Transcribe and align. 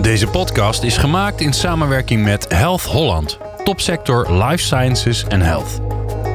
Deze 0.00 0.26
podcast 0.26 0.82
is 0.82 0.96
gemaakt 0.96 1.40
in 1.40 1.52
samenwerking 1.52 2.24
met 2.24 2.46
Health 2.48 2.82
Holland, 2.82 3.38
topsector 3.64 4.42
Life 4.42 4.64
Sciences 4.64 5.24
en 5.24 5.40
Health. 5.40 5.80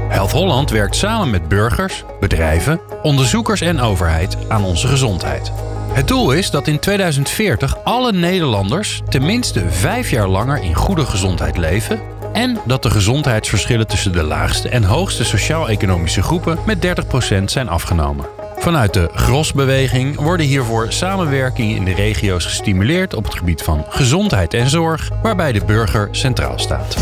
Health 0.09 0.31
Holland 0.31 0.69
werkt 0.69 0.95
samen 0.95 1.29
met 1.29 1.47
burgers, 1.47 2.03
bedrijven, 2.19 2.81
onderzoekers 3.01 3.61
en 3.61 3.79
overheid 3.79 4.37
aan 4.47 4.63
onze 4.63 4.87
gezondheid. 4.87 5.51
Het 5.93 6.07
doel 6.07 6.31
is 6.31 6.49
dat 6.49 6.67
in 6.67 6.79
2040 6.79 7.83
alle 7.83 8.11
Nederlanders 8.11 9.01
tenminste 9.09 9.69
vijf 9.69 10.09
jaar 10.09 10.27
langer 10.27 10.63
in 10.63 10.75
goede 10.75 11.05
gezondheid 11.05 11.57
leven 11.57 11.99
en 12.33 12.59
dat 12.65 12.83
de 12.83 12.89
gezondheidsverschillen 12.89 13.87
tussen 13.87 14.11
de 14.11 14.23
laagste 14.23 14.69
en 14.69 14.83
hoogste 14.83 15.23
sociaal-economische 15.23 16.21
groepen 16.21 16.57
met 16.65 17.03
30% 17.41 17.43
zijn 17.45 17.69
afgenomen. 17.69 18.40
Vanuit 18.61 18.93
de 18.93 19.09
Grosbeweging 19.13 20.19
worden 20.19 20.45
hiervoor 20.45 20.91
samenwerkingen 20.91 21.75
in 21.75 21.85
de 21.85 21.93
regio's 21.93 22.45
gestimuleerd 22.45 23.13
op 23.13 23.23
het 23.23 23.35
gebied 23.35 23.61
van 23.61 23.85
gezondheid 23.89 24.53
en 24.53 24.69
zorg, 24.69 25.09
waarbij 25.21 25.51
de 25.51 25.65
burger 25.65 26.07
centraal 26.11 26.59
staat. 26.59 26.97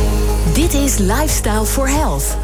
Dit 0.54 0.74
is 0.74 0.98
Lifestyle 0.98 1.66
for 1.66 1.90
Health, 1.90 2.38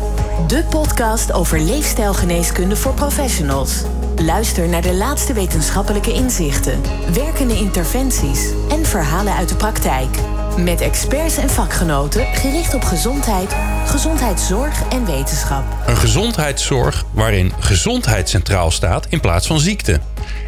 de 0.47 0.63
podcast 0.69 1.31
over 1.31 1.59
leefstijlgeneeskunde 1.59 2.75
voor 2.75 2.93
professionals. 2.93 3.83
Luister 4.15 4.67
naar 4.67 4.81
de 4.81 4.93
laatste 4.93 5.33
wetenschappelijke 5.33 6.13
inzichten, 6.13 6.81
werkende 7.13 7.55
interventies 7.57 8.49
en 8.69 8.85
verhalen 8.85 9.33
uit 9.33 9.49
de 9.49 9.55
praktijk. 9.55 10.17
Met 10.57 10.81
experts 10.81 11.37
en 11.37 11.49
vakgenoten 11.49 12.25
gericht 12.25 12.73
op 12.73 12.83
gezondheid, 12.83 13.55
gezondheidszorg 13.85 14.83
en 14.89 15.05
wetenschap. 15.05 15.63
Een 15.85 15.97
gezondheidszorg 15.97 17.05
waarin 17.11 17.53
gezondheid 17.59 18.29
centraal 18.29 18.71
staat 18.71 19.05
in 19.09 19.19
plaats 19.19 19.47
van 19.47 19.59
ziekte. 19.59 19.99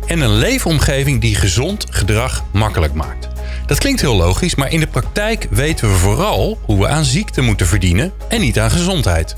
En 0.05 0.21
een 0.21 0.35
leefomgeving 0.35 1.21
die 1.21 1.35
gezond 1.35 1.85
gedrag 1.89 2.43
makkelijk 2.53 2.93
maakt. 2.93 3.27
Dat 3.65 3.77
klinkt 3.77 4.01
heel 4.01 4.15
logisch, 4.15 4.55
maar 4.55 4.71
in 4.71 4.79
de 4.79 4.87
praktijk 4.87 5.47
weten 5.49 5.91
we 5.91 5.95
vooral 5.95 6.59
hoe 6.61 6.79
we 6.79 6.87
aan 6.87 7.05
ziekte 7.05 7.41
moeten 7.41 7.67
verdienen 7.67 8.11
en 8.27 8.41
niet 8.41 8.59
aan 8.59 8.71
gezondheid. 8.71 9.35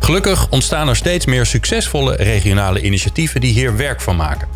Gelukkig 0.00 0.48
ontstaan 0.50 0.88
er 0.88 0.96
steeds 0.96 1.26
meer 1.26 1.46
succesvolle 1.46 2.14
regionale 2.16 2.80
initiatieven 2.80 3.40
die 3.40 3.52
hier 3.52 3.76
werk 3.76 4.00
van 4.00 4.16
maken. 4.16 4.48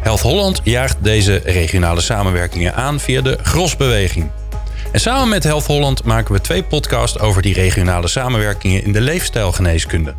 Health 0.00 0.20
Holland 0.20 0.60
jaagt 0.64 0.96
deze 1.00 1.42
regionale 1.44 2.00
samenwerkingen 2.00 2.74
aan 2.74 3.00
via 3.00 3.20
de 3.20 3.38
Grosbeweging. 3.42 4.30
En 4.92 5.00
samen 5.00 5.28
met 5.28 5.44
Health 5.44 5.66
Holland 5.66 6.04
maken 6.04 6.34
we 6.34 6.40
twee 6.40 6.62
podcasts 6.62 7.18
over 7.18 7.42
die 7.42 7.54
regionale 7.54 8.08
samenwerkingen 8.08 8.84
in 8.84 8.92
de 8.92 9.00
leefstijlgeneeskunde. 9.00 10.14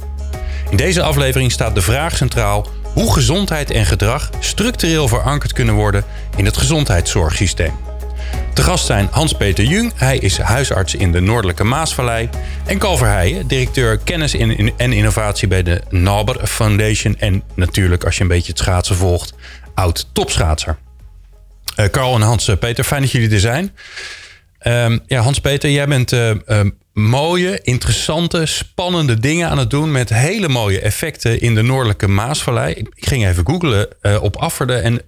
In 0.70 0.78
deze 0.78 1.02
aflevering 1.02 1.52
staat 1.52 1.76
de 1.76 1.82
vraag 1.82 2.18
centraal 2.18 2.68
hoe 2.94 3.14
gezondheid 3.14 3.72
en 3.72 3.86
gedrag 3.86 4.30
structureel 4.40 5.08
verankerd 5.08 5.54
kunnen 5.54 5.76
worden 5.76 6.04
in 6.36 6.46
het 6.46 6.58
gezondheidszorgsysteem. 6.58 7.74
Te 8.54 8.62
gast 8.62 8.86
zijn 8.86 9.08
Hans-Peter 9.12 9.64
Jung, 9.64 9.92
hij 9.96 10.18
is 10.18 10.38
huisarts 10.38 10.96
in 10.96 11.12
de 11.12 11.20
Noordelijke 11.20 11.64
Maasvallei. 11.64 12.30
En 12.66 12.78
Carl 12.78 12.98
Verheijen, 12.98 13.48
directeur 13.48 13.98
kennis 13.98 14.34
en 14.78 14.94
innovatie 14.94 15.48
bij 15.48 15.64
de 15.64 15.82
Naber 15.90 16.48
Foundation. 16.48 17.16
En 17.20 17.44
natuurlijk, 17.56 18.04
als 18.04 18.16
je 18.16 18.22
een 18.22 18.28
beetje 18.28 18.52
het 18.52 18.60
schaatsen 18.60 18.96
volgt, 18.96 19.34
oud 19.74 20.08
topschaatser. 20.12 20.78
Uh, 21.76 21.86
Carl 21.86 22.16
en 22.16 22.22
Hans-Peter, 22.22 22.84
fijn 22.84 23.02
dat 23.02 23.12
jullie 23.12 23.32
er 23.32 23.40
zijn. 23.40 23.76
Um, 24.64 25.00
ja, 25.06 25.22
Hans-Peter, 25.22 25.70
jij 25.70 25.88
bent 25.88 26.12
uh, 26.12 26.32
mooie, 26.94 27.62
interessante, 27.62 28.46
spannende 28.46 29.20
dingen 29.20 29.50
aan 29.50 29.58
het 29.58 29.70
doen 29.70 29.92
met 29.92 30.10
hele 30.10 30.48
mooie 30.48 30.80
effecten 30.80 31.42
in 31.42 31.56
de 31.56 31.62
Noordelijke 31.62 32.08
Maasvallei. 32.08 32.74
Ik, 32.74 32.88
ging 32.96 33.28
even 33.28 33.48
googlen 33.48 33.88
uh, 34.02 34.24
op 34.24 34.36
Afferde 34.36 34.76
en 34.76 35.02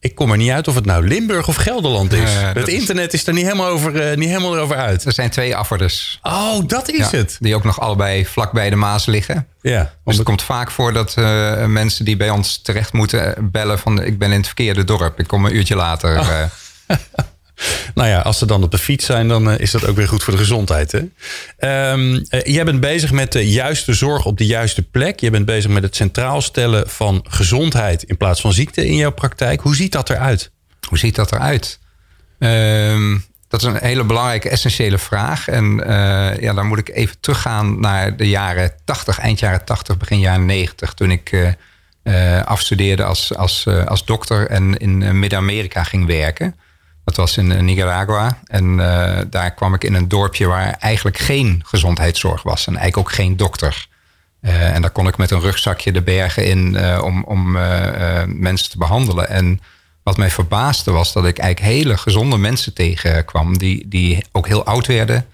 ik 0.00 0.14
kom 0.14 0.30
er 0.30 0.36
niet 0.36 0.50
uit 0.50 0.68
of 0.68 0.74
het 0.74 0.84
nou 0.84 1.08
Limburg 1.08 1.48
of 1.48 1.56
Gelderland 1.56 2.12
is. 2.12 2.30
het 2.34 2.68
internet 2.68 3.12
is 3.12 3.26
er 3.26 3.32
niet 3.32 3.44
helemaal, 3.44 3.66
over, 3.66 4.16
niet 4.16 4.28
helemaal 4.28 4.54
erover 4.54 4.76
uit. 4.76 5.04
Er 5.04 5.12
zijn 5.12 5.30
twee 5.30 5.56
Afferders. 5.56 6.18
Oh, 6.22 6.66
dat 6.66 6.90
is 6.90 7.10
het. 7.10 7.36
Die 7.40 7.54
ook 7.54 7.64
nog 7.64 7.80
allebei 7.80 8.26
vlakbij 8.26 8.70
de 8.70 8.76
Maas 8.76 9.06
liggen. 9.06 9.46
Ja. 9.60 9.94
Dus 10.04 10.16
het 10.16 10.24
komt 10.24 10.42
vaak 10.42 10.70
voor 10.70 10.92
dat 10.92 11.16
mensen 11.66 12.04
die 12.04 12.16
bij 12.16 12.30
ons 12.30 12.62
terecht 12.62 12.92
moeten 12.92 13.48
bellen 13.52 13.78
van 13.78 14.02
ik 14.02 14.18
ben 14.18 14.30
in 14.30 14.36
het 14.36 14.46
verkeerde 14.46 14.84
dorp. 14.84 15.20
Ik 15.20 15.26
kom 15.26 15.44
een 15.44 15.56
uurtje 15.56 15.76
later. 15.76 16.18
Oh. 16.18 16.42
Nou 17.94 18.08
ja, 18.08 18.20
als 18.20 18.38
ze 18.38 18.46
dan 18.46 18.62
op 18.62 18.70
de 18.70 18.78
fiets 18.78 19.06
zijn, 19.06 19.28
dan 19.28 19.58
is 19.58 19.70
dat 19.70 19.86
ook 19.86 19.96
weer 19.96 20.08
goed 20.08 20.22
voor 20.22 20.32
de 20.32 20.38
gezondheid. 20.38 20.92
Hè? 20.92 20.98
Um, 21.92 22.24
jij 22.28 22.64
bent 22.64 22.80
bezig 22.80 23.12
met 23.12 23.32
de 23.32 23.50
juiste 23.50 23.94
zorg 23.94 24.24
op 24.24 24.38
de 24.38 24.46
juiste 24.46 24.82
plek. 24.82 25.20
Je 25.20 25.30
bent 25.30 25.44
bezig 25.44 25.70
met 25.70 25.82
het 25.82 25.96
centraal 25.96 26.40
stellen 26.40 26.88
van 26.88 27.24
gezondheid 27.28 28.02
in 28.02 28.16
plaats 28.16 28.40
van 28.40 28.52
ziekte 28.52 28.86
in 28.86 28.96
jouw 28.96 29.12
praktijk. 29.12 29.60
Hoe 29.60 29.76
ziet 29.76 29.92
dat 29.92 30.10
eruit? 30.10 30.50
Hoe 30.88 30.98
ziet 30.98 31.14
dat 31.14 31.32
eruit? 31.32 31.78
Um, 32.38 33.24
dat 33.48 33.60
is 33.60 33.66
een 33.66 33.76
hele 33.76 34.04
belangrijke, 34.04 34.48
essentiële 34.48 34.98
vraag. 34.98 35.48
En 35.48 35.80
uh, 35.86 36.38
ja, 36.40 36.52
dan 36.52 36.66
moet 36.66 36.78
ik 36.78 36.88
even 36.88 37.20
teruggaan 37.20 37.80
naar 37.80 38.16
de 38.16 38.28
jaren 38.28 38.72
80, 38.84 39.18
eind 39.18 39.38
jaren 39.38 39.64
80, 39.64 39.96
begin 39.96 40.20
jaren 40.20 40.46
90. 40.46 40.94
Toen 40.94 41.10
ik 41.10 41.56
afstudeerde 42.44 43.04
als, 43.04 43.34
als, 43.34 43.66
als 43.66 44.04
dokter 44.04 44.48
en 44.48 44.76
in 44.76 45.18
Midden-Amerika 45.18 45.84
ging 45.84 46.06
werken. 46.06 46.54
Dat 47.08 47.16
was 47.16 47.36
in 47.36 47.52
eh, 47.52 47.60
Nicaragua. 47.60 48.38
En 48.46 48.64
uh, 48.64 49.18
daar 49.30 49.54
kwam 49.54 49.74
ik 49.74 49.84
in 49.84 49.94
een 49.94 50.08
dorpje 50.08 50.46
waar 50.46 50.70
eigenlijk 50.70 51.18
geen 51.18 51.62
gezondheidszorg 51.64 52.42
was. 52.42 52.66
En 52.66 52.76
eigenlijk 52.76 53.08
ook 53.08 53.14
geen 53.14 53.36
dokter. 53.36 53.88
Uh, 54.42 54.74
en 54.74 54.82
daar 54.82 54.90
kon 54.90 55.06
ik 55.06 55.16
met 55.16 55.30
een 55.30 55.40
rugzakje 55.40 55.92
de 55.92 56.02
bergen 56.02 56.44
in 56.44 56.78
om, 57.02 57.24
om 57.24 57.52
mensen 58.26 58.70
te 58.70 58.78
behandelen. 58.78 59.28
En 59.28 59.60
wat 60.02 60.16
mij 60.16 60.30
verbaasde 60.30 60.90
was 60.90 61.12
dat 61.12 61.24
ik 61.24 61.38
eigenlijk 61.38 61.74
hele 61.74 61.96
gezonde 61.96 62.36
mensen 62.36 62.74
tegenkwam. 62.74 63.58
Die, 63.58 63.88
die 63.88 64.24
ook 64.32 64.46
heel 64.46 64.64
oud 64.64 64.86
werden. 64.86 65.26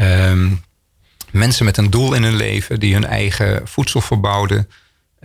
Um, 0.00 0.64
mensen 1.30 1.64
met 1.64 1.76
een 1.76 1.90
doel 1.90 2.14
in 2.14 2.22
hun 2.22 2.36
leven. 2.36 2.80
Die 2.80 2.92
hun 2.94 3.06
eigen 3.06 3.60
voedsel 3.64 4.00
verbouwden. 4.00 4.68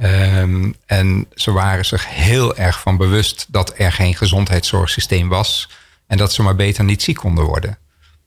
Um, 0.03 0.75
en 0.86 1.28
ze 1.36 1.52
waren 1.52 1.86
zich 1.86 2.07
heel 2.09 2.56
erg 2.56 2.80
van 2.80 2.97
bewust 2.97 3.46
dat 3.50 3.74
er 3.78 3.91
geen 3.91 4.16
gezondheidszorgsysteem 4.16 5.28
was. 5.28 5.69
En 6.07 6.18
dat 6.18 6.34
ze 6.34 6.44
maar 6.44 6.56
beter 6.56 6.84
niet 6.84 7.03
ziek 7.03 7.18
konden 7.18 7.45
worden. 7.45 7.78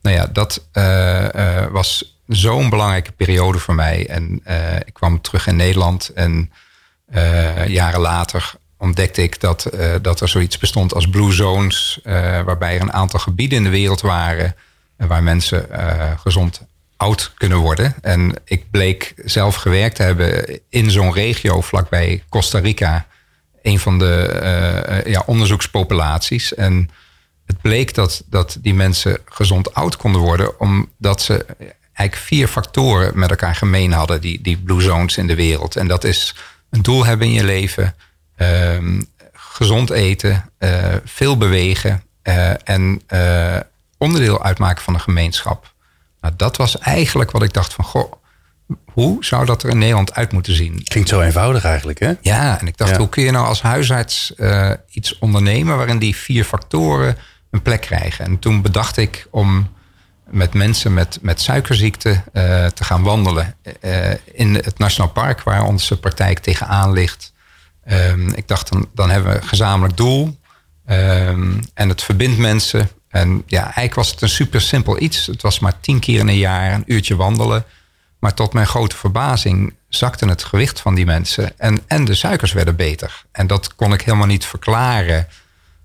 Nou 0.01 0.15
ja, 0.15 0.25
dat 0.25 0.67
uh, 0.73 1.27
uh, 1.35 1.65
was 1.65 2.19
zo'n 2.27 2.69
belangrijke 2.69 3.11
periode 3.11 3.57
voor 3.59 3.75
mij. 3.75 4.07
En 4.07 4.41
uh, 4.47 4.75
ik 4.75 4.93
kwam 4.93 5.21
terug 5.21 5.47
in 5.47 5.55
Nederland 5.55 6.09
en 6.09 6.51
jaren 7.67 7.99
later 7.99 8.53
ontdekte 8.77 9.23
ik 9.23 9.39
dat, 9.39 9.69
dat 10.01 10.21
er 10.21 10.29
zoiets 10.29 10.57
bestond 10.57 10.93
als 10.93 11.09
Blue 11.09 11.31
Zones, 11.31 11.99
waarbij 12.45 12.75
er 12.75 12.81
een 12.81 12.93
aantal 12.93 13.19
gebieden 13.19 13.57
in 13.57 13.63
de 13.63 13.69
wereld 13.69 14.01
waren 14.01 14.55
waar 14.97 15.23
mensen 15.23 15.67
gezond 16.19 16.61
oud 16.97 17.33
kunnen 17.37 17.57
worden. 17.57 17.95
En 18.01 18.33
ik 18.45 18.71
bleek 18.71 19.13
zelf 19.15 19.55
gewerkt 19.55 19.95
te 19.95 20.03
hebben 20.03 20.59
in 20.69 20.91
zo'n 20.91 21.13
regio 21.13 21.61
vlakbij 21.61 22.23
Costa 22.29 22.59
Rica, 22.59 23.07
een 23.61 23.79
van 23.79 23.99
de 23.99 25.03
ja, 25.05 25.23
onderzoekspopulaties. 25.25 26.53
En 26.53 26.89
het 27.51 27.61
bleek 27.61 27.93
dat, 27.93 28.23
dat 28.25 28.57
die 28.61 28.73
mensen 28.73 29.17
gezond 29.25 29.73
oud 29.73 29.97
konden 29.97 30.21
worden, 30.21 30.59
omdat 30.59 31.21
ze 31.21 31.45
eigenlijk 31.93 32.15
vier 32.15 32.47
factoren 32.47 33.19
met 33.19 33.29
elkaar 33.29 33.55
gemeen 33.55 33.91
hadden, 33.91 34.21
die, 34.21 34.41
die 34.41 34.57
blue 34.57 34.81
zones 34.81 35.17
in 35.17 35.27
de 35.27 35.35
wereld. 35.35 35.75
En 35.75 35.87
dat 35.87 36.03
is 36.03 36.35
een 36.69 36.81
doel 36.81 37.05
hebben 37.05 37.27
in 37.27 37.33
je 37.33 37.43
leven, 37.43 37.95
um, 38.37 39.05
gezond 39.33 39.89
eten, 39.89 40.49
uh, 40.59 40.95
veel 41.05 41.37
bewegen 41.37 42.03
uh, 42.23 42.69
en 42.69 43.01
uh, 43.09 43.57
onderdeel 43.97 44.43
uitmaken 44.43 44.83
van 44.83 44.93
een 44.93 45.01
gemeenschap. 45.01 45.73
Nou, 46.21 46.33
dat 46.37 46.57
was 46.57 46.77
eigenlijk 46.77 47.31
wat 47.31 47.43
ik 47.43 47.53
dacht 47.53 47.73
van, 47.73 47.85
goh, 47.85 48.13
hoe 48.85 49.25
zou 49.25 49.45
dat 49.45 49.63
er 49.63 49.69
in 49.69 49.77
Nederland 49.77 50.13
uit 50.13 50.31
moeten 50.31 50.55
zien? 50.55 50.83
Klinkt 50.83 51.09
zo 51.09 51.21
eenvoudig 51.21 51.63
eigenlijk, 51.63 51.99
hè? 51.99 52.13
Ja, 52.21 52.59
en 52.59 52.67
ik 52.67 52.77
dacht, 52.77 52.91
ja. 52.91 52.97
hoe 52.97 53.09
kun 53.09 53.23
je 53.23 53.31
nou 53.31 53.45
als 53.45 53.61
huisarts 53.61 54.33
iets 54.89 55.17
ondernemen 55.19 55.77
waarin 55.77 55.99
die 55.99 56.15
vier 56.15 56.43
factoren 56.43 57.17
een 57.51 57.61
plek 57.61 57.81
krijgen. 57.81 58.25
En 58.25 58.39
toen 58.39 58.61
bedacht 58.61 58.97
ik 58.97 59.27
om 59.31 59.69
met 60.29 60.53
mensen 60.53 60.93
met, 60.93 61.19
met 61.21 61.41
suikerziekte 61.41 62.09
uh, 62.09 62.65
te 62.65 62.83
gaan 62.83 63.03
wandelen 63.03 63.55
uh, 63.81 64.11
in 64.33 64.55
het 64.55 64.77
Nationaal 64.77 65.11
Park, 65.11 65.41
waar 65.41 65.63
onze 65.63 65.99
praktijk 65.99 66.39
tegenaan 66.39 66.91
ligt. 66.91 67.33
Um, 67.91 68.33
ik 68.33 68.47
dacht, 68.47 68.71
dan, 68.71 68.89
dan 68.93 69.09
hebben 69.09 69.31
we 69.31 69.37
een 69.37 69.47
gezamenlijk 69.47 69.97
doel. 69.97 70.39
Um, 70.89 71.59
en 71.73 71.89
het 71.89 72.03
verbindt 72.03 72.37
mensen. 72.37 72.89
En 73.09 73.43
ja, 73.45 73.63
eigenlijk 73.63 73.95
was 73.95 74.11
het 74.11 74.21
een 74.21 74.29
super 74.29 74.61
simpel 74.61 75.01
iets. 75.01 75.25
Het 75.25 75.41
was 75.41 75.59
maar 75.59 75.79
tien 75.79 75.99
keer 75.99 76.19
in 76.19 76.27
een 76.27 76.37
jaar 76.37 76.73
een 76.73 76.83
uurtje 76.85 77.15
wandelen. 77.15 77.65
Maar 78.19 78.33
tot 78.33 78.53
mijn 78.53 78.67
grote 78.67 78.95
verbazing 78.95 79.73
zakte 79.89 80.25
het 80.25 80.43
gewicht 80.43 80.79
van 80.79 80.95
die 80.95 81.05
mensen. 81.05 81.59
En, 81.59 81.79
en 81.87 82.05
de 82.05 82.15
suikers 82.15 82.53
werden 82.53 82.75
beter. 82.75 83.23
En 83.31 83.47
dat 83.47 83.75
kon 83.75 83.93
ik 83.93 84.01
helemaal 84.01 84.27
niet 84.27 84.45
verklaren 84.45 85.27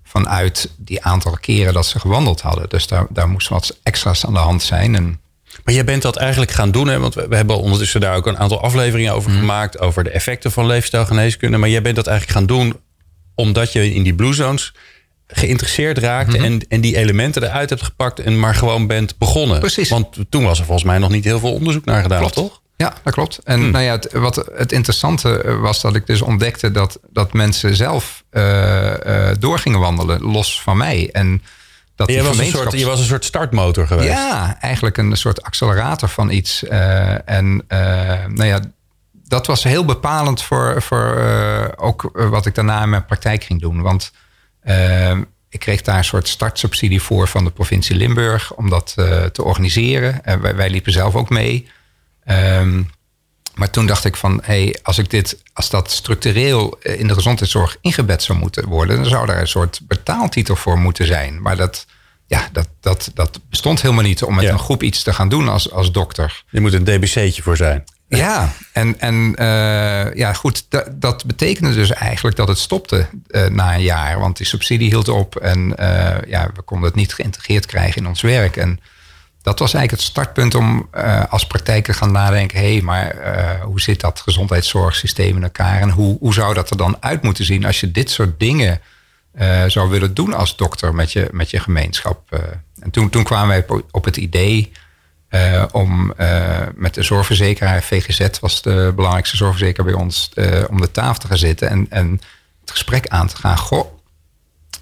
vanuit 0.07 0.69
die 0.77 1.03
aantal 1.03 1.37
keren 1.41 1.73
dat 1.73 1.85
ze 1.85 1.99
gewandeld 1.99 2.41
hadden. 2.41 2.69
Dus 2.69 2.87
daar, 2.87 3.05
daar 3.09 3.29
moest 3.29 3.47
wat 3.47 3.77
extra's 3.83 4.25
aan 4.25 4.33
de 4.33 4.39
hand 4.39 4.63
zijn. 4.63 4.95
En 4.95 5.19
maar 5.63 5.73
jij 5.73 5.85
bent 5.85 6.01
dat 6.01 6.15
eigenlijk 6.15 6.51
gaan 6.51 6.71
doen, 6.71 6.87
hè? 6.87 6.99
want 6.99 7.13
we, 7.13 7.35
hebben 7.35 7.59
ondertussen 7.59 8.01
daar 8.01 8.15
ook 8.15 8.27
een 8.27 8.37
aantal 8.37 8.61
afleveringen 8.61 9.13
over 9.13 9.31
mm. 9.31 9.37
gemaakt, 9.37 9.79
over 9.79 10.03
de 10.03 10.09
effecten 10.09 10.51
van 10.51 10.65
leefstijlgeneeskunde. 10.65 11.57
Maar 11.57 11.69
jij 11.69 11.81
bent 11.81 11.95
dat 11.95 12.07
eigenlijk 12.07 12.37
gaan 12.37 12.47
doen 12.47 12.75
omdat 13.35 13.71
je 13.71 13.93
in 13.93 14.03
die 14.03 14.15
blue 14.15 14.33
zones 14.33 14.73
geïnteresseerd 15.27 15.97
raakte 15.97 16.37
en, 16.37 16.61
en 16.67 16.81
die 16.81 16.97
elementen 16.97 17.43
eruit 17.43 17.69
hebt 17.69 17.83
gepakt 17.83 18.19
en 18.19 18.39
maar 18.39 18.55
gewoon 18.55 18.87
bent 18.87 19.17
begonnen. 19.17 19.59
Precies. 19.59 19.89
Want 19.89 20.07
toen 20.29 20.43
was 20.43 20.59
er 20.59 20.65
volgens 20.65 20.87
mij 20.87 20.97
nog 20.97 21.09
niet 21.09 21.23
heel 21.23 21.39
veel 21.39 21.53
onderzoek 21.53 21.85
naar 21.85 22.01
gedaan, 22.01 22.19
Klopt. 22.19 22.33
toch? 22.33 22.61
Ja, 22.77 22.93
dat 23.03 23.13
klopt. 23.13 23.39
En 23.43 23.59
Hmm. 23.59 23.71
nou 23.71 23.83
ja, 23.83 23.91
het, 23.91 24.11
wat 24.11 24.49
het 24.55 24.71
interessante 24.71 25.57
was 25.59 25.81
dat 25.81 25.95
ik 25.95 26.05
dus 26.05 26.21
ontdekte 26.21 26.71
dat, 26.71 26.99
dat 27.09 27.33
mensen 27.33 27.75
zelf 27.75 28.23
eh, 28.29 29.29
eh, 29.29 29.35
door 29.39 29.59
gingen 29.59 29.79
wandelen, 29.79 30.21
los 30.21 30.61
van 30.61 30.77
mij. 30.77 31.09
En 31.11 31.43
dat 31.95 32.11
Je 32.11 32.23
was, 32.23 32.37
een 32.37 32.45
soort, 32.45 32.71
je 32.71 32.85
was 32.85 32.99
een 32.99 33.05
soort 33.05 33.25
startmotor 33.25 33.87
geweest. 33.87 34.09
Ja, 34.09 34.57
eigenlijk 34.59 34.97
een 34.97 35.17
soort 35.17 35.43
accelerator 35.43 36.09
van 36.09 36.29
iets. 36.29 36.63
Eh, 36.63 37.29
en 37.29 37.63
eh, 37.67 37.79
nou 38.27 38.45
ja, 38.45 38.59
dat 39.11 39.47
was 39.47 39.63
heel 39.63 39.85
bepalend 39.85 40.41
voor, 40.41 40.81
voor 40.81 41.17
eh, 41.17 41.65
ook 41.75 42.09
wat 42.13 42.45
ik 42.45 42.55
daarna 42.55 42.83
in 42.83 42.89
mijn 42.89 43.05
praktijk 43.05 43.43
ging 43.43 43.61
doen. 43.61 43.81
Want 43.81 44.11
eh, 44.61 45.17
ik 45.49 45.59
kreeg 45.59 45.81
daar 45.81 45.97
een 45.97 46.03
soort 46.03 46.27
startsubsidie 46.27 47.01
voor 47.01 47.27
van 47.27 47.43
de 47.43 47.51
provincie 47.51 47.95
Limburg 47.95 48.53
om 48.53 48.69
dat 48.69 48.93
eh, 48.95 49.23
te 49.23 49.43
organiseren. 49.43 50.23
En 50.23 50.41
wij, 50.41 50.55
wij 50.55 50.69
liepen 50.69 50.91
zelf 50.91 51.15
ook 51.15 51.29
mee. 51.29 51.69
Ehm, 52.27 52.81
maar 53.55 53.69
toen 53.69 53.85
dacht 53.85 54.05
ik 54.05 54.15
van, 54.15 54.39
hey, 54.43 54.79
als 54.83 54.97
ik 54.97 55.09
dit, 55.09 55.37
als 55.53 55.69
dat 55.69 55.91
structureel 55.91 56.77
eh, 56.81 56.99
in 56.99 57.07
de 57.07 57.13
gezondheidszorg 57.13 57.77
ingebed 57.81 58.23
zou 58.23 58.37
moeten 58.37 58.65
worden, 58.67 58.95
dan 58.95 59.05
zou 59.05 59.25
daar 59.25 59.39
een 59.39 59.47
soort 59.47 59.79
betaaltitel 59.87 60.55
voor 60.55 60.77
moeten 60.77 61.05
zijn. 61.05 61.41
Maar 61.41 61.55
dat, 61.57 61.85
ja, 62.25 62.49
dat, 62.51 62.67
dat, 62.81 63.11
dat 63.13 63.39
bestond 63.49 63.81
helemaal 63.81 64.03
niet 64.03 64.23
om 64.23 64.35
met 64.35 64.43
Ja. 64.43 64.51
een 64.51 64.59
groep 64.59 64.83
iets 64.83 65.03
te 65.03 65.13
gaan 65.13 65.29
doen 65.29 65.49
als, 65.49 65.71
als 65.71 65.91
dokter. 65.91 66.43
Je 66.49 66.61
moet 66.61 66.73
een 66.73 66.83
DBC'tje 66.83 67.41
voor 67.41 67.57
zijn. 67.57 67.83
Ja, 68.07 68.53
en, 68.73 68.99
en 68.99 69.35
eh, 69.35 70.13
ja, 70.13 70.33
goed, 70.33 70.65
dat, 70.93 71.25
betekende 71.25 71.73
dus 71.73 71.91
eigenlijk 71.91 72.35
dat 72.35 72.47
het 72.47 72.57
stopte 72.57 73.07
eh, 73.27 73.45
na 73.45 73.73
een 73.75 73.81
jaar. 73.81 74.19
Want 74.19 74.37
die 74.37 74.45
subsidie 74.45 74.89
hield 74.89 75.07
op 75.07 75.35
en 75.35 75.73
ja, 76.27 76.49
we 76.55 76.61
konden 76.61 76.87
het 76.87 76.95
niet 76.95 77.13
geïntegreerd 77.13 77.65
krijgen 77.65 78.01
in 78.01 78.07
ons 78.07 78.21
werk. 78.21 78.57
En 78.57 78.79
dat 79.47 79.59
was 79.59 79.73
eigenlijk 79.73 80.03
het 80.03 80.11
startpunt 80.11 80.55
om 80.55 80.87
eh, 80.91 81.23
als 81.29 81.47
praktijk 81.47 81.85
te 81.85 81.93
gaan 81.93 82.11
nadenken... 82.11 82.59
hé, 82.59 82.71
hey, 82.71 82.81
maar 82.81 83.09
eh, 83.09 83.63
hoe 83.63 83.81
zit 83.81 83.99
dat 83.99 84.19
gezondheidszorgsysteem 84.19 85.35
in 85.35 85.43
elkaar... 85.43 85.81
en 85.81 85.89
hoe, 85.89 86.17
hoe 86.19 86.33
zou 86.33 86.53
dat 86.53 86.69
er 86.69 86.77
dan 86.77 86.97
uit 86.99 87.23
moeten 87.23 87.45
zien 87.45 87.65
als 87.65 87.79
je 87.79 87.91
dit 87.91 88.09
soort 88.09 88.39
dingen 88.39 88.81
eh, 89.31 89.63
zou 89.67 89.89
willen 89.89 90.13
doen 90.13 90.33
als 90.33 90.55
dokter 90.55 90.95
met 90.95 91.11
je, 91.11 91.27
met 91.31 91.49
je 91.49 91.59
gemeenschap. 91.59 92.41
en 92.79 92.91
toen, 92.91 93.09
toen 93.09 93.23
kwamen 93.23 93.47
wij 93.47 93.81
op- 93.91 94.05
het 94.05 94.17
idee 94.17 94.71
om 95.71 96.13
met 96.75 96.93
de 96.93 97.03
zorgverzekeraar, 97.03 97.83
VGZ 97.83 98.39
was 98.39 98.61
de 98.61 98.91
belangrijkste 98.95 99.37
zorgverzekeraar 99.37 99.91
bij 99.91 100.01
ons, 100.01 100.31
om 100.69 100.81
de 100.81 100.91
tafel 100.91 101.19
te 101.19 101.27
gaan 101.27 101.37
zitten 101.37 101.69
en, 101.69 101.85
en 101.89 102.11
het 102.61 102.71
gesprek 102.71 103.07
aan 103.07 103.27
te 103.27 103.35
gaan. 103.35 103.57
Goh, 103.57 103.97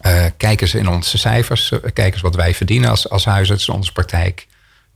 eh, 0.05 0.25
kijk 0.37 0.61
eens 0.61 0.73
in 0.73 0.89
onze 0.89 1.17
cijfers, 1.17 1.71
eh, 1.71 1.79
kijk 1.93 2.13
eens 2.13 2.21
wat 2.21 2.35
wij 2.35 2.53
verdienen 2.53 2.89
als, 2.89 3.09
als 3.09 3.25
huisarts 3.25 3.67
in 3.67 3.73
onze 3.73 3.91
praktijk. 3.91 4.47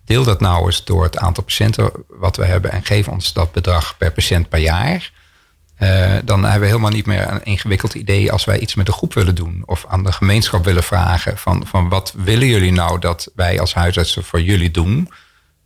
Deel 0.09 0.23
dat 0.23 0.39
nou 0.39 0.65
eens 0.65 0.85
door 0.85 1.03
het 1.03 1.17
aantal 1.17 1.43
patiënten 1.43 1.91
wat 2.07 2.35
we 2.35 2.45
hebben 2.45 2.71
en 2.71 2.85
geef 2.85 3.07
ons 3.07 3.33
dat 3.33 3.51
bedrag 3.51 3.97
per 3.97 4.11
patiënt 4.11 4.49
per 4.49 4.59
jaar. 4.59 5.11
Eh, 5.75 6.15
dan 6.23 6.43
hebben 6.43 6.59
we 6.61 6.67
helemaal 6.67 6.91
niet 6.91 7.05
meer 7.05 7.31
een 7.31 7.43
ingewikkeld 7.43 7.93
idee 7.93 8.31
als 8.31 8.45
wij 8.45 8.59
iets 8.59 8.75
met 8.75 8.85
de 8.85 8.91
groep 8.91 9.13
willen 9.13 9.35
doen. 9.35 9.63
Of 9.65 9.85
aan 9.87 10.03
de 10.03 10.11
gemeenschap 10.11 10.65
willen 10.65 10.83
vragen 10.83 11.37
van, 11.37 11.67
van 11.67 11.89
wat 11.89 12.13
willen 12.17 12.47
jullie 12.47 12.71
nou 12.71 12.99
dat 12.99 13.31
wij 13.35 13.59
als 13.59 13.73
huisartsen 13.73 14.23
voor 14.23 14.41
jullie 14.41 14.71
doen. 14.71 15.11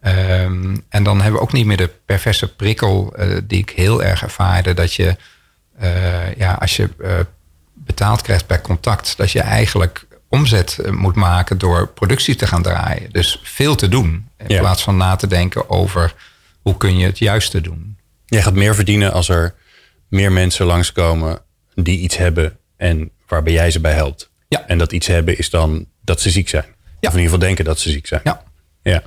Ehm, 0.02 0.76
en 0.90 1.04
dan 1.04 1.22
hebben 1.22 1.40
we 1.40 1.46
ook 1.46 1.54
niet 1.54 1.66
meer 1.66 1.78
de 1.78 1.92
perverse 2.06 2.56
prikkel 2.56 3.14
eh, 3.16 3.38
die 3.44 3.60
ik 3.60 3.70
heel 3.70 4.04
erg 4.04 4.24
ervaarde. 4.24 4.74
Dat 4.74 4.94
je, 4.94 5.16
eh, 5.78 6.36
ja, 6.36 6.54
als 6.54 6.76
je 6.76 6.90
betaald 7.74 8.22
krijgt 8.22 8.48
per 8.48 8.62
contact, 8.62 9.18
dat 9.18 9.32
je 9.32 9.42
eigenlijk 9.42 10.06
omzet 10.34 10.78
eh, 10.80 10.92
moet 10.92 11.16
maken 11.16 11.58
door 11.58 11.88
productie 11.88 12.36
te 12.36 12.48
gaan 12.48 12.62
draaien. 12.62 13.12
Dus 13.12 13.40
veel 13.44 13.76
te 13.76 13.88
doen. 13.88 14.28
In 14.38 14.46
Ja. 14.48 14.60
plaats 14.60 14.84
van 14.84 14.98
na 14.98 15.16
te 15.16 15.28
denken 15.28 15.70
over 15.70 16.14
hoe 16.62 16.78
kun 16.78 16.98
je 16.98 17.06
het 17.06 17.18
juiste 17.20 17.62
doen. 17.62 17.98
Jij 18.26 18.42
gaat 18.42 18.54
meer 18.54 18.76
verdienen 18.76 19.12
als 19.14 19.30
er 19.30 19.54
meer 20.10 20.32
mensen 20.32 20.66
langskomen 20.66 21.40
die 21.76 22.00
iets 22.00 22.18
hebben 22.18 22.58
en 22.78 23.12
waarbij 23.28 23.54
jij 23.54 23.72
ze 23.72 23.80
bij 23.80 23.94
helpt. 23.94 24.30
Ja. 24.48 24.68
En 24.68 24.78
dat 24.78 24.92
iets 24.92 25.08
hebben 25.08 25.38
is 25.38 25.50
dan 25.50 25.86
dat 26.02 26.22
ze 26.22 26.30
ziek 26.30 26.50
zijn. 26.50 26.66
Ja. 26.66 27.10
Of 27.10 27.14
in 27.16 27.20
ieder 27.20 27.24
geval 27.24 27.40
denken 27.40 27.66
dat 27.66 27.80
ze 27.80 27.90
ziek 27.92 28.08
zijn. 28.08 28.22
Ja. 28.24 28.44
Ja. 28.84 29.04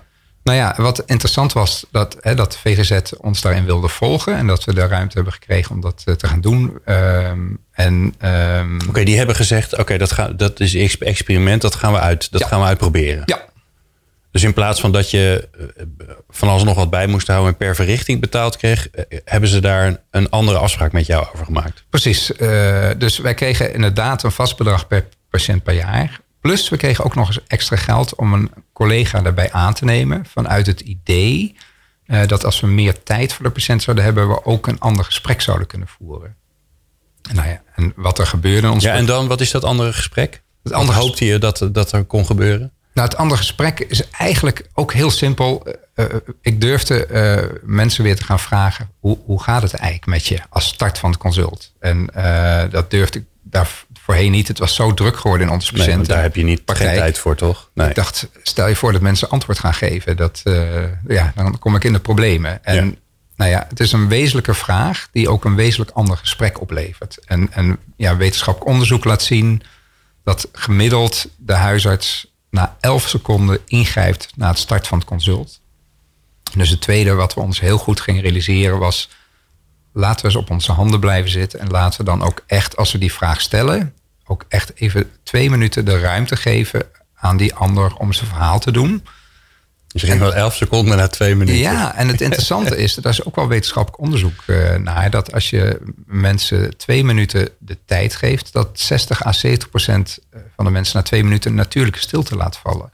Nou 0.46 0.58
ja, 0.58 0.74
wat 0.76 1.02
interessant 1.06 1.52
was 1.52 1.86
dat, 1.90 2.16
hè, 2.20 2.34
dat 2.34 2.56
VGZ 2.58 3.00
ons 3.20 3.40
daarin 3.40 3.64
wilde 3.64 3.88
volgen. 3.88 4.36
En 4.36 4.46
dat 4.46 4.64
we 4.64 4.74
de 4.74 4.86
ruimte 4.86 5.14
hebben 5.14 5.32
gekregen 5.32 5.74
om 5.74 5.80
dat 5.80 6.02
eh, 6.04 6.14
te 6.14 6.26
gaan 6.28 6.40
doen. 6.40 6.78
Ehm, 6.84 7.40
en 7.72 8.14
ehm, 8.18 8.78
Oké, 8.88 9.04
die 9.04 9.16
hebben 9.16 9.34
gezegd, 9.36 9.78
oké, 9.78 9.98
dat 9.98 10.10
dat, 10.16 10.38
dat 10.38 10.60
is 10.60 10.74
experiment, 10.98 11.62
dat 11.62 11.74
gaan 11.74 11.92
we 11.92 11.98
uit, 11.98 12.32
dat 12.32 12.40
Ja. 12.40 12.46
gaan 12.46 12.60
we 12.60 12.66
uitproberen. 12.66 13.22
ja, 13.24 13.44
Dus 14.30 14.42
in 14.42 14.52
plaats 14.52 14.80
van 14.80 14.92
dat 14.92 15.10
je 15.10 15.48
eh, 15.76 15.84
van 16.28 16.48
alles 16.48 16.62
nog 16.64 16.76
wat 16.76 16.90
bij 16.90 17.06
moest 17.06 17.26
houden 17.26 17.50
en 17.50 17.56
per 17.56 17.74
verrichting 17.74 18.20
betaald 18.20 18.56
kreeg, 18.56 18.90
eh, 18.90 19.18
hebben 19.24 19.48
ze 19.48 19.60
daar 19.60 19.96
een, 20.10 20.30
andere 20.30 20.58
afspraak 20.58 20.92
met 20.92 21.06
jou 21.06 21.26
over 21.32 21.44
gemaakt. 21.44 21.84
precies. 21.90 22.26
Dus 22.98 23.18
wij 23.18 23.34
kregen 23.34 23.72
inderdaad 23.74 24.22
een 24.22 24.32
vast 24.32 24.56
bedrag 24.56 24.86
per 24.86 25.04
patiënt 25.30 25.62
per 25.62 25.74
jaar. 25.74 26.20
Plus 26.46 26.68
we 26.68 26.76
kregen 26.76 27.04
ook 27.04 27.14
nog 27.14 27.26
eens 27.26 27.46
extra 27.46 27.76
geld 27.76 28.14
om 28.14 28.32
een 28.32 28.50
collega 28.72 29.22
daarbij 29.22 29.52
aan 29.52 29.74
te 29.74 29.84
nemen. 29.84 30.26
Vanuit 30.26 30.66
het 30.66 30.80
idee 30.80 31.56
eh, 32.04 32.26
dat 32.26 32.44
als 32.44 32.60
we 32.60 32.66
meer 32.66 33.02
tijd 33.02 33.32
voor 33.32 33.44
de 33.44 33.50
patiënt 33.50 33.82
zouden 33.82 34.04
hebben, 34.04 34.28
we 34.28 34.44
ook 34.44 34.66
een 34.66 34.80
ander 34.80 35.04
gesprek 35.04 35.40
zouden 35.40 35.66
kunnen 35.66 35.88
voeren. 35.88 36.36
Nou 37.32 37.48
ja, 37.48 37.62
en 37.74 37.92
wat 37.96 38.18
er 38.18 38.26
gebeurde 38.26 38.66
in 38.66 38.72
ons 38.72 38.84
Ja, 38.84 38.94
en 38.94 39.06
dan, 39.06 39.26
wat 39.26 39.40
is 39.40 39.50
dat 39.50 39.64
andere 39.64 39.92
gesprek? 39.92 40.42
Het 40.62 40.72
andere 40.72 40.98
hoopte 40.98 41.24
je 41.24 41.38
dat, 41.38 41.68
dat 41.72 41.92
er 41.92 42.04
kon 42.04 42.26
gebeuren? 42.26 42.72
Nou, 42.94 43.08
het 43.08 43.16
andere 43.16 43.40
gesprek 43.40 43.80
is 43.80 44.10
eigenlijk 44.10 44.66
ook 44.74 44.92
heel 44.92 45.10
simpel. 45.10 45.66
Eh, 45.94 46.04
eh, 46.04 46.16
ik 46.40 46.60
durfde 46.60 47.60
mensen 47.62 48.04
weer 48.04 48.16
te 48.16 48.24
gaan 48.24 48.40
vragen: 48.40 48.90
hoe, 48.98 49.18
hoe 49.24 49.42
gaat 49.42 49.62
het 49.62 49.74
eigenlijk 49.74 50.06
met 50.06 50.26
je 50.26 50.40
als 50.48 50.66
start 50.66 50.98
van 50.98 51.10
het 51.10 51.18
consult? 51.18 51.72
En 51.78 52.06
dat 52.70 52.90
durfde 52.90 53.18
ik 53.18 53.24
daar 53.42 53.85
voorheen 54.06 54.30
niet. 54.30 54.48
Het 54.48 54.58
was 54.58 54.74
zo 54.74 54.94
druk 54.94 55.16
geworden 55.16 55.46
in 55.46 55.52
onze 55.52 55.72
Nee, 55.72 55.82
patiënten. 55.84 56.08
daar 56.08 56.22
heb 56.22 56.36
je 56.36 56.42
niet 56.44 56.62
geen 56.66 56.96
tijd 56.96 57.18
voor, 57.18 57.36
toch? 57.36 57.70
Nee. 57.74 57.88
Ik 57.88 57.94
dacht, 57.94 58.28
stel 58.42 58.68
je 58.68 58.76
voor 58.76 58.92
dat 58.92 59.00
mensen 59.00 59.28
antwoord 59.28 59.58
gaan 59.58 59.74
geven. 59.74 60.16
Dat, 60.16 60.40
eh, 60.44 60.82
ja, 61.08 61.32
dan 61.34 61.58
kom 61.58 61.74
ik 61.74 61.84
in 61.84 61.92
de 61.92 61.98
problemen. 62.00 62.64
En 62.64 62.74
Ja. 62.86 62.92
nou 63.36 63.50
ja, 63.50 63.66
het 63.68 63.80
is 63.80 63.92
een 63.92 64.08
wezenlijke 64.08 64.54
vraag 64.54 65.08
die 65.12 65.28
ook 65.28 65.44
een 65.44 65.54
wezenlijk 65.54 65.90
ander 65.90 66.16
gesprek 66.16 66.60
oplevert. 66.60 67.18
En, 67.24 67.52
en 67.52 67.78
ja, 67.96 68.16
wetenschappelijk 68.16 68.70
onderzoek 68.72 69.04
laat 69.04 69.22
zien 69.22 69.62
dat 70.24 70.48
gemiddeld 70.52 71.26
de 71.36 71.52
huisarts 71.54 72.26
na 72.50 72.76
11 72.80 73.08
seconden 73.08 73.58
ingrijpt 73.66 74.28
na 74.36 74.48
het 74.48 74.58
start 74.58 74.86
van 74.86 74.98
het 74.98 75.06
consult. 75.06 75.60
Dus 76.56 76.70
het 76.70 76.80
tweede 76.80 77.12
wat 77.14 77.34
we 77.34 77.40
ons 77.40 77.60
heel 77.60 77.78
goed 77.78 78.00
gingen 78.00 78.22
realiseren 78.22 78.78
was... 78.78 79.08
laten 79.92 80.20
we 80.20 80.26
eens 80.32 80.36
op 80.40 80.50
onze 80.50 80.72
handen 80.72 81.00
blijven 81.00 81.30
zitten... 81.30 81.60
en 81.60 81.68
laten 81.70 81.98
we 81.98 82.04
dan 82.04 82.22
ook 82.22 82.42
echt, 82.46 82.76
als 82.76 82.92
we 82.92 82.98
die 82.98 83.12
vraag 83.12 83.40
stellen... 83.40 83.94
ook 84.26 84.44
echt 84.48 84.72
even 84.74 85.10
twee 85.22 85.50
minuten 85.50 85.84
de 85.84 86.00
ruimte 86.00 86.36
geven 86.36 86.82
aan 87.14 87.36
die 87.36 87.54
ander 87.54 87.94
om 87.94 88.12
zijn 88.12 88.28
verhaal 88.28 88.58
te 88.58 88.70
doen. 88.70 89.04
Dus 89.86 90.00
je 90.00 90.06
ging 90.06 90.20
wel 90.20 90.34
11 90.34 90.54
seconden 90.54 90.96
na 90.96 91.08
twee 91.08 91.34
minuten. 91.34 91.60
Ja, 91.60 91.94
en 91.94 92.08
het 92.08 92.20
interessante 92.20 92.76
is, 92.76 92.94
daar 92.94 93.12
is 93.12 93.24
ook 93.24 93.36
wel 93.36 93.48
wetenschappelijk 93.48 94.02
onderzoek 94.02 94.42
eh, 94.46 94.74
naar, 94.74 95.10
dat 95.10 95.32
als 95.32 95.50
je 95.50 95.80
mensen 96.06 96.76
twee 96.76 97.04
minuten 97.04 97.48
de 97.58 97.78
tijd 97.84 98.16
geeft, 98.16 98.52
dat 98.52 98.80
60 98.80 99.26
à 99.26 99.32
70 99.32 99.70
procent 99.70 100.18
van 100.56 100.64
de 100.64 100.70
mensen 100.70 100.96
na 100.96 101.02
twee 101.02 101.24
minuten 101.24 101.50
een 101.50 101.56
natuurlijke 101.56 102.00
stilte 102.00 102.36
laat 102.36 102.56
vallen. 102.56 102.92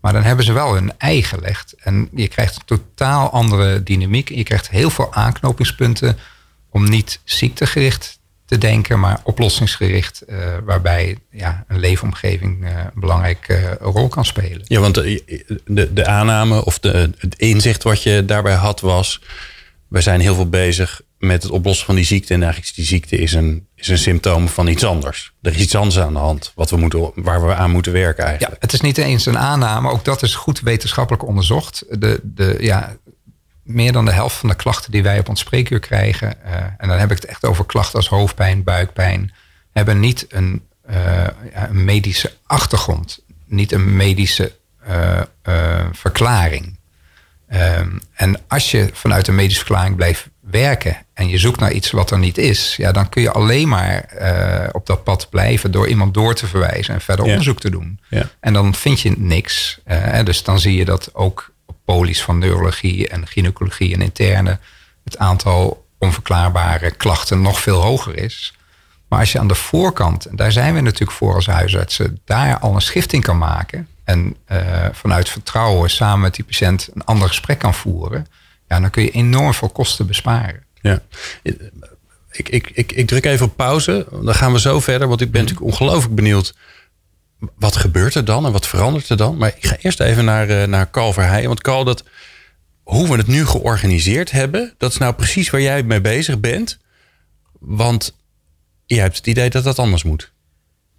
Maar 0.00 0.12
dan 0.12 0.22
hebben 0.22 0.44
ze 0.44 0.52
wel 0.52 0.74
hun 0.74 0.92
ei 0.98 1.22
gelegd. 1.22 1.74
En 1.78 2.08
je 2.14 2.28
krijgt 2.28 2.56
een 2.56 2.64
totaal 2.64 3.30
andere 3.30 3.82
dynamiek. 3.82 4.28
Je 4.28 4.42
krijgt 4.42 4.70
heel 4.70 4.90
veel 4.90 5.14
aanknopingspunten 5.14 6.18
om 6.70 6.88
niet 6.88 7.20
ziektegericht 7.24 8.18
te 8.46 8.58
denken, 8.58 9.00
maar 9.00 9.20
oplossingsgericht, 9.22 10.20
eh, 10.20 10.38
waarbij 10.64 11.18
ja, 11.30 11.64
een 11.68 11.78
leefomgeving 11.78 12.64
eh, 12.64 12.70
een 12.76 13.00
belangrijke 13.00 13.54
eh, 13.54 13.74
rol 13.80 14.08
kan 14.08 14.24
spelen. 14.24 14.62
Ja, 14.64 14.80
want 14.80 14.94
de, 14.94 15.22
de, 15.66 15.92
de 15.92 16.06
aanname 16.06 16.64
of 16.64 16.78
de, 16.78 17.10
het 17.18 17.38
inzicht 17.38 17.82
wat 17.82 18.02
je 18.02 18.24
daarbij 18.24 18.54
had 18.54 18.80
was... 18.80 19.20
we 19.88 20.00
zijn 20.00 20.20
heel 20.20 20.34
veel 20.34 20.48
bezig 20.48 21.00
met 21.18 21.42
het 21.42 21.52
oplossen 21.52 21.86
van 21.86 21.94
die 21.94 22.04
ziekte... 22.04 22.34
en 22.34 22.42
eigenlijk 22.42 22.70
is 22.70 22.76
die 22.76 22.84
ziekte 22.84 23.16
is 23.16 23.32
een, 23.32 23.66
is 23.74 23.88
een 23.88 23.98
symptoom 23.98 24.48
van 24.48 24.66
iets 24.66 24.84
anders. 24.84 25.32
Er 25.42 25.54
is 25.54 25.60
iets 25.60 25.74
anders 25.74 25.98
aan 25.98 26.12
de 26.12 26.18
hand 26.18 26.52
wat 26.54 26.70
we 26.70 26.76
moeten, 26.76 27.10
waar 27.14 27.46
we 27.46 27.54
aan 27.54 27.70
moeten 27.70 27.92
werken 27.92 28.24
Ja, 28.24 28.30
eigenlijk. 28.30 28.62
het 28.62 28.72
is 28.72 28.80
niet 28.80 28.98
eens 28.98 29.26
een 29.26 29.38
aanname. 29.38 29.90
Ook 29.90 30.04
dat 30.04 30.22
is 30.22 30.34
goed 30.34 30.60
wetenschappelijk 30.60 31.26
onderzocht. 31.26 31.84
De, 31.88 32.20
de, 32.22 32.56
ja, 32.60 32.96
meer 33.66 33.92
dan 33.92 34.04
de 34.04 34.12
helft 34.12 34.36
van 34.36 34.48
de 34.48 34.54
klachten 34.54 34.90
die 34.90 35.02
wij 35.02 35.18
op 35.18 35.28
ons 35.28 35.40
spreekuur 35.40 35.80
krijgen... 35.80 36.44
eh, 36.44 36.54
en 36.78 36.88
dan 36.88 36.98
heb 36.98 37.10
ik 37.10 37.16
het 37.16 37.26
echt 37.26 37.44
over 37.44 37.66
klachten 37.66 37.96
als 37.96 38.08
hoofdpijn, 38.08 38.64
buikpijn... 38.64 39.32
hebben 39.72 40.00
niet 40.00 40.26
een, 40.28 40.62
eh, 40.86 41.26
een 41.52 41.84
medische 41.84 42.32
achtergrond. 42.46 43.20
Niet 43.44 43.72
een 43.72 43.96
medische 43.96 44.52
eh, 44.86 45.20
verklaring. 45.92 46.78
Ehm, 47.48 47.90
en 48.14 48.40
als 48.48 48.70
je 48.70 48.90
vanuit 48.92 49.28
een 49.28 49.34
medische 49.34 49.64
verklaring 49.64 49.96
blijft 49.96 50.28
werken 50.40 50.96
en 51.14 51.28
je 51.28 51.38
zoekt 51.38 51.60
naar 51.60 51.72
iets 51.72 51.90
wat 51.90 52.10
er 52.10 52.18
niet 52.18 52.38
is, 52.38 52.76
ja, 52.76 52.92
dan 52.92 53.08
kun 53.08 53.22
je 53.22 53.30
alleen 53.30 53.68
maar 53.68 54.08
op 54.72 54.86
dat 54.86 55.04
pad 55.04 55.30
blijven 55.30 55.70
door 55.70 55.88
iemand 55.88 56.14
door 56.14 56.34
te 56.34 56.46
verwijzen 56.46 56.94
en 56.94 57.00
verder 57.00 57.24
onderzoek 57.24 57.60
te 57.60 57.70
doen. 57.70 58.00
Ja. 58.08 58.28
En 58.40 58.52
dan 58.52 58.74
vind 58.74 59.00
je 59.00 59.14
niks. 59.18 59.78
Uh, 59.86 60.24
dus 60.24 60.42
dan 60.42 60.58
zie 60.58 60.76
je 60.76 60.84
dat 60.84 61.10
ook 61.14 61.54
polies 61.86 62.22
van 62.22 62.38
neurologie 62.38 63.08
en 63.08 63.26
gynaecologie 63.26 63.94
en 63.94 64.02
interne 64.02 64.58
het 65.04 65.18
aantal 65.18 65.86
onverklaarbare 65.98 66.90
klachten 66.90 67.42
nog 67.42 67.60
veel 67.60 67.82
hoger 67.82 68.16
is. 68.18 68.54
Maar 69.08 69.18
als 69.18 69.32
je 69.32 69.38
aan 69.38 69.48
de 69.48 69.54
voorkant, 69.54 70.24
en 70.24 70.36
daar 70.36 70.52
zijn 70.52 70.74
we 70.74 70.80
natuurlijk 70.80 71.18
voor 71.18 71.34
als 71.34 71.46
huisartsen, 71.46 72.20
daar 72.24 72.58
al 72.58 72.74
een 72.74 72.80
schifting 72.80 73.22
kan 73.22 73.38
maken 73.38 73.88
en 74.04 74.36
uh, 74.52 74.86
vanuit 74.92 75.28
vertrouwen 75.28 75.90
samen 75.90 76.20
met 76.20 76.34
die 76.34 76.44
patiënt 76.44 76.88
een 76.94 77.04
ander 77.04 77.28
gesprek 77.28 77.58
kan 77.58 77.74
voeren, 77.74 78.26
ja, 78.68 78.80
dan 78.80 78.90
kun 78.90 79.02
je 79.02 79.10
enorm 79.10 79.54
veel 79.54 79.68
kosten 79.68 80.06
besparen. 80.06 80.64
Ja. 80.80 81.00
Ik, 82.32 82.48
ik, 82.48 82.70
ik, 82.74 82.92
ik 82.92 83.06
druk 83.06 83.24
even 83.24 83.46
op 83.46 83.56
pauze. 83.56 84.06
Dan 84.10 84.34
gaan 84.34 84.52
we 84.52 84.60
zo 84.60 84.80
verder. 84.80 85.08
Want 85.08 85.20
ik 85.20 85.30
ben 85.30 85.40
natuurlijk 85.40 85.66
ongelooflijk 85.66 86.14
benieuwd. 86.14 86.54
Wat 87.38 87.76
gebeurt 87.76 88.14
er 88.14 88.24
dan 88.24 88.46
en 88.46 88.52
wat 88.52 88.66
verandert 88.66 89.08
er 89.08 89.16
dan? 89.16 89.36
Maar 89.36 89.52
ik 89.56 89.66
ga 89.66 89.76
eerst 89.80 90.00
even 90.00 90.24
naar, 90.24 90.50
uh, 90.50 90.64
naar 90.64 90.90
Carl 90.90 91.12
Verheijen. 91.12 91.48
Want 91.48 91.60
Carl, 91.60 91.84
dat, 91.84 92.04
hoe 92.82 93.08
we 93.08 93.16
het 93.16 93.26
nu 93.26 93.46
georganiseerd 93.46 94.30
hebben... 94.30 94.74
dat 94.78 94.90
is 94.90 94.98
nou 94.98 95.14
precies 95.14 95.50
waar 95.50 95.60
jij 95.60 95.82
mee 95.82 96.00
bezig 96.00 96.40
bent. 96.40 96.78
Want 97.58 98.16
jij 98.86 99.02
hebt 99.02 99.16
het 99.16 99.26
idee 99.26 99.50
dat 99.50 99.64
dat 99.64 99.78
anders 99.78 100.02
moet. 100.02 100.34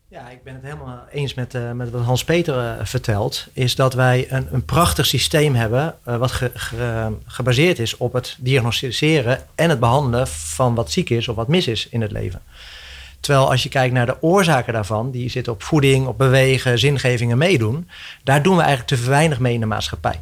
Ja, 0.09 0.29
ik 0.29 0.43
ben 0.43 0.53
het 0.53 0.63
helemaal 0.63 1.05
eens 1.11 1.33
met, 1.33 1.53
uh, 1.53 1.71
met 1.71 1.89
wat 1.89 2.03
Hans-Peter 2.03 2.55
uh, 2.55 2.85
vertelt. 2.85 3.47
Is 3.53 3.75
dat 3.75 3.93
wij 3.93 4.25
een, 4.29 4.47
een 4.51 4.65
prachtig 4.65 5.05
systeem 5.05 5.55
hebben. 5.55 5.95
Wat 6.03 6.31
ge, 6.31 6.51
ge, 6.53 7.13
gebaseerd 7.25 7.79
is 7.79 7.97
op 7.97 8.13
het 8.13 8.35
diagnosticeren 8.39 9.43
en 9.55 9.69
het 9.69 9.79
behandelen 9.79 10.27
van 10.27 10.75
wat 10.75 10.91
ziek 10.91 11.09
is 11.09 11.27
of 11.27 11.35
wat 11.35 11.47
mis 11.47 11.67
is 11.67 11.87
in 11.89 12.01
het 12.01 12.11
leven. 12.11 12.41
Terwijl 13.19 13.49
als 13.49 13.63
je 13.63 13.69
kijkt 13.69 13.93
naar 13.93 14.05
de 14.05 14.21
oorzaken 14.21 14.73
daarvan, 14.73 15.11
die 15.11 15.29
zitten 15.29 15.53
op 15.53 15.63
voeding, 15.63 16.07
op 16.07 16.17
bewegen, 16.17 16.79
zingeving 16.79 17.31
en 17.31 17.37
meedoen. 17.37 17.89
Daar 18.23 18.43
doen 18.43 18.55
we 18.55 18.61
eigenlijk 18.61 19.01
te 19.01 19.09
weinig 19.09 19.39
mee 19.39 19.53
in 19.53 19.59
de 19.59 19.65
maatschappij. 19.65 20.19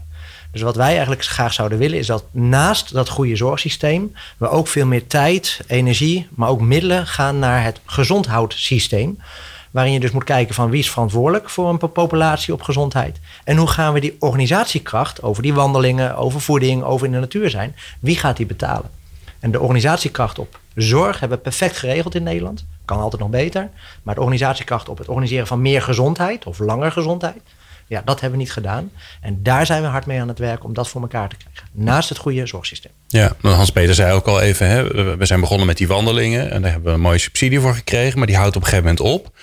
Dus 0.55 0.63
wat 0.63 0.75
wij 0.75 0.91
eigenlijk 0.91 1.23
graag 1.23 1.53
zouden 1.53 1.77
willen 1.77 1.97
is 1.97 2.07
dat 2.07 2.23
naast 2.31 2.93
dat 2.93 3.09
goede 3.09 3.35
zorgsysteem 3.35 4.15
we 4.37 4.49
ook 4.49 4.67
veel 4.67 4.85
meer 4.85 5.07
tijd, 5.07 5.59
energie, 5.67 6.27
maar 6.35 6.49
ook 6.49 6.61
middelen 6.61 7.07
gaan 7.07 7.39
naar 7.39 7.63
het 7.63 7.79
gezondhoudssysteem. 7.85 9.17
Waarin 9.71 9.93
je 9.93 9.99
dus 9.99 10.11
moet 10.11 10.23
kijken 10.23 10.55
van 10.55 10.69
wie 10.69 10.79
is 10.79 10.91
verantwoordelijk 10.91 11.49
voor 11.49 11.69
een 11.69 11.91
populatie 11.91 12.53
op 12.53 12.61
gezondheid. 12.61 13.19
En 13.43 13.57
hoe 13.57 13.67
gaan 13.67 13.93
we 13.93 13.99
die 13.99 14.15
organisatiekracht 14.19 15.23
over 15.23 15.43
die 15.43 15.53
wandelingen, 15.53 16.17
over 16.17 16.41
voeding, 16.41 16.83
over 16.83 17.05
in 17.05 17.11
de 17.11 17.19
natuur 17.19 17.49
zijn. 17.49 17.75
Wie 17.99 18.17
gaat 18.17 18.37
die 18.37 18.45
betalen? 18.45 18.89
En 19.39 19.51
de 19.51 19.59
organisatiekracht 19.59 20.39
op 20.39 20.59
zorg 20.75 21.19
hebben 21.19 21.37
we 21.37 21.43
perfect 21.43 21.77
geregeld 21.77 22.15
in 22.15 22.23
Nederland. 22.23 22.65
Kan 22.85 22.99
altijd 22.99 23.21
nog 23.21 23.31
beter. 23.31 23.69
Maar 24.03 24.15
de 24.15 24.21
organisatiekracht 24.21 24.89
op 24.89 24.97
het 24.97 25.07
organiseren 25.07 25.47
van 25.47 25.61
meer 25.61 25.81
gezondheid 25.81 26.45
of 26.45 26.59
langer 26.59 26.91
gezondheid. 26.91 27.41
Ja, 27.87 28.01
dat 28.05 28.19
hebben 28.19 28.39
we 28.39 28.45
niet 28.45 28.53
gedaan. 28.53 28.91
En 29.21 29.43
daar 29.43 29.65
zijn 29.65 29.81
we 29.81 29.87
hard 29.87 30.05
mee 30.05 30.21
aan 30.21 30.27
het 30.27 30.39
werk 30.39 30.63
om 30.63 30.73
dat 30.73 30.87
voor 30.87 31.01
elkaar 31.01 31.29
te 31.29 31.35
krijgen. 31.35 31.69
Naast 31.71 32.09
het 32.09 32.17
goede 32.17 32.45
zorgsysteem. 32.45 32.91
Ja, 33.07 33.35
Hans-Peter 33.41 33.95
zei 33.95 34.13
ook 34.13 34.27
al 34.27 34.41
even, 34.41 34.67
hè, 34.67 35.15
we 35.17 35.25
zijn 35.25 35.39
begonnen 35.39 35.67
met 35.67 35.77
die 35.77 35.87
wandelingen. 35.87 36.51
En 36.51 36.61
daar 36.61 36.71
hebben 36.71 36.89
we 36.89 36.95
een 36.95 37.03
mooie 37.03 37.17
subsidie 37.17 37.59
voor 37.59 37.73
gekregen. 37.73 38.17
Maar 38.17 38.27
die 38.27 38.35
houdt 38.35 38.55
op 38.55 38.61
een 38.61 38.67
gegeven 38.67 38.95
moment 38.95 39.13
op. 39.13 39.33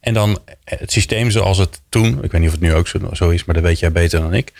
En 0.00 0.14
dan 0.14 0.38
het 0.64 0.92
systeem 0.92 1.30
zoals 1.30 1.58
het 1.58 1.80
toen, 1.88 2.24
ik 2.24 2.32
weet 2.32 2.40
niet 2.40 2.50
of 2.50 2.54
het 2.54 2.64
nu 2.64 2.74
ook 2.74 2.88
zo, 2.88 2.98
zo 3.12 3.30
is, 3.30 3.44
maar 3.44 3.54
dat 3.54 3.64
weet 3.64 3.78
jij 3.78 3.92
beter 3.92 4.20
dan 4.20 4.34
ik. 4.34 4.52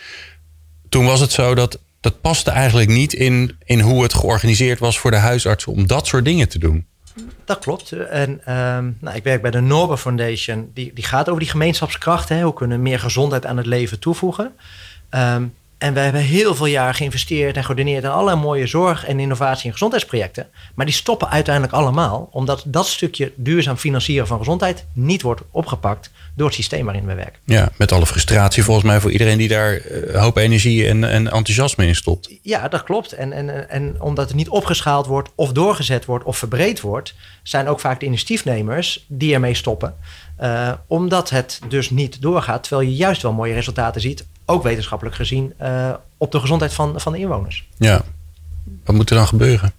Toen 0.89 1.05
was 1.05 1.19
het 1.19 1.31
zo 1.31 1.55
dat 1.55 1.79
dat 2.03 2.21
paste 2.21 2.51
eigenlijk 2.51 2.89
niet 2.89 3.13
in, 3.13 3.57
in 3.63 3.79
hoe 3.79 4.03
het 4.03 4.13
georganiseerd 4.13 4.79
was 4.79 4.99
voor 4.99 5.11
de 5.11 5.17
huisartsen 5.17 5.71
om 5.71 5.87
dat 5.87 6.07
soort 6.07 6.25
dingen 6.25 6.49
te 6.49 6.59
doen. 6.59 6.85
Dat 7.45 7.59
klopt. 7.59 7.91
En 7.91 8.29
um, 8.29 8.97
nou, 8.99 9.15
ik 9.15 9.23
werk 9.23 9.41
bij 9.41 9.51
de 9.51 9.59
Norba 9.59 9.97
Foundation. 9.97 10.71
Die, 10.73 10.91
die 10.93 11.03
gaat 11.03 11.27
over 11.27 11.41
die 11.41 11.49
gemeenschapskracht. 11.49 12.29
Hè. 12.29 12.41
Hoe 12.41 12.53
kunnen 12.53 12.77
we 12.77 12.83
meer 12.83 12.99
gezondheid 12.99 13.45
aan 13.45 13.57
het 13.57 13.65
leven 13.65 13.99
toevoegen? 13.99 14.51
Um, 15.09 15.53
en 15.83 15.93
we 15.93 15.99
hebben 15.99 16.21
heel 16.21 16.55
veel 16.55 16.65
jaar 16.65 16.93
geïnvesteerd 16.93 17.57
en 17.57 17.63
geordineerd 17.63 18.03
in 18.03 18.09
allerlei 18.09 18.37
mooie 18.37 18.67
zorg- 18.67 19.05
en 19.05 19.19
innovatie- 19.19 19.65
en 19.65 19.71
gezondheidsprojecten. 19.71 20.47
Maar 20.75 20.85
die 20.85 20.95
stoppen 20.95 21.29
uiteindelijk 21.29 21.73
allemaal, 21.73 22.29
omdat 22.31 22.63
dat 22.65 22.87
stukje 22.87 23.31
duurzaam 23.35 23.77
financieren 23.77 24.27
van 24.27 24.37
gezondheid 24.37 24.85
niet 24.93 25.21
wordt 25.21 25.41
opgepakt 25.51 26.11
door 26.35 26.45
het 26.45 26.55
systeem 26.55 26.85
waarin 26.85 27.05
we 27.05 27.13
werken. 27.13 27.39
Ja, 27.43 27.71
met 27.77 27.91
alle 27.91 28.05
frustratie 28.05 28.63
volgens 28.63 28.85
mij 28.85 28.99
voor 28.99 29.11
iedereen 29.11 29.37
die 29.37 29.47
daar 29.47 29.81
uh, 29.85 30.21
hoop 30.21 30.37
energie 30.37 30.87
en, 30.87 31.03
en 31.03 31.31
enthousiasme 31.31 31.87
in 31.87 31.95
stopt. 31.95 32.29
Ja, 32.41 32.67
dat 32.67 32.83
klopt. 32.83 33.11
En, 33.11 33.33
en, 33.33 33.69
en 33.69 34.01
omdat 34.01 34.27
het 34.27 34.37
niet 34.37 34.49
opgeschaald 34.49 35.05
wordt, 35.05 35.29
of 35.35 35.51
doorgezet 35.51 36.05
wordt, 36.05 36.25
of 36.25 36.37
verbreed 36.37 36.81
wordt, 36.81 37.13
zijn 37.43 37.67
ook 37.67 37.79
vaak 37.79 37.99
de 37.99 38.05
initiatiefnemers 38.05 39.05
die 39.07 39.33
ermee 39.33 39.53
stoppen. 39.53 39.95
Uh, 40.41 40.71
omdat 40.87 41.29
het 41.29 41.59
dus 41.67 41.89
niet 41.89 42.21
doorgaat, 42.21 42.63
terwijl 42.63 42.89
je 42.89 42.95
juist 42.95 43.21
wel 43.21 43.33
mooie 43.33 43.53
resultaten 43.53 44.01
ziet 44.01 44.25
ook 44.45 44.63
wetenschappelijk 44.63 45.15
gezien, 45.15 45.53
uh, 45.61 45.93
op 46.17 46.31
de 46.31 46.39
gezondheid 46.39 46.73
van, 46.73 46.99
van 46.99 47.11
de 47.11 47.19
inwoners. 47.19 47.67
Ja, 47.77 48.01
wat 48.85 48.95
moet 48.95 49.09
er 49.09 49.15
dan 49.15 49.27
gebeuren? 49.27 49.73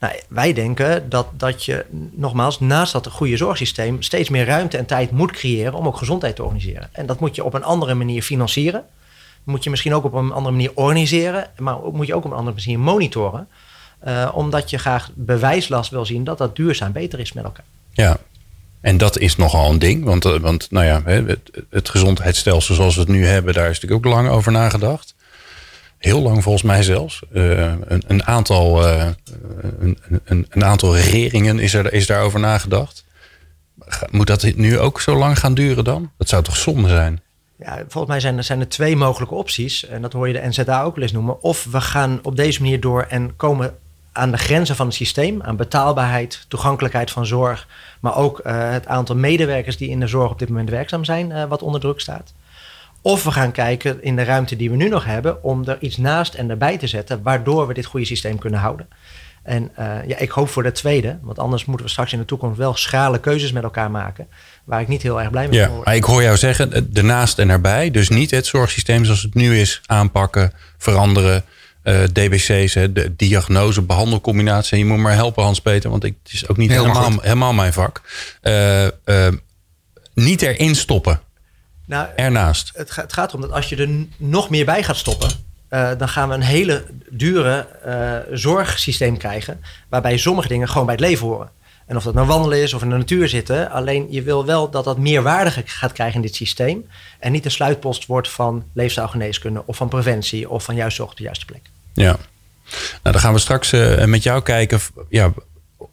Nou, 0.00 0.12
wij 0.28 0.52
denken 0.52 1.08
dat, 1.08 1.26
dat 1.32 1.64
je 1.64 1.84
nogmaals 2.12 2.60
naast 2.60 2.92
dat 2.92 3.06
goede 3.06 3.36
zorgsysteem 3.36 4.02
steeds 4.02 4.28
meer 4.28 4.44
ruimte 4.44 4.76
en 4.76 4.86
tijd 4.86 5.10
moet 5.10 5.30
creëren 5.30 5.74
om 5.74 5.86
ook 5.86 5.96
gezondheid 5.96 6.36
te 6.36 6.42
organiseren. 6.42 6.88
En 6.92 7.06
dat 7.06 7.20
moet 7.20 7.34
je 7.34 7.44
op 7.44 7.54
een 7.54 7.64
andere 7.64 7.94
manier 7.94 8.22
financieren. 8.22 8.84
Moet 9.44 9.64
je 9.64 9.70
misschien 9.70 9.94
ook 9.94 10.04
op 10.04 10.12
een 10.12 10.32
andere 10.32 10.54
manier 10.54 10.72
organiseren, 10.74 11.50
maar 11.58 11.76
moet 11.92 12.06
je 12.06 12.14
ook 12.14 12.24
op 12.24 12.30
een 12.30 12.36
andere 12.36 12.56
manier 12.56 12.78
monitoren. 12.78 13.48
Uh, 14.06 14.30
omdat 14.34 14.70
je 14.70 14.78
graag 14.78 15.10
bewijslast 15.14 15.90
wil 15.90 16.06
zien 16.06 16.24
dat 16.24 16.38
dat 16.38 16.56
duurzaam 16.56 16.92
beter 16.92 17.18
is 17.18 17.32
met 17.32 17.44
elkaar. 17.44 17.64
Ja, 17.92 18.18
en 18.80 18.96
dat 18.96 19.18
is 19.18 19.36
nogal 19.36 19.70
een 19.70 19.78
ding, 19.78 20.04
want, 20.04 20.24
want 20.24 20.70
nou 20.70 20.86
ja, 20.86 21.02
het, 21.04 21.50
het 21.70 21.88
gezondheidsstelsel 21.88 22.74
zoals 22.74 22.94
we 22.94 23.00
het 23.00 23.10
nu 23.10 23.26
hebben, 23.26 23.54
daar 23.54 23.70
is 23.70 23.80
natuurlijk 23.80 24.06
ook 24.06 24.12
lang 24.12 24.28
over 24.28 24.52
nagedacht. 24.52 25.14
Heel 25.98 26.20
lang 26.20 26.42
volgens 26.42 26.64
mij 26.64 26.82
zelfs. 26.82 27.22
Uh, 27.32 27.58
een, 27.60 28.02
een, 28.06 28.24
aantal, 28.24 28.86
uh, 28.86 29.06
een, 29.80 29.98
een, 30.24 30.46
een, 30.48 30.64
aantal 30.64 30.96
regeringen 30.96 31.58
is, 31.58 31.74
er, 31.74 31.92
is 31.92 32.06
daarover 32.06 32.40
nagedacht. 32.40 33.04
Moet 34.10 34.26
dat 34.26 34.54
nu 34.54 34.78
ook 34.78 35.00
zo 35.00 35.16
lang 35.16 35.38
gaan 35.38 35.54
duren 35.54 35.84
dan? 35.84 36.10
Dat 36.16 36.28
zou 36.28 36.42
toch 36.42 36.56
zonde 36.56 36.88
zijn? 36.88 37.20
Ja, 37.58 37.84
volgens 37.88 38.06
mij 38.06 38.20
zijn 38.20 38.44
zijn 38.44 38.60
er 38.60 38.68
twee 38.68 38.96
mogelijke 38.96 39.34
opties. 39.34 39.86
En 39.86 40.02
dat 40.02 40.12
hoor 40.12 40.28
je 40.28 40.40
de 40.40 40.46
NZA 40.48 40.82
ook 40.82 40.94
wel 40.94 41.04
eens 41.04 41.12
noemen. 41.12 41.42
Of 41.42 41.66
we 41.70 41.80
gaan 41.80 42.18
op 42.22 42.36
deze 42.36 42.60
manier 42.62 42.80
door 42.80 43.02
en 43.02 43.36
komen 43.36 43.74
aan 44.12 44.30
de 44.30 44.38
grenzen 44.38 44.76
van 44.76 44.86
het 44.86 44.94
systeem, 44.94 45.42
aan 45.42 45.56
betaalbaarheid, 45.56 46.44
toegankelijkheid 46.48 47.10
van 47.10 47.26
zorg, 47.26 47.66
maar 48.00 48.16
ook 48.16 48.40
uh, 48.44 48.70
het 48.70 48.86
aantal 48.86 49.16
medewerkers 49.16 49.76
die 49.76 49.88
in 49.88 50.00
de 50.00 50.06
zorg 50.06 50.30
op 50.30 50.38
dit 50.38 50.48
moment 50.48 50.70
werkzaam 50.70 51.04
zijn, 51.04 51.30
uh, 51.30 51.44
wat 51.44 51.62
onder 51.62 51.80
druk 51.80 52.00
staat. 52.00 52.32
Of 53.02 53.24
we 53.24 53.30
gaan 53.30 53.52
kijken 53.52 54.02
in 54.02 54.16
de 54.16 54.24
ruimte 54.24 54.56
die 54.56 54.70
we 54.70 54.76
nu 54.76 54.88
nog 54.88 55.04
hebben, 55.04 55.42
om 55.42 55.64
er 55.64 55.76
iets 55.80 55.96
naast 55.96 56.34
en 56.34 56.50
erbij 56.50 56.78
te 56.78 56.86
zetten, 56.86 57.22
waardoor 57.22 57.66
we 57.66 57.74
dit 57.74 57.84
goede 57.84 58.06
systeem 58.06 58.38
kunnen 58.38 58.60
houden. 58.60 58.88
En 59.42 59.70
uh, 59.78 59.86
ja, 60.06 60.18
ik 60.18 60.30
hoop 60.30 60.48
voor 60.48 60.62
de 60.62 60.72
tweede, 60.72 61.18
want 61.22 61.38
anders 61.38 61.64
moeten 61.64 61.86
we 61.86 61.92
straks 61.92 62.12
in 62.12 62.18
de 62.18 62.24
toekomst 62.24 62.58
wel 62.58 62.74
schrale 62.74 63.20
keuzes 63.20 63.52
met 63.52 63.62
elkaar 63.62 63.90
maken, 63.90 64.28
waar 64.64 64.80
ik 64.80 64.88
niet 64.88 65.02
heel 65.02 65.20
erg 65.20 65.30
blij 65.30 65.48
mee 65.48 65.58
ja, 65.58 65.68
word. 65.68 65.84
Maar 65.84 65.96
ik 65.96 66.04
hoor 66.04 66.22
jou 66.22 66.36
zeggen, 66.36 66.90
ernaast 66.92 67.38
en 67.38 67.50
erbij, 67.50 67.90
dus 67.90 68.08
niet 68.08 68.30
het 68.30 68.46
zorgsysteem 68.46 69.04
zoals 69.04 69.22
het 69.22 69.34
nu 69.34 69.58
is 69.58 69.80
aanpakken, 69.86 70.52
veranderen. 70.78 71.44
Uh, 71.84 72.02
DBC's, 72.02 72.74
hè, 72.74 72.92
de 72.92 73.16
diagnose, 73.16 73.82
behandelcombinatie. 73.82 74.78
Je 74.78 74.84
moet 74.84 74.98
maar 74.98 75.14
helpen, 75.14 75.42
Hans-Peter, 75.42 75.90
want 75.90 76.04
ik, 76.04 76.14
het 76.22 76.32
is 76.32 76.48
ook 76.48 76.56
niet 76.56 76.70
helemaal, 76.70 77.02
helemaal, 77.02 77.22
helemaal 77.22 77.52
mijn 77.52 77.72
vak. 77.72 78.02
Uh, 78.42 78.84
uh, 78.84 79.28
niet 80.14 80.42
erin 80.42 80.74
stoppen. 80.74 81.20
Nou, 81.86 82.08
Ernaast. 82.16 82.70
Het, 82.74 82.96
het, 82.96 83.12
gaat 83.12 83.28
erom 83.28 83.40
dat 83.40 83.52
als 83.52 83.68
je 83.68 83.76
er 83.76 84.06
nog 84.16 84.50
meer 84.50 84.64
bij 84.64 84.82
gaat 84.82 84.96
stoppen, 84.96 85.30
dan 85.68 86.08
gaan 86.08 86.28
we 86.28 86.34
een 86.34 86.40
hele 86.40 86.84
dure 87.10 87.66
zorgsysteem 88.32 89.16
krijgen, 89.16 89.60
waarbij 89.88 90.16
sommige 90.16 90.48
dingen 90.48 90.68
gewoon 90.68 90.86
bij 90.86 90.94
het 90.94 91.04
leven 91.04 91.26
horen. 91.26 91.50
En 91.90 91.96
of 91.96 92.02
dat 92.02 92.14
nou 92.14 92.26
wandelen 92.26 92.62
is 92.62 92.74
of 92.74 92.82
in 92.82 92.88
de 92.88 92.96
natuur 92.96 93.28
zitten. 93.28 93.70
Alleen 93.70 94.06
je 94.10 94.22
wil 94.22 94.46
wel 94.46 94.70
dat 94.70 94.84
dat 94.84 94.98
meer 94.98 95.22
waarde 95.22 95.50
gaat 95.64 95.92
krijgen 95.92 96.14
in 96.14 96.22
dit 96.22 96.34
systeem. 96.34 96.86
En 97.18 97.32
niet 97.32 97.42
de 97.42 97.50
sluitpost 97.50 98.06
wordt 98.06 98.30
van 98.30 98.64
leefstijlgeneeskunde 98.72 99.62
of 99.66 99.76
van 99.76 99.88
preventie 99.88 100.50
of 100.50 100.64
van 100.64 100.74
juist 100.74 100.96
zorg 100.96 101.10
op 101.10 101.16
de 101.16 101.22
juiste 101.22 101.44
plek. 101.44 101.60
Ja, 101.92 102.16
nou 102.72 102.98
dan 103.02 103.18
gaan 103.18 103.32
we 103.32 103.38
straks 103.38 103.72
uh, 103.72 104.04
met 104.04 104.22
jou 104.22 104.42
kijken 104.42 104.80
ja, 105.08 105.32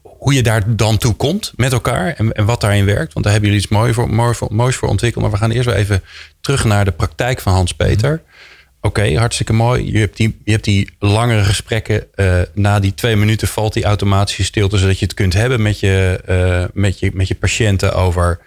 hoe 0.01 0.33
je 0.33 0.43
daar 0.43 0.75
dan 0.75 0.97
toe 0.97 1.13
komt 1.15 1.51
met 1.55 1.71
elkaar 1.71 2.13
en, 2.13 2.31
en 2.31 2.45
wat 2.45 2.61
daarin 2.61 2.85
werkt. 2.85 3.13
Want 3.13 3.25
daar 3.25 3.33
hebben 3.33 3.51
jullie 3.51 3.65
iets 3.65 3.73
mooi 3.73 3.93
voor, 3.93 4.35
voor, 4.35 4.47
moois 4.51 4.75
voor 4.75 4.89
ontwikkeld. 4.89 5.23
Maar 5.23 5.33
we 5.33 5.39
gaan 5.39 5.51
eerst 5.51 5.67
wel 5.67 5.75
even 5.75 6.03
terug 6.41 6.63
naar 6.63 6.85
de 6.85 6.91
praktijk 6.91 7.41
van 7.41 7.53
Hans-Peter. 7.53 8.11
Mm. 8.11 8.56
Oké, 8.87 9.17
hartstikke 9.17 9.53
mooi. 9.53 9.91
Je 9.91 9.99
hebt 9.99 10.17
die, 10.17 10.41
je 10.43 10.51
hebt 10.51 10.63
die 10.63 10.89
langere 10.99 11.43
gesprekken. 11.43 12.07
Uh, 12.15 12.41
na 12.53 12.79
die 12.79 12.93
twee 12.93 13.15
minuten 13.15 13.47
valt 13.47 13.73
die 13.73 13.83
automatische 13.83 14.43
stilte, 14.43 14.77
zodat 14.77 14.99
je 14.99 15.05
het 15.05 15.13
kunt 15.13 15.33
hebben 15.33 15.61
met 15.61 15.79
je, 15.79 16.21
uh, 16.29 16.65
met 16.73 16.99
je, 16.99 17.11
met 17.13 17.27
je 17.27 17.35
patiënten 17.35 17.93
over 17.93 18.39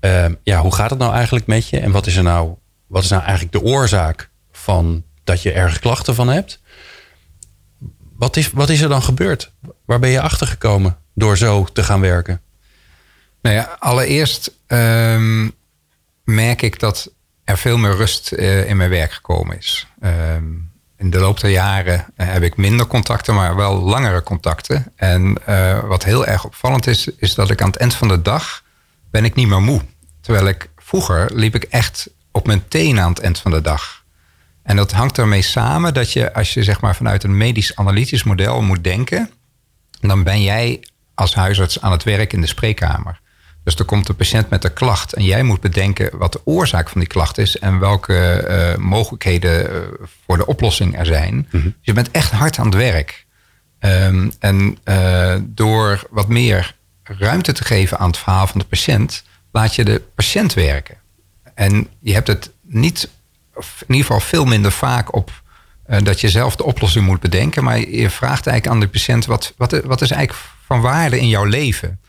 uh, 0.00 0.26
ja, 0.42 0.60
hoe 0.60 0.74
gaat 0.74 0.90
het 0.90 0.98
nou 0.98 1.14
eigenlijk 1.14 1.46
met 1.46 1.68
je? 1.68 1.78
En 1.78 1.90
wat 1.90 2.06
is 2.06 2.16
er 2.16 2.22
nou, 2.22 2.54
wat 2.86 3.02
is 3.02 3.10
nou 3.10 3.22
eigenlijk 3.22 3.52
de 3.52 3.62
oorzaak 3.62 4.30
van 4.52 5.04
dat 5.24 5.42
je 5.42 5.52
ergens 5.52 5.78
klachten 5.78 6.14
van 6.14 6.28
hebt? 6.28 6.60
wat, 8.20 8.36
is, 8.36 8.50
wat 8.50 8.68
is 8.68 8.80
er 8.80 8.88
dan 8.88 9.02
gebeurd? 9.02 9.52
Waar 9.84 9.98
ben 9.98 10.10
je 10.10 10.20
achter 10.20 10.46
gekomen 10.46 10.96
door 11.14 11.36
zo 11.36 11.64
te 11.64 11.82
gaan 11.82 12.00
werken? 12.00 12.40
Nou 13.42 13.56
ja, 13.56 13.76
allereerst 13.78 14.54
ehm, 14.66 15.48
merk 16.24 16.62
ik 16.62 16.78
dat 16.78 17.12
er 17.50 17.58
veel 17.58 17.78
meer 17.78 17.96
rust 17.96 18.32
eh, 18.32 18.68
in 18.68 18.76
mijn 18.76 18.90
werk 18.90 19.12
gekomen 19.12 19.56
is. 19.56 19.86
Ehm, 20.00 20.44
in 20.96 21.10
de 21.10 21.18
loop 21.18 21.40
der 21.40 21.50
jaren 21.50 22.06
eh, 22.16 22.26
heb 22.28 22.42
ik 22.42 22.56
minder 22.56 22.86
contacten, 22.86 23.34
maar 23.34 23.56
wel 23.56 23.80
langere 23.80 24.22
contacten. 24.22 24.92
En 24.96 25.36
uh, 25.48 25.84
wat 25.84 26.04
heel 26.04 26.26
erg 26.26 26.44
opvallend 26.44 26.86
is, 26.86 27.08
is 27.16 27.34
dat 27.34 27.50
ik 27.50 27.62
aan 27.62 27.70
het 27.70 27.76
eind 27.76 27.94
van 27.94 28.08
de 28.08 28.22
dag 28.22 28.62
ben 29.10 29.24
ik 29.24 29.34
niet 29.34 29.48
meer 29.48 29.62
moe. 29.62 29.80
Terwijl 30.20 30.46
ik 30.46 30.70
vroeger 30.76 31.30
liep 31.34 31.54
ik 31.54 31.62
echt 31.62 32.10
op 32.32 32.46
mijn 32.46 32.68
tenen 32.68 33.02
aan 33.02 33.10
het 33.10 33.20
eind 33.20 33.38
van 33.38 33.50
de 33.50 33.60
dag. 33.60 34.04
En 34.62 34.76
dat 34.76 34.92
hangt 34.92 35.18
ermee 35.18 35.42
samen 35.42 35.94
dat 35.94 36.12
je, 36.12 36.34
als 36.34 36.54
je 36.54 36.62
zeg 36.62 36.80
maar 36.80 36.96
vanuit 36.96 37.24
een 37.24 37.36
medisch-analytisch 37.36 38.22
model 38.22 38.62
moet 38.62 38.84
denken, 38.84 39.30
dan 40.00 40.22
ben 40.22 40.42
jij 40.42 40.84
als 41.14 41.34
huisarts 41.34 41.80
aan 41.80 41.92
het 41.92 42.02
werk 42.02 42.32
in 42.32 42.40
de 42.40 42.46
spreekkamer. 42.46 43.20
Dus 43.64 43.74
er 43.74 43.84
komt 43.84 44.08
een 44.08 44.16
patiënt 44.16 44.50
met 44.50 44.64
een 44.64 44.72
klacht 44.72 45.12
en 45.12 45.24
jij 45.24 45.42
moet 45.42 45.60
bedenken 45.60 46.18
wat 46.18 46.32
de 46.32 46.40
oorzaak 46.44 46.88
van 46.88 47.00
die 47.00 47.08
klacht 47.08 47.38
is 47.38 47.58
en 47.58 47.78
welke 47.78 48.46
uh, 48.48 48.84
mogelijkheden 48.84 49.72
uh, 49.72 49.78
voor 50.26 50.36
de 50.36 50.46
oplossing 50.46 50.98
er 50.98 51.06
zijn. 51.06 51.34
Mm 51.34 51.60
-hmm. 51.60 51.74
Je 51.80 51.92
bent 51.92 52.10
echt 52.10 52.30
hard 52.30 52.58
aan 52.58 52.66
het 52.66 52.74
werk. 52.74 53.26
Um, 53.80 54.32
en 54.38 54.78
uh, 54.84 55.34
door 55.42 56.02
wat 56.10 56.28
meer 56.28 56.76
ruimte 57.02 57.52
te 57.52 57.64
geven 57.64 57.98
aan 57.98 58.06
het 58.06 58.18
verhaal 58.18 58.46
van 58.46 58.60
de 58.60 58.66
patiënt, 58.66 59.22
laat 59.52 59.74
je 59.74 59.84
de 59.84 60.02
patiënt 60.14 60.54
werken. 60.54 60.96
En 61.54 61.88
je 62.00 62.12
hebt 62.12 62.26
het 62.26 62.50
niet, 62.62 63.08
of 63.54 63.82
in 63.86 63.94
ieder 63.94 64.06
geval 64.06 64.20
veel 64.20 64.44
minder 64.44 64.72
vaak 64.72 65.14
op 65.14 65.42
dat 66.02 66.20
je 66.20 66.28
zelf 66.28 66.56
de 66.56 66.64
oplossing 66.64 67.06
moet 67.06 67.20
bedenken, 67.20 67.64
maar 67.64 67.78
je 67.78 68.10
vraagt 68.10 68.46
eigenlijk 68.46 68.66
aan 68.66 68.80
de 68.80 68.98
patiënt 68.98 69.26
wat, 69.26 69.54
wat, 69.56 69.70
wat 69.84 70.00
is 70.00 70.10
eigenlijk 70.10 70.46
van 70.66 70.80
waarde 70.80 71.20
in 71.20 71.28
jouw 71.28 71.44
leven? 71.44 72.00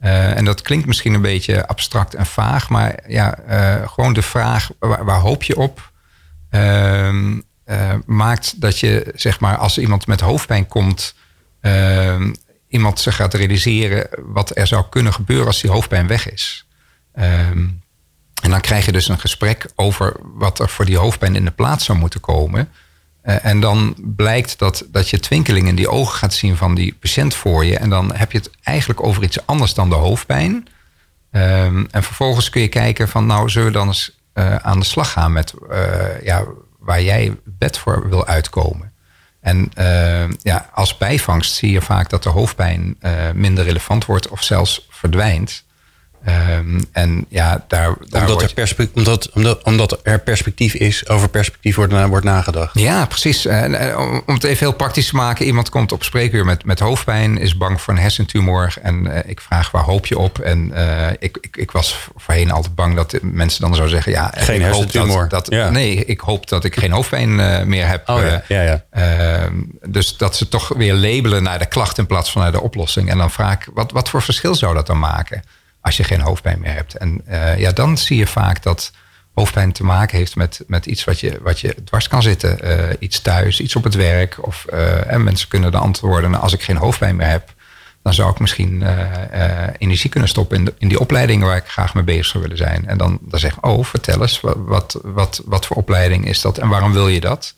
Uh, 0.00 0.36
en 0.36 0.44
dat 0.44 0.62
klinkt 0.62 0.86
misschien 0.86 1.14
een 1.14 1.20
beetje 1.20 1.66
abstract 1.66 2.14
en 2.14 2.26
vaag, 2.26 2.68
maar 2.68 2.98
ja, 3.06 3.38
uh, 3.48 3.88
gewoon 3.88 4.12
de 4.12 4.22
vraag 4.22 4.70
waar, 4.78 5.20
hoop 5.20 5.42
je 5.42 5.56
op, 5.56 5.92
uh, 6.50 7.34
maakt 8.06 8.60
dat 8.60 8.78
je, 8.78 9.12
zeg 9.14 9.40
maar, 9.40 9.56
als 9.56 9.78
iemand 9.78 10.06
met 10.06 10.20
hoofdpijn 10.20 10.66
komt, 10.66 11.14
ehm, 11.60 12.32
iemand 12.68 13.00
zich 13.00 13.16
gaat 13.16 13.34
realiseren 13.34 14.08
wat 14.18 14.56
er 14.56 14.66
zou 14.66 14.84
kunnen 14.90 15.12
gebeuren 15.12 15.46
als 15.46 15.60
die 15.60 15.70
hoofdpijn 15.70 16.06
weg 16.06 16.30
is. 16.30 16.66
Ehm, 17.12 17.66
en 18.42 18.50
dan 18.50 18.60
krijg 18.60 18.84
je 18.84 18.92
dus 18.92 19.08
een 19.08 19.20
gesprek 19.20 19.66
over 19.74 20.16
wat 20.22 20.58
er 20.58 20.68
voor 20.68 20.84
die 20.84 20.96
hoofdpijn 20.96 21.36
in 21.36 21.44
de 21.44 21.50
plaats 21.50 21.84
zou 21.84 21.98
moeten 21.98 22.20
komen. 22.20 22.68
Uh, 23.28 23.44
en 23.44 23.60
dan 23.60 23.94
blijkt 23.98 24.58
dat, 24.58 24.84
dat 24.90 25.08
je 25.08 25.20
twinkeling 25.20 25.68
in 25.68 25.74
die 25.74 25.88
ogen 25.88 26.18
gaat 26.18 26.34
zien 26.34 26.56
van 26.56 26.74
die 26.74 26.96
patiënt 27.00 27.34
voor 27.34 27.64
je. 27.64 27.78
En 27.78 27.90
dan 27.90 28.14
heb 28.14 28.32
je 28.32 28.38
het 28.38 28.50
eigenlijk 28.62 29.02
over 29.02 29.22
iets 29.22 29.46
anders 29.46 29.74
dan 29.74 29.88
de 29.88 29.94
hoofdpijn. 29.94 30.68
Um, 31.32 31.88
en 31.90 32.02
vervolgens 32.02 32.50
kun 32.50 32.60
je 32.60 32.68
kijken 32.68 33.08
van 33.08 33.26
nou 33.26 33.48
zullen 33.48 33.66
we 33.66 33.72
dan 33.72 33.86
eens 33.86 34.18
uh, 34.34 34.56
aan 34.56 34.78
de 34.78 34.84
slag 34.84 35.12
gaan 35.12 35.32
met 35.32 35.54
uh, 35.70 36.22
ja, 36.22 36.44
waar 36.78 37.02
jij 37.02 37.36
bed 37.44 37.78
voor 37.78 38.08
wil 38.08 38.26
uitkomen. 38.26 38.92
En 39.40 39.70
ja, 40.42 40.70
als 40.72 40.96
bijvangst 40.96 41.54
zie 41.54 41.70
je 41.70 41.80
vaak 41.80 42.10
dat 42.10 42.22
de 42.22 42.28
hoofdpijn 42.28 42.98
minder 43.34 43.64
relevant 43.64 44.04
wordt 44.04 44.28
of 44.28 44.42
zelfs 44.42 44.86
verdwijnt. 44.90 45.64
Um, 46.26 46.84
en 46.92 47.26
ja, 47.28 47.64
daar, 47.68 47.94
daar 48.08 48.22
omdat, 48.22 48.54
wordt... 48.54 48.78
er 48.78 48.88
omdat, 48.94 49.30
omdat, 49.30 49.62
omdat 49.62 50.00
er 50.02 50.20
perspectief 50.20 50.74
is, 50.74 51.08
over 51.08 51.28
perspectief 51.28 51.76
wordt, 51.76 51.92
na, 51.92 52.08
wordt 52.08 52.24
nagedacht. 52.24 52.78
Ja, 52.78 53.06
precies. 53.06 53.46
En, 53.46 53.96
om, 53.98 54.22
om 54.26 54.34
het 54.34 54.44
even 54.44 54.58
heel 54.58 54.76
praktisch 54.76 55.08
te 55.08 55.16
maken. 55.16 55.46
Iemand 55.46 55.68
komt 55.68 55.92
op 55.92 56.04
spreekuur 56.04 56.44
met, 56.44 56.64
met 56.64 56.80
hoofdpijn, 56.80 57.38
is 57.38 57.56
bang 57.56 57.80
voor 57.80 57.94
een 57.94 58.00
hersentumor. 58.00 58.74
En 58.82 59.06
uh, 59.06 59.18
ik 59.26 59.40
vraag, 59.40 59.70
waar 59.70 59.82
hoop 59.82 60.06
je 60.06 60.18
op? 60.18 60.38
En 60.38 60.70
uh, 60.74 61.06
ik, 61.18 61.38
ik, 61.40 61.56
ik 61.56 61.70
was 61.70 62.08
voorheen 62.16 62.50
altijd 62.50 62.74
bang 62.74 62.94
dat 62.94 63.18
mensen 63.22 63.60
dan 63.60 63.74
zouden 63.74 63.94
zeggen... 63.94 64.12
Ja, 64.12 64.32
geen 64.34 64.62
hersentumor. 64.62 65.28
Dat, 65.28 65.44
dat, 65.44 65.54
ja. 65.54 65.70
Nee, 65.70 66.04
ik 66.04 66.20
hoop 66.20 66.48
dat 66.48 66.64
ik 66.64 66.76
geen 66.76 66.92
hoofdpijn 66.92 67.30
uh, 67.30 67.62
meer 67.62 67.88
heb. 67.88 68.08
Oh, 68.08 68.20
ja. 68.20 68.42
Ja, 68.48 68.62
ja. 68.62 68.84
Ehm, 68.90 69.54
dus 69.86 70.16
dat 70.16 70.36
ze 70.36 70.48
toch 70.48 70.68
weer 70.68 70.94
labelen 70.94 71.42
naar 71.42 71.58
de 71.58 71.66
klacht 71.66 71.98
in 71.98 72.06
plaats 72.06 72.30
van 72.30 72.42
naar 72.42 72.52
de 72.52 72.60
oplossing. 72.60 73.10
En 73.10 73.18
dan 73.18 73.30
vraag 73.30 73.52
ik, 73.54 73.68
wat, 73.74 73.92
wat 73.92 74.08
voor 74.08 74.22
verschil 74.22 74.54
zou 74.54 74.74
dat 74.74 74.86
dan 74.86 74.98
maken? 74.98 75.42
Als 75.80 75.96
je 75.96 76.04
geen 76.04 76.20
hoofdpijn 76.20 76.60
meer 76.60 76.74
hebt. 76.74 76.94
En 76.94 77.22
uh, 77.28 77.58
ja, 77.58 77.72
dan 77.72 77.98
zie 77.98 78.16
je 78.16 78.26
vaak 78.26 78.62
dat 78.62 78.92
hoofdpijn 79.34 79.72
te 79.72 79.84
maken 79.84 80.18
heeft 80.18 80.36
met, 80.36 80.64
met 80.66 80.86
iets 80.86 81.04
wat 81.04 81.20
je, 81.20 81.38
wat 81.42 81.60
je 81.60 81.74
dwars 81.84 82.08
kan 82.08 82.22
zitten. 82.22 82.58
Uh, 82.64 82.90
iets 82.98 83.20
thuis, 83.22 83.60
iets 83.60 83.76
op 83.76 83.84
het 83.84 83.94
werk. 83.94 84.46
Of, 84.46 84.66
uh, 84.72 85.12
en 85.12 85.24
mensen 85.24 85.48
kunnen 85.48 85.70
de 85.70 85.78
antwoorden, 85.78 86.30
nou, 86.30 86.42
als 86.42 86.52
ik 86.52 86.62
geen 86.62 86.76
hoofdpijn 86.76 87.16
meer 87.16 87.28
heb, 87.28 87.54
dan 88.02 88.14
zou 88.14 88.30
ik 88.30 88.38
misschien 88.38 88.82
energie 89.78 90.10
kunnen 90.10 90.28
stoppen 90.28 90.58
in, 90.58 90.74
in 90.78 90.88
die 90.88 91.00
opleiding 91.00 91.42
waar 91.42 91.56
ik 91.56 91.66
graag 91.66 91.94
mee 91.94 92.04
bezig 92.04 92.26
zou 92.26 92.42
willen 92.42 92.58
zijn. 92.58 92.86
En 92.86 92.98
dan, 92.98 93.18
dan 93.20 93.40
zeg 93.40 93.56
ik, 93.56 93.66
oh, 93.66 93.84
vertel 93.84 94.22
eens, 94.22 94.40
wat, 94.40 94.98
wat, 95.02 95.42
wat, 95.44 95.66
voor 95.66 95.76
opleiding 95.76 96.26
is 96.26 96.40
dat 96.40 96.58
en 96.58 96.68
waarom 96.68 96.92
wil 96.92 97.08
je 97.08 97.20
dat? 97.20 97.54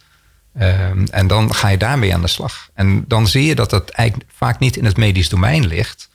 Um, 0.60 1.06
en 1.10 1.26
dan 1.26 1.54
ga 1.54 1.68
je 1.68 1.76
daarmee 1.76 2.14
aan 2.14 2.20
de 2.20 2.28
slag. 2.28 2.68
En 2.74 3.04
dan 3.08 3.26
zie 3.26 3.46
je 3.46 3.54
dat 3.54 3.70
het 3.70 3.90
eigenlijk 3.90 4.30
vaak 4.36 4.58
niet 4.58 4.76
in 4.76 4.84
het 4.84 4.96
medisch 4.96 5.28
domein 5.28 5.66
ligt. 5.66 6.08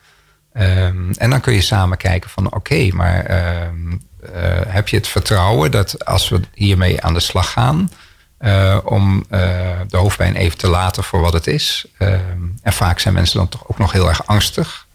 Um, 0.57 1.11
en 1.11 1.29
dan 1.29 1.41
kun 1.41 1.53
je 1.53 1.61
samen 1.61 1.97
kijken 1.97 2.29
van 2.29 2.53
oké, 2.53 2.87
maar 2.93 3.45
um, 3.67 4.01
uh, 4.23 4.29
heb 4.67 4.87
je 4.87 4.97
het 4.97 5.07
vertrouwen 5.07 5.71
dat 5.71 6.05
als 6.05 6.29
we 6.29 6.39
hiermee 6.53 7.01
aan 7.01 7.13
de 7.13 7.19
slag 7.19 7.51
gaan, 7.51 7.91
uh, 8.39 8.77
om 8.83 9.25
uh, 9.31 9.39
de 9.87 9.97
hoofdpijn 9.97 10.35
even 10.35 10.57
te 10.57 10.67
laten 10.67 11.03
voor 11.03 11.21
wat 11.21 11.33
het 11.33 11.47
is. 11.47 11.85
Um, 11.99 12.55
en 12.61 12.73
vaak 12.73 12.99
zijn 12.99 13.13
mensen 13.13 13.37
dan 13.37 13.49
toch 13.49 13.67
ook 13.67 13.77
nog 13.77 13.91
heel 13.91 14.07
erg 14.07 14.27
angstig. 14.27 14.87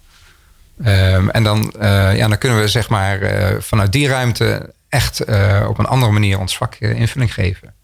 en 1.33 1.43
dan, 1.43 1.73
ja, 2.15 2.29
dan 2.29 2.39
kunnen 2.39 2.61
we 2.61 2.69
zeg 2.69 2.89
maar 2.89 3.21
vanuit 3.63 3.93
die 3.93 4.09
ruimte 4.09 4.75
echt 4.89 5.21
op 5.67 5.79
een 5.79 5.87
andere 5.87 6.13
manier 6.13 6.39
ons 6.39 6.57
vak 6.57 6.75
invulling 6.75 7.35
geven. 7.35 7.75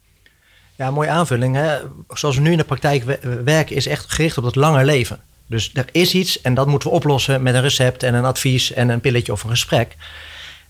Ja, 0.76 0.90
mooie 0.90 1.10
aanvulling. 1.10 1.54
Hè? 1.54 1.78
Zoals 2.08 2.36
we 2.36 2.42
nu 2.42 2.50
in 2.50 2.56
de 2.56 2.64
praktijk 2.64 3.20
werken, 3.44 3.76
is 3.76 3.86
echt 3.86 4.12
gericht 4.12 4.38
op 4.38 4.44
het 4.44 4.54
lange 4.54 4.84
leven. 4.84 5.20
Dus 5.46 5.70
er 5.74 5.88
is 5.92 6.14
iets 6.14 6.40
en 6.40 6.54
dat 6.54 6.66
moeten 6.66 6.88
we 6.88 6.94
oplossen 6.94 7.42
met 7.42 7.54
een 7.54 7.60
recept 7.60 8.02
en 8.02 8.14
een 8.14 8.24
advies 8.24 8.72
en 8.72 8.88
een 8.88 9.00
pilletje 9.00 9.32
of 9.32 9.42
een 9.42 9.50
gesprek. 9.50 9.96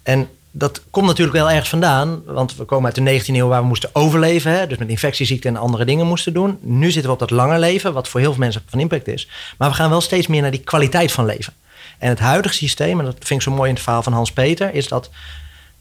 En 0.02 0.28
dat 0.50 0.82
komt 0.90 1.06
natuurlijk 1.06 1.36
wel 1.36 1.50
ergens 1.50 1.68
vandaan, 1.68 2.22
want 2.24 2.56
we 2.56 2.64
komen 2.64 2.84
uit 2.94 2.94
de 2.94 3.20
19e 3.32 3.36
eeuw 3.36 3.48
waar 3.48 3.60
we 3.60 3.66
moesten 3.66 3.90
overleven, 3.92 4.52
hè, 4.52 4.66
dus 4.66 4.78
met 4.78 4.88
infectieziekten 4.88 5.54
en 5.54 5.60
andere 5.60 5.84
dingen 5.84 6.06
moesten 6.06 6.32
doen. 6.32 6.58
Nu 6.60 6.90
zitten 6.90 7.10
we 7.10 7.12
op 7.12 7.28
dat 7.28 7.30
lange 7.30 7.58
leven, 7.58 7.92
wat 7.92 8.08
voor 8.08 8.20
heel 8.20 8.30
veel 8.30 8.40
mensen 8.40 8.62
van 8.66 8.80
impact 8.80 9.08
is. 9.08 9.28
Maar 9.58 9.68
we 9.68 9.74
gaan 9.74 9.90
wel 9.90 10.00
steeds 10.00 10.26
meer 10.26 10.42
naar 10.42 10.50
die 10.50 10.60
kwaliteit 10.60 11.12
van 11.12 11.24
leven. 11.24 11.52
En 11.98 12.08
het 12.08 12.18
huidige 12.18 12.54
systeem, 12.54 12.98
en 12.98 13.04
dat 13.04 13.14
vind 13.18 13.40
ik 13.40 13.42
zo 13.42 13.50
mooi 13.54 13.68
in 13.68 13.74
het 13.74 13.84
verhaal 13.84 14.02
van 14.02 14.12
Hans 14.12 14.32
Peter, 14.32 14.74
is 14.74 14.88
dat 14.88 15.10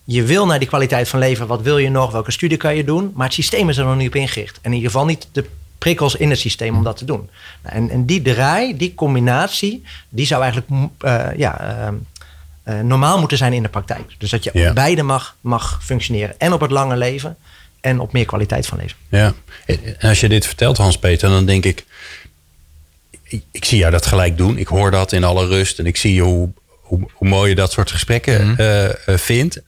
je 0.03 0.23
wil 0.23 0.45
naar 0.45 0.59
die 0.59 0.67
kwaliteit 0.67 1.09
van 1.09 1.19
leven. 1.19 1.47
Wat 1.47 1.61
wil 1.61 1.77
je 1.77 1.89
nog? 1.89 2.11
Welke 2.11 2.31
studie 2.31 2.57
kan 2.57 2.75
je 2.75 2.83
doen? 2.83 3.11
Maar 3.13 3.25
het 3.25 3.35
systeem 3.35 3.69
is 3.69 3.77
er 3.77 3.85
nog 3.85 3.95
niet 3.95 4.07
op 4.07 4.15
ingericht. 4.15 4.55
En 4.61 4.71
in 4.71 4.73
ieder 4.73 4.91
geval 4.91 5.05
niet 5.05 5.27
de 5.31 5.45
prikkels 5.85 6.15
in 6.15 6.29
het 6.29 6.39
systeem 6.39 6.75
om 6.75 6.83
dat 6.83 6.97
te 6.97 7.05
doen. 7.05 7.29
Nou, 7.63 7.75
en, 7.75 7.89
en 7.89 8.05
die 8.05 8.21
draai, 8.21 8.77
die 8.77 8.93
combinatie, 8.93 9.83
die 10.09 10.25
zou 10.25 10.43
eigenlijk 10.43 10.71
uh, 10.99 11.27
ja, 11.37 11.51
uh, 11.61 11.93
uh, 12.73 12.81
normaal 12.81 13.19
moeten 13.19 13.37
zijn 13.37 13.53
in 13.53 13.63
de 13.63 13.69
praktijk. 13.69 14.15
Dus 14.17 14.29
dat 14.29 14.43
je 14.43 14.49
ja. 14.53 14.69
op 14.69 14.75
beide 14.75 15.03
mag, 15.03 15.35
mag 15.41 15.79
functioneren. 15.83 16.35
En 16.37 16.53
op 16.53 16.61
het 16.61 16.71
lange 16.71 16.97
leven 16.97 17.37
en 17.81 17.99
op 17.99 18.13
meer 18.13 18.25
kwaliteit 18.25 18.67
van 18.67 18.77
leven. 18.77 18.97
Ja, 19.09 19.33
en 19.65 19.97
als 19.99 20.19
je 20.19 20.29
dit 20.29 20.45
vertelt, 20.45 20.77
Hans-Peter, 20.77 21.29
dan 21.29 21.45
denk 21.45 21.65
ik, 21.65 21.85
ik... 23.51 23.65
Zie 23.65 23.77
jou 23.77 23.91
dat 23.91 24.05
gelijk 24.05 24.37
doen. 24.37 24.57
Ik 24.57 24.67
hoor 24.67 24.91
dat 24.91 25.11
in 25.11 25.23
alle 25.23 25.47
rust. 25.47 25.79
En 25.79 25.85
ik 25.85 25.97
zie 25.97 26.21
hoe, 26.21 26.49
hoe, 26.67 26.99
hoe 27.13 27.27
mooi 27.27 27.49
je 27.49 27.55
dat 27.55 27.71
soort 27.71 27.91
gesprekken 27.91 28.47
mm 28.47 28.55
-hmm. 28.55 29.17
vindt. 29.17 29.61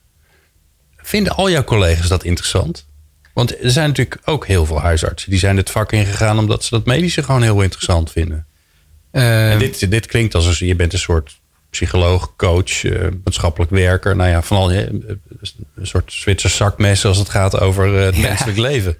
Vinden 0.96 1.36
al 1.36 1.50
jouw 1.50 1.64
collega's 1.64 2.08
dat 2.08 2.24
interessant? 2.24 2.87
Want 3.38 3.62
er 3.62 3.70
zijn 3.70 3.88
natuurlijk 3.88 4.20
ook 4.24 4.46
heel 4.46 4.66
veel 4.66 4.80
huisartsen. 4.80 5.30
Die 5.30 5.38
zijn 5.38 5.56
het 5.56 5.70
vak 5.70 5.92
ingegaan 5.92 6.38
omdat 6.38 6.64
ze 6.64 6.70
dat 6.70 6.86
medische 6.86 7.22
gewoon 7.22 7.42
heel 7.42 7.62
interessant 7.62 8.12
vinden. 8.12 8.46
Uh, 9.12 9.52
en 9.52 9.58
dit, 9.58 9.90
dit 9.90 10.06
klinkt 10.06 10.34
alsof 10.34 10.58
je 10.58 10.74
bent 10.74 10.92
een 10.92 10.98
soort 10.98 11.40
psycholoog, 11.70 12.32
coach, 12.36 12.82
uh, 12.82 13.06
maatschappelijk 13.24 13.70
werker. 13.70 14.16
Nou 14.16 14.30
ja, 14.30 14.42
van 14.42 14.56
al 14.56 14.72
een 14.72 15.20
soort 15.82 16.12
Zwitser 16.12 16.50
zakmes 16.50 17.04
als 17.04 17.18
het 17.18 17.28
gaat 17.28 17.60
over 17.60 17.94
uh, 17.94 18.04
het 18.04 18.16
ja. 18.16 18.20
menselijk 18.20 18.58
leven. 18.58 18.98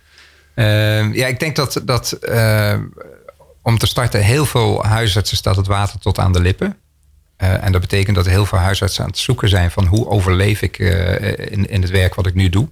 Uh, 0.55 1.15
ja, 1.15 1.27
ik 1.27 1.41
denk 1.41 1.57
dat, 1.57 1.81
dat 1.85 2.19
om 3.63 3.79
te 3.79 3.87
starten 3.87 4.25
heel 4.25 4.47
veel 4.47 4.85
huisartsen 4.85 5.37
staat 5.37 5.57
het 5.57 5.67
water 5.67 5.99
tot 5.99 6.19
aan 6.19 6.33
de 6.33 6.41
lippen. 6.41 6.77
en 7.37 7.73
dat 7.73 7.81
betekent 7.81 8.17
dat 8.17 8.27
heel 8.27 8.47
veel 8.47 8.59
huisartsen 8.59 9.03
aan 9.05 9.11
het 9.11 9.19
zoeken 9.19 9.49
zijn 9.49 9.71
van 9.71 9.87
hoe 9.87 10.09
overleef 10.09 10.63
ik 10.63 10.79
in, 10.79 11.69
in 11.69 11.83
het 11.83 11.91
werk 11.91 12.15
wat 12.15 12.27
ik 12.27 12.35
nu 12.35 12.49
doe. 12.49 12.69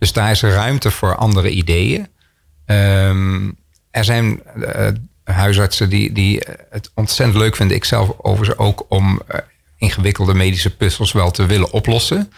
Dus 0.00 0.12
daar 0.12 0.30
is 0.30 0.42
ruimte 0.42 0.90
voor 0.90 1.16
andere 1.16 1.50
ideeën. 1.50 2.08
Um, 2.66 3.56
er 3.90 4.04
zijn 4.04 4.42
uh, 4.56 4.88
huisartsen 5.24 5.88
die, 5.88 6.12
die 6.12 6.42
het 6.70 6.90
ontzettend 6.94 7.38
leuk 7.38 7.56
vinden. 7.56 7.76
Ik 7.76 7.84
zelf 7.84 8.10
overigens 8.18 8.58
ook 8.58 8.86
om 8.88 9.22
uh, 9.30 9.38
ingewikkelde 9.76 10.34
medische 10.34 10.76
puzzels 10.76 11.12
wel 11.12 11.30
te 11.30 11.46
willen 11.46 11.72
oplossen. 11.72 12.32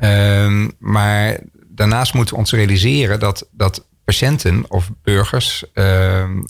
Um, 0.00 0.72
maar 0.78 1.38
daarnaast 1.66 2.14
moeten 2.14 2.34
we 2.34 2.40
ons 2.40 2.52
realiseren 2.52 3.20
dat, 3.20 3.48
dat 3.50 3.86
patiënten 4.04 4.64
of 4.68 4.90
burgers 5.02 5.64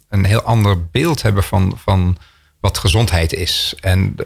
een 0.09 0.25
heel 0.25 0.43
ander 0.43 0.87
beeld 0.87 1.23
hebben 1.23 1.43
van, 1.43 1.73
van 1.77 2.17
wat 2.61 2.79
gezondheid 2.79 3.33
is. 3.33 3.75
En 3.81 4.17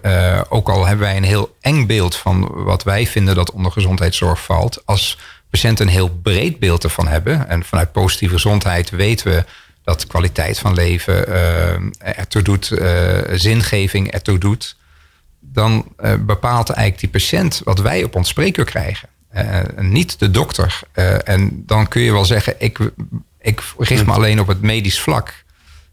ook 0.49 0.69
al 0.69 0.87
hebben 0.87 1.07
wij 1.07 1.17
een 1.17 1.23
heel 1.23 1.57
eng 1.61 1.87
beeld 1.87 2.17
van 2.17 2.65
wat 2.65 2.83
wij 2.83 3.07
vinden 3.07 3.35
dat 3.35 3.51
onder 3.51 3.73
gezondheidszorg 3.73 4.45
valt, 4.45 4.83
als 4.85 5.19
patiënten 5.51 5.87
een 5.87 5.93
heel 5.93 6.19
breed 6.23 6.59
beeld 6.59 6.85
ervan 6.85 7.09
hebben. 7.09 7.49
En 7.49 7.65
vanuit 7.65 7.93
positieve 7.93 8.35
gezondheid 8.35 8.91
weten 8.91 9.31
we 9.31 9.45
dat 9.89 10.07
kwaliteit 10.07 10.59
van 10.59 10.75
leven 10.75 11.29
uh, 11.29 12.19
ertoe 12.19 12.43
doet, 12.43 12.71
uh, 12.71 13.19
zingeving 13.33 14.11
ertoe 14.11 14.39
doet. 14.39 14.77
Dan 15.41 15.93
uh, 16.01 16.15
bepaalt 16.21 16.71
eigenlijk 16.71 17.01
die 17.01 17.21
patiënt 17.21 17.61
wat 17.65 17.79
wij 17.79 18.05
op 18.05 18.15
ons 18.15 18.29
spreekuur 18.29 18.65
krijgen. 18.65 19.09
niet 19.79 20.19
de 20.19 20.31
dokter. 20.31 20.81
en 21.25 21.63
dan 21.67 21.89
kun 21.89 22.03
je 22.03 22.13
wel 22.13 22.25
zeggen, 22.25 22.55
ik, 22.59 22.79
ik 23.41 23.63
richt 23.79 24.07
me 24.07 24.13
alleen 24.13 24.41
op 24.41 24.47
het 24.47 24.63
medisch 24.63 25.01
vlak. 25.01 25.45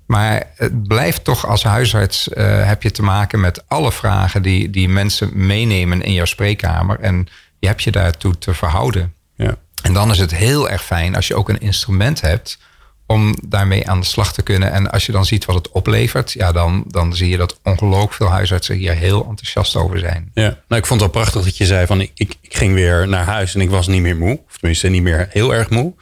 Maar 0.06 0.44
het 0.56 0.88
blijft 0.88 1.24
toch 1.24 1.48
als 1.48 1.64
huisarts 1.64 2.30
heb 2.64 2.84
je 2.84 2.92
te 2.92 3.04
maken 3.04 3.40
met 3.40 3.64
alle 3.68 3.92
vragen 3.92 4.42
die, 4.42 4.70
die 4.70 4.90
mensen 4.90 5.30
meenemen 5.34 6.02
in 6.02 6.14
jouw 6.14 6.26
spreekkamer. 6.26 7.00
En 7.00 7.28
je 7.60 7.68
hebt 7.68 7.84
je 7.84 7.92
daartoe 7.92 8.38
te 8.38 8.54
verhouden. 8.54 9.14
Ja. 9.36 9.58
En 9.82 9.94
dan 9.94 10.12
is 10.12 10.20
het 10.20 10.36
heel 10.36 10.70
erg 10.70 10.84
fijn 10.84 11.16
als 11.16 11.28
je 11.28 11.36
ook 11.36 11.50
een 11.50 11.60
instrument 11.60 12.22
hebt 12.22 12.58
om 13.06 13.36
daarmee 13.48 13.90
aan 13.90 14.00
de 14.00 14.06
slag 14.06 14.34
te 14.34 14.42
kunnen. 14.42 14.72
En 14.72 14.92
als 14.92 15.06
je 15.06 15.12
dan 15.12 15.26
ziet 15.26 15.46
wat 15.46 15.56
het 15.56 15.70
oplevert, 15.70 16.32
ja, 16.32 16.52
dan, 16.52 16.84
dan 16.88 17.16
zie 17.16 17.30
je 17.30 17.38
dat 17.38 17.60
ongelooflijk 17.64 18.14
veel 18.14 18.30
huisartsen 18.30 18.76
hier 18.76 18.94
heel 18.94 19.26
enthousiast 19.30 19.76
over 19.76 20.00
zijn. 20.00 20.32
Ja, 20.34 20.60
nou, 20.68 20.82
ik 20.82 20.86
vond 20.86 21.02
het 21.02 21.12
wel 21.12 21.22
prachtig 21.22 21.44
dat 21.44 21.58
je 21.58 21.66
zei 21.66 21.86
van 21.86 22.02
ik, 22.02 22.12
ik, 22.16 22.36
ik 22.42 22.56
ging 22.56 22.74
weer 22.74 23.08
naar 23.08 23.26
huis 23.26 23.56
en 23.56 23.62
ik 23.62 23.70
was 23.70 23.88
niet 23.88 24.02
meer 24.02 24.18
moe. 24.18 24.40
Of 24.48 24.58
tenminste 24.58 24.88
niet 24.88 25.02
meer 25.02 25.28
heel 25.30 25.54
erg 25.54 25.70
moe. 25.70 25.94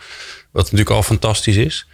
Wat 0.51 0.63
natuurlijk 0.63 0.89
al 0.89 1.03
fantastisch 1.03 1.55
is. 1.55 1.87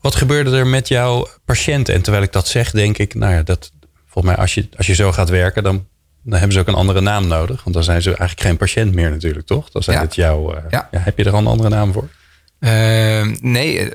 Wat 0.00 0.14
gebeurde 0.14 0.56
er 0.56 0.66
met 0.66 0.88
jouw 0.88 1.28
patiënten? 1.44 1.94
En 1.94 2.02
terwijl 2.02 2.24
ik 2.24 2.32
dat 2.32 2.48
zeg, 2.48 2.70
denk 2.70 2.98
ik, 2.98 3.14
nou 3.14 3.32
ja, 3.32 3.42
dat 3.42 3.72
volgens 4.06 4.34
mij 4.34 4.44
als 4.44 4.54
je, 4.54 4.68
als 4.76 4.86
je 4.86 4.94
zo 4.94 5.12
gaat 5.12 5.28
werken, 5.28 5.62
dan 5.62 5.86
dan 6.24 6.38
hebben 6.38 6.52
ze 6.52 6.60
ook 6.60 6.68
een 6.68 6.74
andere 6.74 7.00
naam 7.00 7.26
nodig. 7.26 7.62
Want 7.62 7.74
dan 7.74 7.84
zijn 7.84 8.02
ze 8.02 8.08
eigenlijk 8.08 8.40
geen 8.40 8.56
patiënt 8.56 8.94
meer 8.94 9.10
natuurlijk, 9.10 9.46
toch? 9.46 9.70
Dan 9.70 9.82
zijn 9.82 9.98
het 9.98 10.14
jouw... 10.14 10.54
Uh, 10.54 10.58
ja. 10.70 10.88
heb 10.90 11.18
je 11.18 11.24
er 11.24 11.32
al 11.32 11.38
een 11.38 11.46
andere 11.46 11.68
naam 11.68 11.92
voor? 11.92 12.08
Uh, 12.60 12.70
nee, 13.40 13.80
uh, 13.80 13.88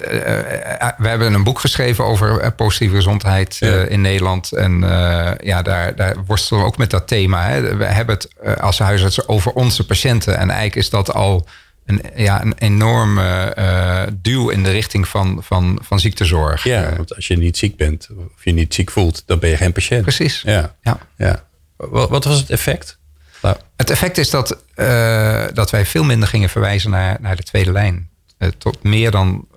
we 0.97 1.07
hebben 1.07 1.33
een 1.33 1.43
boek 1.43 1.59
geschreven 1.59 2.05
over 2.05 2.51
positieve 2.51 2.95
gezondheid 2.95 3.59
in 3.87 4.01
Nederland. 4.01 4.51
En 4.51 4.79
ja, 5.43 5.61
daar, 5.61 5.95
daar 5.95 6.15
worstelen 6.25 6.61
we 6.61 6.67
ook 6.67 6.77
met 6.77 6.89
dat 6.89 7.07
thema. 7.07 7.47
Hè. 7.47 7.75
We 7.75 7.85
hebben 7.85 8.15
het 8.15 8.59
als 8.59 8.79
huisartsen 8.79 9.29
over 9.29 9.51
onze 9.51 9.85
patiënten. 9.85 10.33
En 10.33 10.49
eigenlijk 10.49 10.75
is 10.75 10.89
dat 10.89 11.13
al 11.13 11.47
een, 11.85 12.01
ja, 12.15 12.41
een 12.41 12.53
enorme 12.57 13.53
duw 14.21 14.49
in 14.49 14.63
de 14.63 14.71
richting 14.71 15.07
van, 15.07 15.39
van, 15.43 15.79
van 15.81 15.99
ziektezorg. 15.99 16.63
Ja, 16.63 16.95
want 16.95 17.15
als 17.15 17.27
je 17.27 17.37
niet 17.37 17.57
ziek 17.57 17.77
bent 17.77 18.09
of 18.35 18.43
je 18.43 18.51
niet 18.51 18.73
ziek 18.73 18.91
voelt, 18.91 19.23
dan 19.25 19.39
ben 19.39 19.49
je 19.49 19.57
geen 19.57 19.71
patiënt. 19.71 20.01
Precies. 20.01 20.41
Ja. 20.45 20.75
ja. 20.81 20.97
ja. 21.17 21.47
Wat 21.87 22.23
was 22.23 22.39
het 22.39 22.49
effect? 22.49 22.97
Nou. 23.41 23.57
Het 23.75 23.89
effect 23.89 24.17
is 24.17 24.29
dat, 24.29 24.63
uh, 24.75 25.45
dat 25.53 25.69
wij 25.69 25.85
veel 25.85 26.03
minder 26.03 26.27
gingen 26.27 26.49
verwijzen 26.49 26.89
naar, 26.89 27.17
naar 27.21 27.35
de 27.35 27.43
tweede 27.43 27.71
lijn. 27.71 28.09
Uh, 28.39 28.49
tot 28.57 28.83
meer 28.83 29.11
dan 29.11 29.47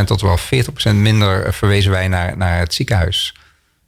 25% 0.00 0.04
tot 0.04 0.20
wel 0.20 0.38
40% 0.38 0.94
minder 0.94 1.54
verwezen 1.54 1.90
wij 1.90 2.08
naar, 2.08 2.36
naar 2.36 2.58
het 2.58 2.74
ziekenhuis. 2.74 3.34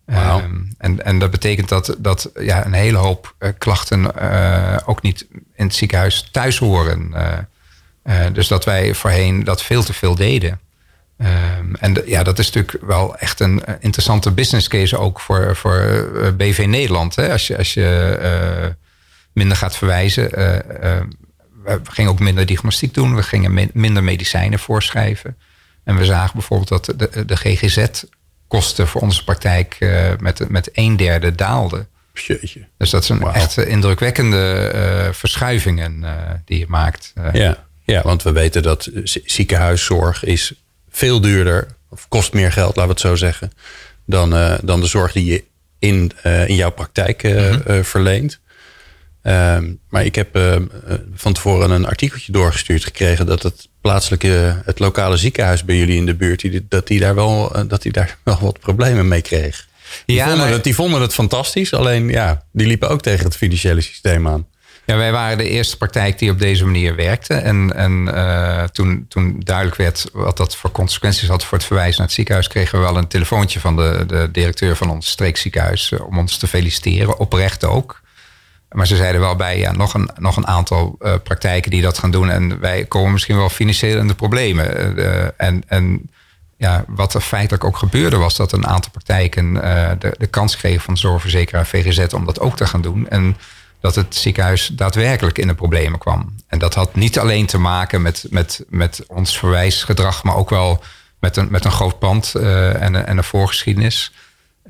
Wow. 0.05 0.43
Um, 0.43 0.75
en, 0.79 1.05
en 1.05 1.19
dat 1.19 1.31
betekent 1.31 1.69
dat, 1.69 1.97
dat 1.99 2.31
ja, 2.35 2.67
een 2.67 2.73
hele 2.73 2.99
hoop 2.99 3.35
uh, 3.39 3.49
klachten 3.59 4.15
ook 4.87 5.03
niet 5.03 5.27
in 5.31 5.65
het 5.65 5.75
ziekenhuis 5.75 6.29
thuis 6.33 6.59
horen. 6.59 7.15
dus 8.33 8.49
dat 8.49 8.65
wij 8.65 8.95
voorheen 8.95 9.45
dat 9.45 9.63
veel 9.63 9.83
te 9.83 9.93
veel 9.93 10.15
deden. 10.15 10.61
Um, 11.19 11.75
en 11.75 12.03
ja, 12.07 12.23
dat 12.23 12.39
is 12.39 12.51
natuurlijk 12.51 12.85
wel 12.85 13.17
echt 13.17 13.41
een 13.41 13.65
eh, 13.65 13.75
interessante 13.81 14.31
business 14.31 14.69
case 14.69 14.99
ook 14.99 15.21
voor, 15.21 15.57
voor 15.57 15.77
eh, 15.77 16.33
BV 16.37 16.65
Nederland. 16.69 17.15
Hè? 17.15 17.33
Als 17.33 17.47
je, 17.47 17.57
als 17.57 17.75
je 17.75 18.19
uh, 18.63 18.67
minder 19.33 19.57
gaat 19.57 19.77
verwijzen. 19.77 20.25
Uh, 20.25 21.01
we 21.65 21.81
gingen 21.91 22.11
ook 22.11 22.19
minder 22.19 22.47
diagnostiek 22.47 22.95
doen. 22.95 23.15
We 23.15 23.23
gingen 23.23 23.71
minder 23.73 24.05
medicijnen 24.05 24.59
voorschrijven. 24.59 25.37
En 25.85 25.97
we 25.97 26.05
zagen 26.05 26.33
bijvoorbeeld 26.33 26.69
dat 26.69 26.99
de, 26.99 27.25
de 27.25 27.37
GGZ-kosten 27.37 28.87
voor 28.87 29.01
onze 29.01 29.25
praktijk 29.25 29.77
met, 30.21 30.49
met 30.49 30.69
een 30.73 30.97
derde 30.97 31.35
daalden. 31.35 31.89
Jeetje. 32.13 32.67
Dus 32.79 32.91
dat 32.91 33.05
zijn 33.05 33.19
wow. 33.19 33.37
echt 33.37 33.57
indrukwekkende 33.59 35.11
verschuivingen 35.13 36.05
die 36.45 36.59
je 36.59 36.67
maakt. 36.69 37.13
ja. 37.33 37.67
ja, 37.85 38.03
want 38.03 38.23
we 38.23 38.33
weten 38.33 38.63
dat 38.63 38.91
ziekenhuiszorg 39.05 40.25
is 40.25 40.55
veel 40.97 41.21
duurder, 41.21 41.67
of 41.89 42.09
kost 42.09 42.33
meer 42.33 42.53
geld, 42.53 42.77
laten 42.77 42.83
we 42.83 42.91
het 42.91 43.01
zo 43.01 43.15
zeggen, 43.17 43.53
dan, 44.05 44.35
uh, 44.35 44.55
dan 44.63 44.81
de 44.81 44.87
zorg 44.87 45.13
die 45.13 45.25
je 45.25 45.45
in, 45.79 46.13
uh, 46.27 46.49
in 46.49 46.55
jouw 46.55 46.71
praktijk 46.71 47.23
uh, 47.23 47.51
mm-hmm. 47.51 47.85
verleent. 47.85 48.41
Ehm, 49.23 49.73
maar 49.89 50.05
ik 50.05 50.15
heb 50.15 50.39
van 51.15 51.33
tevoren 51.33 51.71
een 51.71 51.87
artikeltje 51.87 52.33
doorgestuurd 52.33 52.85
gekregen 52.85 53.27
dat 53.27 53.43
het 53.43 53.69
plaatselijke, 53.81 54.63
het 54.65 54.79
lokale 54.79 55.17
ziekenhuis 55.17 55.65
bij 55.65 55.77
jullie 55.77 55.97
in 55.97 56.07
de 56.07 56.15
buurt, 56.15 56.41
die, 56.41 56.67
dat, 56.69 56.87
die 56.87 57.01
daar 57.01 57.15
wel, 57.15 57.67
dat 57.69 57.83
die 57.83 57.93
daar 57.93 58.19
wel 58.25 58.39
wat 58.41 58.61
problemen 58.61 59.09
mee 59.09 59.23
kreeg. 59.23 59.69
Die, 60.07 60.17
ja, 60.17 60.29
vonden 60.29 60.49
het, 60.49 60.65
die 60.65 60.75
vonden 60.75 61.01
het 61.01 61.15
fantastisch, 61.15 61.73
alleen 61.73 62.09
ja, 62.09 62.45
die 62.53 62.67
liepen 62.67 62.89
ook 62.89 63.03
tegen 63.03 63.25
het 63.25 63.37
financiële 63.37 63.81
systeem 63.81 64.29
aan. 64.29 64.47
Ja, 64.87 64.97
wij 64.97 65.13
waren 65.13 65.39
de 65.39 65.49
eerste 65.49 65.77
praktijk 65.77 66.19
die 66.19 66.31
op 66.31 66.39
deze 66.39 66.65
manier 66.65 66.97
werkte. 66.97 67.35
En, 67.35 67.75
en 67.75 68.09
uh, 68.15 68.63
toen, 68.63 69.05
toen 69.09 69.41
duidelijk 69.45 69.77
werd 69.77 70.09
wat 70.13 70.37
dat 70.37 70.57
voor 70.57 70.71
consequenties 70.71 71.29
had 71.29 71.45
voor 71.45 71.59
het 71.59 71.67
verwijzen 71.67 71.97
naar 71.97 72.07
het 72.07 72.15
ziekenhuis, 72.15 72.49
kregen 72.49 72.79
we 72.79 72.85
wel 72.85 72.97
een 72.97 73.09
telefoontje 73.09 73.61
van 73.61 73.77
de, 73.77 74.05
de 74.07 74.29
directeur 74.33 74.77
van 74.77 74.91
ons 74.91 75.11
streekziekenhuis 75.11 75.91
uh, 75.91 76.07
om 76.07 76.19
ons 76.19 76.37
te 76.39 76.47
feliciteren, 76.47 77.19
oprecht 77.19 77.65
ook. 77.65 78.01
Maar 78.71 78.87
ze 78.87 78.97
zeiden 78.97 79.21
wel 79.21 79.37
bij, 79.37 79.59
ja, 79.59 79.73
nog 79.73 79.95
een, 79.95 80.11
nog 80.19 80.37
een 80.37 80.47
aantal 80.47 80.97
uh, 81.01 81.15
praktijken 81.23 81.71
die 81.71 81.83
dat 81.83 81.99
gaan 81.99 82.11
doen. 82.11 82.31
En 82.31 82.61
wij 82.61 82.85
komen 82.85 83.13
misschien 83.13 83.37
wel 83.37 83.49
financieel 83.49 83.99
in 83.99 84.07
de 84.07 84.15
problemen. 84.15 84.97
en, 85.39 85.63
en 85.67 86.11
ja, 86.57 86.85
wat 86.89 87.15
er 87.15 87.21
feitelijk 87.21 87.65
ook 87.65 87.77
gebeurde, 87.77 88.17
was 88.17 88.37
dat 88.37 88.53
een 88.53 88.67
aantal 88.67 88.91
praktijken 88.91 89.55
de, 89.99 90.15
de 90.19 90.27
kans 90.27 90.57
kregen 90.57 90.81
van 90.81 90.97
zorgverzekeraar 90.97 91.67
VGZ 91.67 92.13
om 92.15 92.25
dat 92.25 92.41
ook 92.41 92.57
te 92.57 92.67
gaan 92.67 92.83
doen. 92.83 93.09
En 93.09 93.37
dat 93.87 93.95
het 94.05 94.15
ziekenhuis 94.15 94.67
daadwerkelijk 94.67 95.39
in 95.39 95.47
de 95.47 95.55
problemen 95.55 95.99
kwam. 95.99 96.35
En 96.47 96.59
dat 96.59 96.75
had 96.75 96.95
niet 96.95 97.19
alleen 97.19 97.47
te 97.47 97.59
maken 97.59 98.03
met, 98.03 98.27
met, 98.31 98.65
met 98.69 99.05
ons 99.07 99.39
verwijsgedrag, 99.39 100.23
maar 100.23 100.37
ook 100.37 100.51
wel 100.51 100.83
met 101.21 101.37
een, 101.37 101.51
met 101.51 101.65
een 101.65 101.71
groot 101.71 101.99
pand 101.99 102.33
uh, 102.37 102.83
en, 102.83 103.07
en 103.07 103.17
een 103.17 103.25
voorgeschiedenis. 103.25 104.13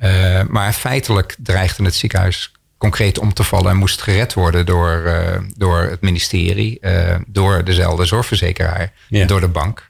Uh, 0.03 0.41
maar 0.47 0.73
feitelijk 0.73 1.35
dreigde 1.39 1.83
het 1.83 1.95
ziekenhuis 1.95 2.51
concreet 2.77 3.19
om 3.19 3.33
te 3.33 3.43
vallen 3.43 3.71
en 3.71 3.77
moest 3.77 4.01
gered 4.01 4.33
worden 4.33 4.65
door, 4.65 5.03
uh, 5.05 5.13
door 5.55 5.81
het 5.81 6.01
ministerie, 6.01 6.79
door 7.27 7.63
dezelfde 7.63 8.05
zorgverzekeraar, 8.05 8.91
ja. 9.07 9.25
door 9.25 9.39
de 9.39 9.47
bank. 9.47 9.89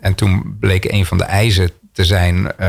en 0.00 0.14
toen 0.14 0.56
bleek 0.60 0.84
een 0.84 1.06
van 1.06 1.18
de 1.18 1.24
eisen 1.24 1.70
te 1.92 2.04
zijn 2.04 2.60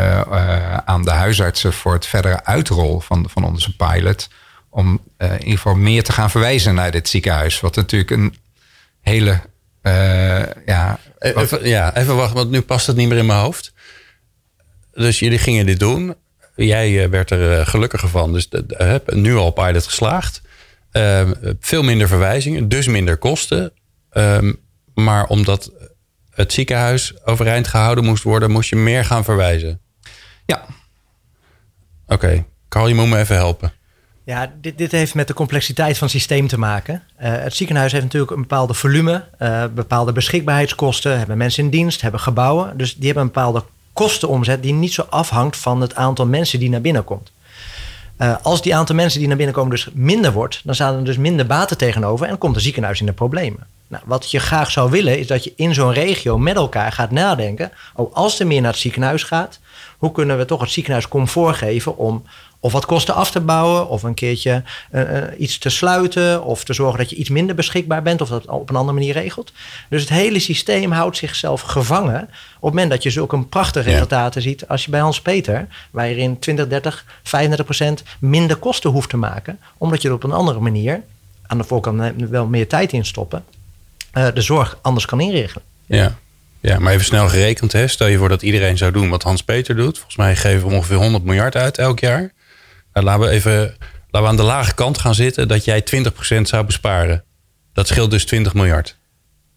aan 0.85 1.03
de 1.03 1.11
huisartsen 1.11 1.73
voor 1.73 1.93
het 1.93 2.05
verdere 2.05 2.45
uitrol 2.45 2.99
van, 2.99 3.25
van 3.29 3.43
onze 3.43 3.75
pilot 3.75 4.29
om 4.73 5.01
uh, 5.17 5.31
in 5.31 5.39
ieder 5.39 5.57
geval 5.57 5.75
meer 5.75 6.03
te 6.03 6.11
gaan 6.11 6.29
verwijzen 6.29 6.75
naar 6.75 6.91
dit 6.91 7.09
ziekenhuis. 7.09 7.59
Wat 7.59 7.75
natuurlijk 7.75 8.11
een 8.11 8.35
hele. 9.01 9.41
Uh, 9.83 10.43
ja, 10.65 10.99
even, 11.19 11.67
ja, 11.67 11.95
even 11.95 12.15
wachten, 12.15 12.35
want 12.35 12.49
nu 12.49 12.61
past 12.61 12.87
het 12.87 12.95
niet 12.95 13.07
meer 13.07 13.17
in 13.17 13.25
mijn 13.25 13.39
hoofd. 13.39 13.73
Dus 14.91 15.19
jullie 15.19 15.37
gingen 15.37 15.65
dit 15.65 15.79
doen. 15.79 16.15
Jij 16.55 17.03
eh, 17.03 17.09
werd 17.09 17.31
er 17.31 17.65
gelukkiger 17.65 18.09
van. 18.09 18.33
Dus 18.33 18.47
heb 18.67 19.13
nu 19.13 19.35
al 19.35 19.51
pilot 19.51 19.85
geslaagd. 19.85 20.41
Uh, 20.91 21.29
veel 21.59 21.83
minder 21.83 22.07
verwijzingen, 22.07 22.69
dus 22.69 22.87
minder 22.87 23.17
kosten. 23.17 23.73
Um, 24.11 24.59
maar 24.93 25.25
omdat 25.25 25.71
het 26.29 26.53
ziekenhuis 26.53 27.25
overeind 27.25 27.67
gehouden 27.67 28.03
moest 28.03 28.23
worden, 28.23 28.51
moest 28.51 28.69
je 28.69 28.75
meer 28.75 29.05
gaan 29.05 29.23
verwijzen. 29.23 29.81
Ja. 30.45 30.65
Oké, 32.05 32.13
okay. 32.13 32.45
Carl, 32.69 32.87
je 32.87 32.95
moet 32.95 33.07
me 33.07 33.19
even 33.19 33.35
helpen. 33.35 33.73
Ja, 34.25 34.51
dit, 34.61 34.77
dit 34.77 34.91
heeft 34.91 35.13
met 35.13 35.27
de 35.27 35.33
complexiteit 35.33 35.97
van 35.97 36.07
het 36.07 36.15
systeem 36.15 36.47
te 36.47 36.59
maken. 36.59 36.93
Uh, 36.93 37.01
het 37.19 37.55
ziekenhuis 37.55 37.91
heeft 37.91 38.03
natuurlijk 38.03 38.31
een 38.31 38.41
bepaalde 38.41 38.73
volume, 38.73 39.23
uh, 39.39 39.63
bepaalde 39.75 40.11
beschikbaarheidskosten, 40.11 41.17
hebben 41.17 41.37
mensen 41.37 41.63
in 41.63 41.69
dienst, 41.69 42.01
hebben 42.01 42.19
gebouwen. 42.19 42.77
Dus 42.77 42.95
die 42.95 43.05
hebben 43.05 43.23
een 43.23 43.31
bepaalde 43.31 43.63
kostenomzet 43.93 44.63
die 44.63 44.73
niet 44.73 44.93
zo 44.93 45.05
afhangt 45.09 45.57
van 45.57 45.81
het 45.81 45.95
aantal 45.95 46.25
mensen 46.25 46.59
die 46.59 46.69
naar 46.69 46.81
binnen 46.81 47.03
komt. 47.03 47.31
Uh, 48.17 48.35
als 48.41 48.61
die 48.61 48.75
aantal 48.75 48.95
mensen 48.95 49.19
die 49.19 49.27
naar 49.27 49.37
binnen 49.37 49.55
komen 49.55 49.71
dus 49.71 49.89
minder 49.93 50.31
wordt, 50.31 50.61
dan 50.63 50.75
staan 50.75 50.95
er 50.95 51.03
dus 51.03 51.17
minder 51.17 51.45
baten 51.45 51.77
tegenover 51.77 52.27
en 52.27 52.37
komt 52.37 52.55
het 52.55 52.63
ziekenhuis 52.63 52.99
in 52.99 53.05
de 53.05 53.13
problemen. 53.13 53.67
Nou, 53.87 54.03
wat 54.05 54.31
je 54.31 54.39
graag 54.39 54.71
zou 54.71 54.91
willen 54.91 55.19
is 55.19 55.27
dat 55.27 55.43
je 55.43 55.53
in 55.55 55.73
zo'n 55.73 55.93
regio 55.93 56.37
met 56.37 56.55
elkaar 56.55 56.91
gaat 56.91 57.11
nadenken. 57.11 57.71
Oh, 57.95 58.15
als 58.15 58.39
er 58.39 58.47
meer 58.47 58.61
naar 58.61 58.71
het 58.71 58.79
ziekenhuis 58.79 59.23
gaat, 59.23 59.59
hoe 59.97 60.11
kunnen 60.11 60.37
we 60.37 60.45
toch 60.45 60.61
het 60.61 60.69
ziekenhuis 60.69 61.07
comfort 61.07 61.55
geven 61.55 61.97
om 61.97 62.23
of 62.63 62.71
wat 62.71 62.85
kosten 62.85 63.13
af 63.13 63.31
te 63.31 63.39
bouwen, 63.39 63.89
of 63.89 64.03
een 64.03 64.13
keertje 64.13 64.63
uh, 64.91 65.03
iets 65.37 65.57
te 65.57 65.69
sluiten, 65.69 66.43
of 66.43 66.63
te 66.63 66.73
zorgen 66.73 66.97
dat 66.97 67.09
je 67.09 67.15
iets 67.15 67.29
minder 67.29 67.55
beschikbaar 67.55 68.01
bent, 68.01 68.21
of 68.21 68.29
dat 68.29 68.45
op 68.45 68.69
een 68.69 68.75
andere 68.75 68.97
manier 68.97 69.13
regelt. 69.13 69.51
Dus 69.89 70.01
het 70.01 70.09
hele 70.09 70.39
systeem 70.39 70.91
houdt 70.91 71.17
zichzelf 71.17 71.61
gevangen 71.61 72.21
op 72.21 72.29
het 72.61 72.61
moment 72.61 72.89
dat 72.89 73.03
je 73.03 73.09
zulke 73.09 73.39
prachtige 73.43 73.89
resultaten 73.89 74.41
ziet 74.41 74.67
als 74.67 74.85
je 74.85 74.91
bij 74.91 74.99
Hans 74.99 75.21
Peter, 75.21 75.67
waar 75.91 76.07
je 76.09 76.15
in 76.15 76.39
20, 76.39 76.67
30, 76.67 77.05
35 77.23 77.65
procent 77.65 78.03
minder 78.19 78.55
kosten 78.55 78.89
hoeft 78.89 79.09
te 79.09 79.17
maken, 79.17 79.59
omdat 79.77 80.01
je 80.01 80.07
er 80.07 80.13
op 80.13 80.23
een 80.23 80.31
andere 80.31 80.59
manier, 80.59 81.01
aan 81.47 81.57
de 81.57 81.63
voorkant 81.63 82.29
wel 82.29 82.45
meer 82.45 82.67
tijd 82.67 82.93
in 82.93 83.05
stoppen, 83.05 83.43
uh, 84.13 84.27
de 84.33 84.41
zorg 84.41 84.77
anders 84.81 85.05
kan 85.05 85.19
inregelen. 85.19 85.63
Ja. 85.85 86.15
Ja, 86.59 86.79
maar 86.79 86.93
even 86.93 87.05
snel 87.05 87.29
gerekend, 87.29 87.71
hè. 87.71 87.87
stel 87.87 88.07
je 88.07 88.17
voor 88.17 88.29
dat 88.29 88.41
iedereen 88.41 88.77
zou 88.77 88.91
doen 88.91 89.09
wat 89.09 89.23
Hans 89.23 89.43
Peter 89.43 89.75
doet. 89.75 89.95
Volgens 89.95 90.15
mij 90.15 90.35
geven 90.35 90.67
we 90.67 90.75
ongeveer 90.75 90.95
100 90.95 91.23
miljard 91.23 91.55
uit 91.55 91.77
elk 91.77 91.99
jaar. 91.99 92.31
Nou, 92.93 93.05
laten 93.05 93.21
we 93.21 93.29
even 93.29 93.59
laten 94.09 94.21
we 94.21 94.27
aan 94.27 94.35
de 94.35 94.43
lage 94.43 94.73
kant 94.73 94.97
gaan 94.97 95.15
zitten 95.15 95.47
dat 95.47 95.65
jij 95.65 95.83
20% 96.37 96.41
zou 96.41 96.65
besparen. 96.65 97.23
Dat 97.73 97.87
scheelt 97.87 98.11
dus 98.11 98.25
20 98.25 98.53
miljard. 98.53 98.97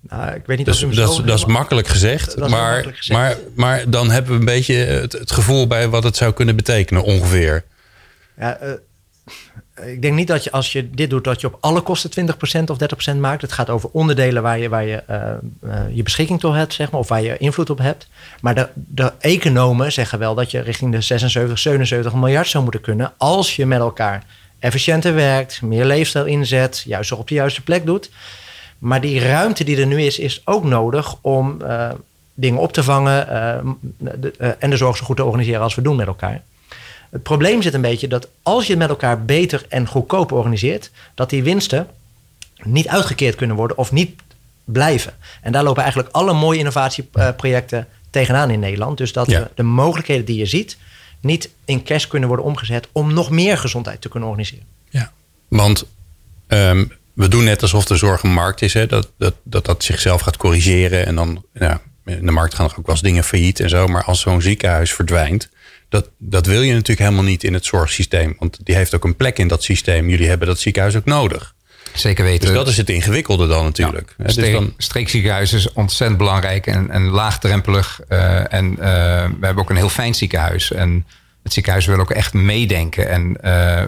Nou, 0.00 0.34
ik 0.34 0.46
weet 0.46 0.56
niet 0.56 0.66
dat, 0.66 0.74
is, 0.74 0.96
dat, 1.24 1.38
is 1.38 1.44
makkelijk 1.44 1.88
gezegd. 1.88 2.36
maar, 2.36 2.50
makkelijk 2.50 2.96
gezegd. 2.96 3.18
Maar, 3.18 3.36
maar 3.54 3.90
dan 3.90 4.10
hebben 4.10 4.32
we 4.32 4.38
een 4.38 4.44
beetje 4.44 4.74
het, 4.74 5.12
het, 5.12 5.32
gevoel 5.32 5.66
bij 5.66 5.88
wat 5.88 6.02
het 6.02 6.16
zou 6.16 6.32
kunnen 6.32 6.56
betekenen 6.56 7.02
ongeveer. 7.02 7.64
Ja, 8.38 8.62
uh, 8.62 8.72
ik 9.84 10.02
denk 10.02 10.14
niet 10.14 10.26
dat 10.26 10.44
je 10.44 10.50
als 10.50 10.72
je 10.72 10.90
dit 10.90 11.10
doet, 11.10 11.24
dat 11.24 11.40
je 11.40 11.46
op 11.46 11.56
alle 11.60 11.80
kosten 11.80 12.30
20% 12.60 12.64
of 12.70 12.78
30% 13.14 13.16
maakt. 13.16 13.42
Het 13.42 13.52
gaat 13.52 13.70
over 13.70 13.88
onderdelen 13.92 14.42
waar 14.42 14.58
je, 14.58 14.68
waar 14.68 14.84
je 14.84 15.02
uh, 15.10 15.16
uh, 15.64 15.80
je 15.90 16.02
beschikking 16.02 16.40
toe 16.40 16.54
hebt, 16.54 16.74
zeg 16.74 16.90
maar, 16.90 17.00
of 17.00 17.08
waar 17.08 17.22
je 17.22 17.36
invloed 17.36 17.70
op 17.70 17.78
hebt. 17.78 18.08
Maar 18.40 18.54
de, 18.54 18.68
de 18.74 19.12
economen 19.18 19.92
zeggen 19.92 20.18
wel 20.18 20.34
dat 20.34 20.50
je 20.50 20.60
richting 20.60 20.92
de 20.92 21.00
76, 21.00 21.58
77 21.58 22.14
miljard 22.14 22.48
zou 22.48 22.62
moeten 22.62 22.80
kunnen. 22.80 23.12
als 23.16 23.56
je 23.56 23.66
met 23.66 23.78
elkaar 23.78 24.24
efficiënter 24.58 25.14
werkt, 25.14 25.62
meer 25.62 25.84
leefstijl 25.84 26.24
inzet, 26.24 26.82
juist 26.86 27.12
op 27.12 27.28
de 27.28 27.34
juiste 27.34 27.62
plek 27.62 27.86
doet. 27.86 28.10
Maar 28.78 29.00
die 29.00 29.20
ruimte 29.20 29.64
die 29.64 29.80
er 29.80 29.86
nu 29.86 30.02
is, 30.02 30.18
is 30.18 30.42
ook 30.44 30.64
nodig 30.64 31.16
om 31.20 31.56
uh, 31.62 31.90
dingen 32.34 32.60
op 32.60 32.72
te 32.72 32.82
vangen 32.82 33.28
en 34.58 34.70
de 34.70 34.76
zorg 34.76 34.96
zo 34.96 35.04
goed 35.04 35.16
te 35.16 35.24
organiseren 35.24 35.62
als 35.62 35.74
we 35.74 35.82
doen 35.82 35.96
met 35.96 36.06
elkaar. 36.06 36.42
Het 37.16 37.24
probleem 37.24 37.62
zit 37.62 37.74
een 37.74 37.80
beetje 37.80 38.08
dat 38.08 38.28
als 38.42 38.64
je 38.64 38.70
het 38.70 38.78
met 38.78 38.88
elkaar 38.88 39.24
beter 39.24 39.66
en 39.68 39.86
goedkoper 39.86 40.36
organiseert, 40.36 40.90
dat 41.14 41.30
die 41.30 41.42
winsten 41.42 41.86
niet 42.62 42.88
uitgekeerd 42.88 43.34
kunnen 43.34 43.56
worden 43.56 43.78
of 43.78 43.92
niet 43.92 44.20
blijven. 44.64 45.12
En 45.42 45.52
daar 45.52 45.62
lopen 45.62 45.82
eigenlijk 45.82 46.14
alle 46.14 46.32
mooie 46.32 46.58
innovatieprojecten 46.58 47.86
tegenaan 48.10 48.50
in 48.50 48.60
Nederland. 48.60 48.98
Dus 48.98 49.12
dat 49.12 49.26
de 49.54 49.62
mogelijkheden 49.62 50.24
die 50.24 50.38
je 50.38 50.46
ziet 50.46 50.76
niet 51.20 51.50
in 51.64 51.84
cash 51.84 52.06
kunnen 52.06 52.28
worden 52.28 52.46
omgezet 52.46 52.88
om 52.92 53.14
nog 53.14 53.30
meer 53.30 53.58
gezondheid 53.58 54.00
te 54.00 54.08
kunnen 54.08 54.28
organiseren. 54.28 54.66
Ja, 54.88 55.12
want 55.48 55.84
ehm, 56.46 56.84
we 57.12 57.28
doen 57.28 57.44
net 57.44 57.62
alsof 57.62 57.84
de 57.84 57.96
zorg 57.96 58.22
een 58.22 58.32
markt 58.32 58.62
is, 58.62 58.74
hè? 58.74 58.86
Dat, 58.86 59.10
dat, 59.18 59.34
dat 59.42 59.64
dat 59.64 59.84
zichzelf 59.84 60.20
gaat 60.20 60.36
corrigeren 60.36 61.06
en 61.06 61.14
dan 61.14 61.44
ja, 61.52 61.80
in 62.06 62.26
de 62.26 62.32
markt 62.32 62.54
gaan 62.54 62.66
ook 62.66 62.74
wel 62.76 62.84
eens 62.86 63.00
dingen 63.00 63.24
failliet 63.24 63.60
en 63.60 63.68
zo. 63.68 63.86
Maar 63.86 64.04
als 64.04 64.20
zo'n 64.20 64.42
ziekenhuis 64.42 64.92
verdwijnt, 64.92 65.48
dat, 65.88 66.10
dat 66.18 66.46
wil 66.46 66.62
je 66.62 66.72
natuurlijk 66.72 67.08
helemaal 67.08 67.30
niet 67.30 67.44
in 67.44 67.54
het 67.54 67.64
zorgsysteem. 67.64 68.36
Want 68.38 68.58
die 68.62 68.74
heeft 68.74 68.94
ook 68.94 69.04
een 69.04 69.16
plek 69.16 69.38
in 69.38 69.48
dat 69.48 69.62
systeem. 69.62 70.08
Jullie 70.08 70.28
hebben 70.28 70.48
dat 70.48 70.58
ziekenhuis 70.58 70.96
ook 70.96 71.04
nodig. 71.04 71.54
Zeker 71.94 72.24
weten. 72.24 72.46
Dus 72.46 72.56
dat 72.56 72.68
is 72.68 72.76
het 72.76 72.90
ingewikkelde 72.90 73.46
dan 73.46 73.64
natuurlijk. 73.64 74.14
Ja, 74.18 74.24
dus 74.24 74.34
dan... 74.34 74.74
Streekziekenhuis 74.76 75.52
is 75.52 75.72
ontzettend 75.72 76.18
belangrijk 76.18 76.66
en, 76.66 76.90
en 76.90 77.02
laagdrempelig. 77.02 78.00
Uh, 78.08 78.52
en 78.52 78.70
uh, 78.70 78.76
we 79.40 79.46
hebben 79.46 79.58
ook 79.58 79.70
een 79.70 79.76
heel 79.76 79.88
fijn 79.88 80.14
ziekenhuis. 80.14 80.72
En 80.72 81.06
het 81.42 81.52
ziekenhuis 81.52 81.86
wil 81.86 81.98
ook 81.98 82.10
echt 82.10 82.32
meedenken. 82.32 83.08
En 83.08 83.38
uh, 83.44 83.82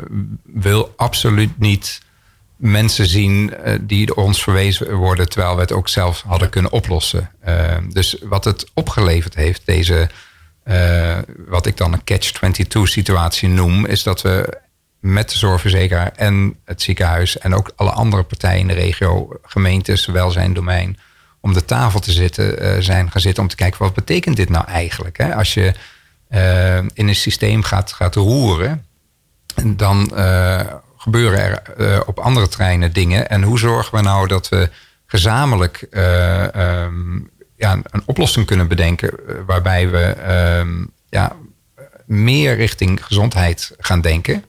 wil 0.44 0.92
absoluut 0.96 1.58
niet 1.58 2.00
mensen 2.58 3.06
zien 3.06 3.54
die 3.80 4.16
ons 4.16 4.42
verwezen 4.42 4.94
worden... 4.94 5.28
terwijl 5.28 5.54
we 5.54 5.60
het 5.60 5.72
ook 5.72 5.88
zelf 5.88 6.22
hadden 6.26 6.50
kunnen 6.50 6.72
oplossen. 6.72 7.30
dus 7.88 8.16
wat 8.22 8.44
het 8.44 8.66
opgeleverd 8.74 9.34
heeft, 9.34 9.62
deze 9.66 10.08
uh, 10.68 11.18
wat 11.46 11.66
ik 11.66 11.76
dan 11.76 11.92
een 11.92 12.04
catch-22 12.04 12.82
situatie 12.82 13.48
noem, 13.48 13.86
is 13.86 14.02
dat 14.02 14.22
we 14.22 14.60
met 15.00 15.30
de 15.30 15.38
zorgverzekeraar 15.38 16.12
en 16.16 16.56
het 16.64 16.82
ziekenhuis 16.82 17.38
en 17.38 17.54
ook 17.54 17.72
alle 17.76 17.90
andere 17.90 18.22
partijen 18.22 18.60
in 18.60 18.66
de 18.66 18.72
regio, 18.74 19.28
gemeentes, 19.42 20.06
welzijndomein, 20.06 20.98
om 21.40 21.52
de 21.52 21.64
tafel 21.64 22.00
te 22.00 22.12
zitten, 22.12 22.82
zijn 22.82 23.10
gaan 23.10 23.20
zitten 23.20 23.42
om 23.42 23.48
te 23.48 23.56
kijken 23.56 23.82
wat 23.82 23.94
betekent 23.94 24.36
dit 24.36 24.48
nou 24.48 24.64
eigenlijk? 24.66 25.18
Hè? 25.18 25.34
Als 25.34 25.54
je 25.54 25.74
in 26.92 27.08
een 27.08 27.14
systeem 27.14 27.62
gaat, 27.62 27.92
gaat 27.92 28.14
roeren, 28.14 28.86
dan 29.64 30.10
gebeuren 31.08 31.66
er 31.76 32.04
op 32.06 32.18
andere 32.18 32.48
terreinen 32.48 32.92
dingen. 32.92 33.28
En 33.28 33.42
hoe 33.42 33.58
zorgen 33.58 33.94
we 33.98 34.02
nou 34.02 34.26
dat 34.26 34.48
we 34.48 34.70
gezamenlijk 35.06 35.86
um, 35.90 37.30
ja, 37.56 37.72
een, 37.90 38.02
oplossing 38.04 38.46
kunnen 38.46 38.68
bedenken 38.68 39.10
eh, 39.10 39.34
waarbij 39.46 39.90
we 39.90 40.04
ehm, 40.04 40.84
ja, 41.08 41.36
meer 42.06 42.56
richting 42.56 43.04
gezondheid 43.04 43.74
gaan 43.78 44.00
denken. 44.00 44.44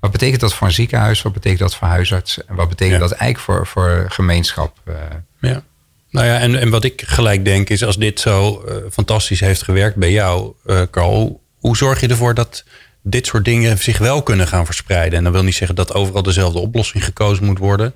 Wat 0.00 0.10
betekent 0.10 0.40
dat 0.40 0.54
voor 0.54 0.66
een 0.66 0.72
ziekenhuis? 0.72 1.22
Wat 1.22 1.32
betekent 1.32 1.60
dat 1.60 1.74
voor 1.74 1.88
huisarts? 1.88 2.44
En 2.44 2.54
wat 2.54 2.68
betekent 2.68 3.00
dat 3.00 3.12
eigenlijk 3.12 3.40
voor, 3.40 3.66
voor 3.66 4.06
gemeenschap? 4.08 4.78
Eh? 4.84 4.94
Ja. 5.40 5.62
Nou 6.10 6.26
ja, 6.26 6.38
en, 6.38 6.56
en 6.56 6.70
wat 6.70 6.84
ik 6.84 7.02
gelijk 7.06 7.44
denk 7.44 7.68
is, 7.68 7.84
als 7.84 7.96
dit 7.96 8.20
zo 8.20 8.64
uh, 8.68 8.74
fantastisch 8.90 9.40
heeft 9.40 9.62
gewerkt 9.62 9.96
bij 9.96 10.12
jou, 10.12 10.52
uh, 10.66 10.82
Carl, 10.90 11.42
hoe 11.58 11.76
zorg 11.76 12.00
je 12.00 12.08
ervoor 12.08 12.34
dat 12.34 12.64
dit 13.02 13.26
soort 13.26 13.44
dingen 13.44 13.78
zich 13.78 13.98
wel 13.98 14.22
kunnen 14.22 14.46
gaan 14.46 14.64
verspreiden? 14.64 15.18
En 15.18 15.24
dat 15.24 15.32
wil 15.32 15.42
niet 15.42 15.54
zeggen 15.54 15.76
dat 15.76 15.94
overal 15.94 16.22
dezelfde 16.22 16.58
oplossing 16.58 17.04
gekozen 17.04 17.44
moet 17.44 17.58
worden. 17.58 17.94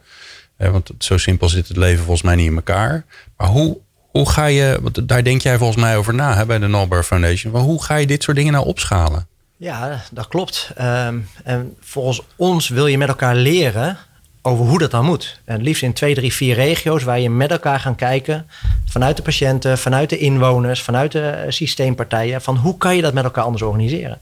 want 0.57 0.91
zo 0.99 1.19
simpel 1.19 1.49
zit 1.49 1.69
het 1.69 1.77
leven 1.77 2.05
volgens 2.05 2.23
mij 2.23 2.35
niet 2.35 2.51
in 2.51 2.57
elkaar. 2.57 3.05
Maar 3.37 3.49
hoe 3.49 3.79
hoe 4.15 4.31
ga 4.31 4.47
je, 4.47 4.79
want 4.83 5.09
daar 5.09 5.25
denk 5.25 5.41
jij 5.41 5.59
volgens 5.59 5.83
mij 5.83 5.97
over 5.97 6.15
na 6.15 6.47
bij 6.47 6.59
de 6.59 6.67
Nobel 6.67 7.03
Foundation. 7.03 7.53
Maar 7.53 7.63
hoe 7.63 7.83
ga 7.83 7.97
je 7.97 8.07
dit 8.07 8.23
soort 8.23 8.37
dingen 8.37 8.53
nou 8.53 8.67
opschalen? 8.67 9.27
Ja, 9.57 10.03
dat 10.11 10.29
klopt. 10.29 10.71
Um, 10.81 11.29
en 11.45 11.77
volgens 11.81 12.21
ons 12.37 12.69
wil 12.69 12.87
je 12.87 12.99
met 12.99 13.09
elkaar 13.09 13.35
leren 13.35 13.99
over 14.43 14.65
hoe 14.65 14.79
dat 14.79 14.91
dan 14.91 15.05
moet. 15.05 15.41
En 15.45 15.63
liefst 15.63 15.83
in 15.83 15.93
twee, 15.93 16.15
drie, 16.15 16.33
vier 16.33 16.55
regio's 16.55 17.03
waar 17.03 17.21
je 17.21 17.31
met 17.31 17.51
elkaar 17.51 17.81
gaan 17.81 17.95
kijken. 17.95 18.47
Vanuit 18.85 19.17
de 19.17 19.23
patiënten, 19.23 19.79
vanuit 19.79 20.11
de 20.11 20.19
inwoners, 20.19 20.83
vanuit 20.83 21.13
de 21.13 21.29
eh, 21.29 21.51
systeempartijen. 21.51 22.43
Van 22.43 22.57
hoe 22.57 22.77
kan 22.79 22.97
je 22.97 23.03
dat 23.03 23.15
met 23.15 23.25
elkaar 23.25 23.45
anders 23.45 23.63
organiseren? 23.63 24.19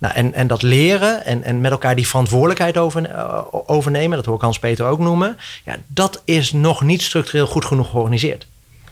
Nou, 0.00 0.14
en, 0.14 0.34
en 0.34 0.46
dat 0.46 0.62
leren 0.62 1.24
en, 1.24 1.42
en 1.42 1.60
met 1.60 1.70
elkaar 1.70 1.96
die 1.96 2.08
verantwoordelijkheid 2.08 2.78
over, 2.78 3.10
uh, 3.10 3.42
overnemen, 3.50 4.16
dat 4.16 4.26
hoor 4.26 4.34
ik 4.34 4.40
Hans-Peter 4.40 4.86
ook 4.86 4.98
noemen. 4.98 5.38
Ja, 5.64 5.76
dat 5.86 6.22
is 6.24 6.52
nog 6.52 6.82
niet 6.82 7.02
structureel 7.02 7.46
goed 7.46 7.64
genoeg 7.64 7.90
georganiseerd. 7.90 8.46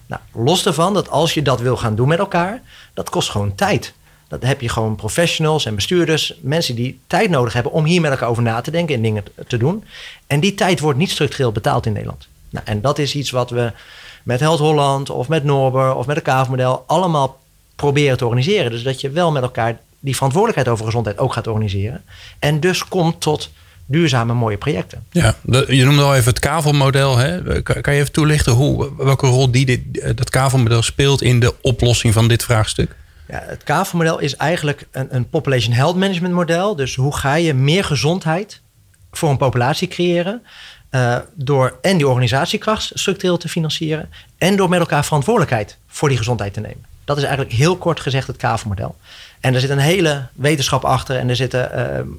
Nou, 0.07 0.23
los 0.33 0.63
daarvan 0.63 0.95
dat 0.95 1.11
als 1.11 1.35
je 1.35 1.43
dat 1.43 1.61
wil 1.61 1.77
gaan 1.77 1.95
doen 1.95 2.09
met 2.09 2.19
elkaar, 2.19 2.63
dat 2.95 3.11
kost 3.11 3.31
gewoon 3.31 3.55
tijd. 3.55 3.93
Dat 4.29 4.43
heb 4.43 4.61
je 4.61 4.69
gewoon 4.69 4.97
professionals 4.97 5.67
en 5.67 5.75
bestuurders, 5.75 6.35
mensen 6.41 6.75
die 6.75 7.01
tijd 7.07 7.31
nodig 7.31 7.53
hebben 7.53 7.73
om 7.73 7.85
hier 7.85 8.01
met 8.01 8.11
elkaar 8.11 8.29
over 8.29 8.43
na 8.43 8.61
te 8.61 8.71
denken 8.71 8.95
en 8.95 9.03
dingen 9.03 9.25
te 9.47 9.57
doen. 9.57 9.85
En 10.27 10.41
die 10.41 10.55
tijd 10.55 10.81
wordt 10.81 10.99
niet 10.99 11.11
structureel 11.11 11.53
betaald 11.53 11.87
in 11.87 11.93
Nederland. 11.93 12.29
Nou, 12.51 12.67
en 12.67 12.81
dat 12.81 12.99
is 12.99 13.15
iets 13.15 13.31
wat 13.31 13.51
we 13.51 13.73
met 14.23 14.41
Held 14.41 14.59
Holland 14.59 15.11
of 15.11 15.29
met 15.29 15.45
Norber 15.45 15.95
of 15.95 16.07
met 16.07 16.17
het 16.17 16.25
KAV-model 16.25 16.85
allemaal 16.87 17.39
proberen 17.77 18.17
te 18.17 18.25
organiseren. 18.25 18.71
Dus 18.71 18.83
dat 18.83 19.01
je 19.01 19.11
wel 19.11 19.33
met 19.33 19.43
elkaar 19.43 19.79
die 20.09 20.17
verantwoordelijkheid 20.17 20.75
over 20.75 20.85
gezondheid 20.85 21.19
ook 21.19 21.33
gaat 21.33 21.47
organiseren. 21.47 22.03
En 22.39 22.61
dus 22.61 22.85
komt 22.85 23.21
tot 23.21 23.51
duurzame 23.87 24.35
mooie 24.35 24.57
projecten. 24.57 25.05
Ja, 25.11 25.35
je 25.69 25.85
noemde 25.85 26.03
al 26.03 26.15
even 26.15 26.29
het 26.29 26.39
kavelmodel. 26.39 27.17
Hè? 27.17 27.63
Kan, 27.63 27.95
je 27.95 28.01
even 28.01 28.13
toelichten 28.13 28.53
hoe, 28.53 28.91
welke 28.97 29.27
rol 29.27 29.51
die 29.51 29.67
dit, 29.67 29.81
dat 30.17 30.31
kavelmodel 30.31 30.83
speelt 30.83 31.23
in 31.23 31.41
de 31.41 31.55
oplossing 31.61 32.15
van 32.15 32.29
dit 32.29 32.45
vraagstuk? 32.45 32.97
Ja, 33.29 33.43
het 33.47 33.65
kavelmodel 33.65 34.19
is 34.19 34.37
eigenlijk 34.37 34.87
een, 34.91 35.15
een 35.15 35.29
population 35.29 35.75
health 35.75 35.97
management 35.97 36.35
model. 36.35 36.77
Dus 36.77 36.95
hoe 36.95 37.17
ga 37.17 37.35
je 37.35 37.55
meer 37.55 37.85
gezondheid 37.85 38.61
voor 39.11 39.31
een 39.31 39.37
populatie 39.37 39.89
creëren? 39.89 40.43
Uh, 40.91 41.17
door 41.35 41.79
en 41.83 41.97
die 41.97 42.09
organisatiekracht 42.09 42.91
structureel 42.95 43.37
te 43.37 43.49
financieren. 43.49 44.11
En 44.39 44.57
door 44.57 44.69
met 44.69 44.81
elkaar 44.81 45.05
verantwoordelijkheid 45.05 45.79
voor 45.87 46.09
die 46.09 46.19
gezondheid 46.19 46.53
te 46.53 46.61
nemen. 46.61 46.85
Dat 47.05 47.17
is 47.17 47.23
eigenlijk 47.23 47.55
heel 47.55 47.77
kort 47.77 48.01
gezegd 48.01 48.27
het 48.27 48.37
kavelmodel. 48.37 48.97
En 49.41 49.55
er 49.55 49.61
zit 49.61 49.71
een 49.71 49.79
hele 49.79 50.27
wetenschap 50.35 50.85
achter 50.85 51.17
en 51.17 51.29
er 51.29 51.37
zitten 51.37 51.71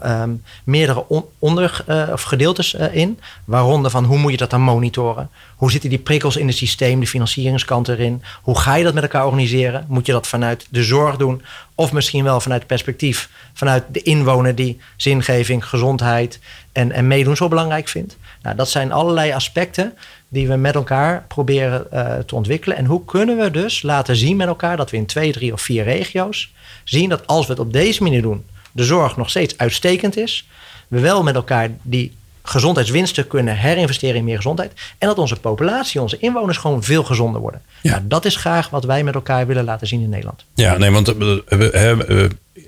uh, 0.03 0.21
um, 0.21 0.43
meerdere 0.63 1.08
on, 1.08 1.25
onder, 1.39 1.84
uh, 1.88 2.10
of 2.12 2.21
gedeeltes 2.21 2.73
uh, 2.73 2.95
in. 2.95 3.19
Waaronder 3.45 3.91
van 3.91 4.05
hoe 4.05 4.17
moet 4.17 4.32
je 4.32 4.38
dat 4.38 4.49
dan 4.49 4.62
monitoren? 4.62 5.29
Hoe 5.55 5.71
zitten 5.71 5.89
die 5.89 5.99
prikkels 5.99 6.38
in 6.38 6.47
het 6.47 6.55
systeem, 6.55 6.99
de 6.99 7.08
financieringskant 7.08 7.88
erin? 7.88 8.23
Hoe 8.41 8.60
ga 8.60 8.75
je 8.75 8.84
dat 8.84 8.93
met 8.93 9.03
elkaar 9.03 9.25
organiseren? 9.25 9.86
Moet 9.88 10.05
je 10.05 10.12
dat 10.12 10.27
vanuit 10.27 10.67
de 10.69 10.84
zorg 10.84 11.17
doen? 11.17 11.41
Of 11.75 11.91
misschien 11.91 12.23
wel 12.23 12.41
vanuit 12.41 12.60
het 12.60 12.69
perspectief, 12.69 13.29
vanuit 13.53 13.84
de 13.91 14.01
inwoner 14.01 14.55
die 14.55 14.79
zingeving, 14.95 15.65
gezondheid 15.65 16.39
en, 16.71 16.91
en 16.91 17.08
meedoen 17.08 17.36
zo 17.36 17.47
belangrijk 17.47 17.88
vindt? 17.88 18.17
Nou, 18.41 18.55
dat 18.55 18.69
zijn 18.69 18.91
allerlei 18.91 19.32
aspecten 19.32 19.93
die 20.29 20.47
we 20.47 20.55
met 20.55 20.75
elkaar 20.75 21.25
proberen 21.27 21.88
uh, 21.93 22.17
te 22.17 22.36
ontwikkelen. 22.36 22.77
En 22.77 22.86
hoe 22.86 23.05
kunnen 23.05 23.38
we 23.38 23.51
dus 23.51 23.82
laten 23.82 24.15
zien 24.15 24.38
met 24.38 24.47
elkaar 24.47 24.77
dat 24.77 24.89
we 24.89 24.97
in 24.97 25.05
twee, 25.05 25.32
drie 25.32 25.53
of 25.53 25.62
vier 25.62 25.84
regio's 25.84 26.51
zien 26.89 27.10
dat 27.10 27.28
als 27.28 27.45
we 27.45 27.52
het 27.52 27.62
op 27.62 27.73
deze 27.73 28.04
manier 28.04 28.21
doen, 28.21 28.45
de 28.71 28.84
zorg 28.84 29.17
nog 29.17 29.30
steeds 29.30 29.58
uitstekend 29.58 30.17
is. 30.17 30.47
We 30.88 30.99
wel 30.99 31.23
met 31.23 31.36
elkaar 31.36 31.69
die 31.82 32.17
gezondheidswinsten 32.43 33.28
kunnen 33.28 33.58
herinvesteren 33.58 34.15
in 34.15 34.23
meer 34.23 34.36
gezondheid. 34.36 34.71
En 34.97 35.08
dat 35.08 35.17
onze 35.17 35.36
populatie, 35.36 36.02
onze 36.02 36.17
inwoners 36.19 36.58
gewoon 36.58 36.84
veel 36.84 37.04
gezonder 37.04 37.41
worden. 37.41 37.62
Ja. 37.82 37.91
Nou, 37.91 38.04
dat 38.08 38.25
is 38.25 38.36
graag 38.36 38.69
wat 38.69 38.84
wij 38.84 39.04
met 39.04 39.15
elkaar 39.15 39.47
willen 39.47 39.63
laten 39.63 39.88
zien 39.88 40.02
in 40.02 40.10
Nederland. 40.10 40.45
Ja, 40.54 40.78
nee, 40.78 40.91
want 40.91 41.08
eh, 41.08 41.95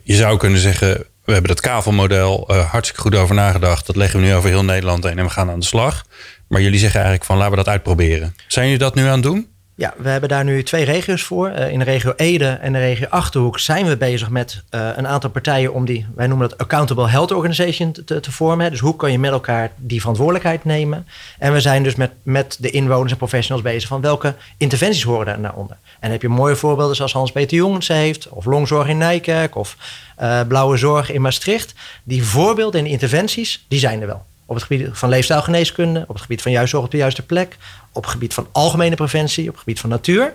je 0.04 0.16
zou 0.16 0.38
kunnen 0.38 0.60
zeggen, 0.60 1.06
we 1.26 1.32
hebben 1.32 1.50
dat 1.50 1.62
kavelmodel 1.62 2.48
eh, 2.48 2.70
hartstikke 2.72 3.02
goed 3.02 3.16
over 3.16 3.36
nagedacht. 3.36 3.86
Dat 3.86 3.96
leggen 3.96 4.20
we 4.20 4.26
nu 4.26 4.34
over 4.34 4.50
heel 4.50 4.64
Nederland 4.64 5.04
heen 5.04 5.18
en 5.18 5.26
we 5.26 5.30
gaan 5.30 5.50
aan 5.50 5.60
de 5.60 5.66
slag. 5.66 6.06
Maar 6.48 6.62
jullie 6.62 6.80
zeggen 6.80 7.00
eigenlijk 7.00 7.26
van 7.26 7.38
laten 7.38 7.52
we 7.52 7.58
dat 7.58 7.68
uitproberen. 7.68 8.36
Zijn 8.48 8.66
jullie 8.66 8.80
dat 8.80 8.96
nu 8.96 9.06
aan 9.06 9.12
het 9.12 9.24
doen? 9.24 9.48
Ja, 9.82 9.94
we 9.98 10.10
hebben 10.10 10.30
daar 10.30 10.44
nu 10.44 10.64
twee 10.64 10.86
regio's 10.86 11.24
voor. 11.24 11.50
Eh, 11.50 11.72
in 11.72 11.80
de 11.80 11.86
regio 11.86 12.14
Ede 12.16 12.50
en 12.50 12.74
de 12.74 12.80
regio 12.80 13.08
Achterhoek 13.08 13.60
zijn 13.60 13.86
we 13.86 13.98
bezig 13.98 14.30
met 14.30 14.64
eh, 14.70 14.90
een 14.96 15.08
aantal 15.08 15.30
partijen 15.30 15.74
om 15.74 15.86
die, 15.86 16.06
wij 16.16 16.28
noemen 16.28 16.50
dat 16.50 16.58
Accountable 16.58 17.10
Health 17.10 17.32
Organization 17.32 17.92
te, 17.92 18.20
te 18.20 18.32
vormen. 18.32 18.72
Dus 18.72 18.80
hoe 18.80 18.96
kan 18.96 19.12
je 19.12 19.20
met 19.20 19.32
elkaar 19.32 19.72
die 19.78 20.00
verantwoordelijkheid 20.00 20.66
nemen? 20.66 21.08
En 21.40 21.54
we 21.54 21.62
zijn 21.62 21.84
dus 21.84 21.96
met, 21.96 22.12
met 22.24 22.58
de 22.60 22.70
inwoners 22.70 23.12
en 23.12 23.18
professionals 23.18 23.64
bezig 23.64 23.90
van 23.90 24.02
welke 24.02 24.36
interventies 24.58 25.04
horen 25.04 25.26
daar 25.26 25.40
naar 25.40 25.56
onder. 25.56 25.78
En 26.00 26.12
heb 26.12 26.22
je 26.22 26.30
mooie 26.30 26.56
voorbeelden 26.56 26.96
zoals 26.96 27.14
Hans-Peter 27.14 27.58
Jongens 27.58 27.88
heeft, 27.88 28.30
of 28.30 28.46
Longzorg 28.46 28.88
in 28.88 28.98
Nijkerk, 28.98 29.56
of 29.56 29.78
eh, 30.16 30.42
Blauwe 30.48 30.78
Zorg 30.78 31.12
in 31.12 31.22
Maastricht. 31.22 31.74
Die 32.04 32.24
voorbeelden 32.24 32.80
en 32.80 32.88
interventies, 32.88 33.66
die 33.68 33.80
zijn 33.80 34.02
er 34.02 34.08
wel. 34.08 34.26
Op 34.52 34.58
het 34.58 34.66
gebied 34.66 34.90
van 34.92 35.10
leefstijlgeneeskunde, 35.10 36.00
op 36.08 36.14
het 36.14 36.22
gebied 36.22 36.42
van 36.42 36.52
juist 36.52 36.70
zorg 36.72 36.86
op 36.86 36.92
de 36.92 36.98
juiste 36.98 37.22
plek, 37.22 37.58
op 37.92 38.04
het 38.04 38.12
gebied 38.12 38.34
van 38.34 38.48
algemene 38.52 38.96
preventie, 38.96 39.44
op 39.44 39.54
het 39.54 39.60
gebied 39.64 39.80
van 39.80 39.90
natuur. 39.90 40.34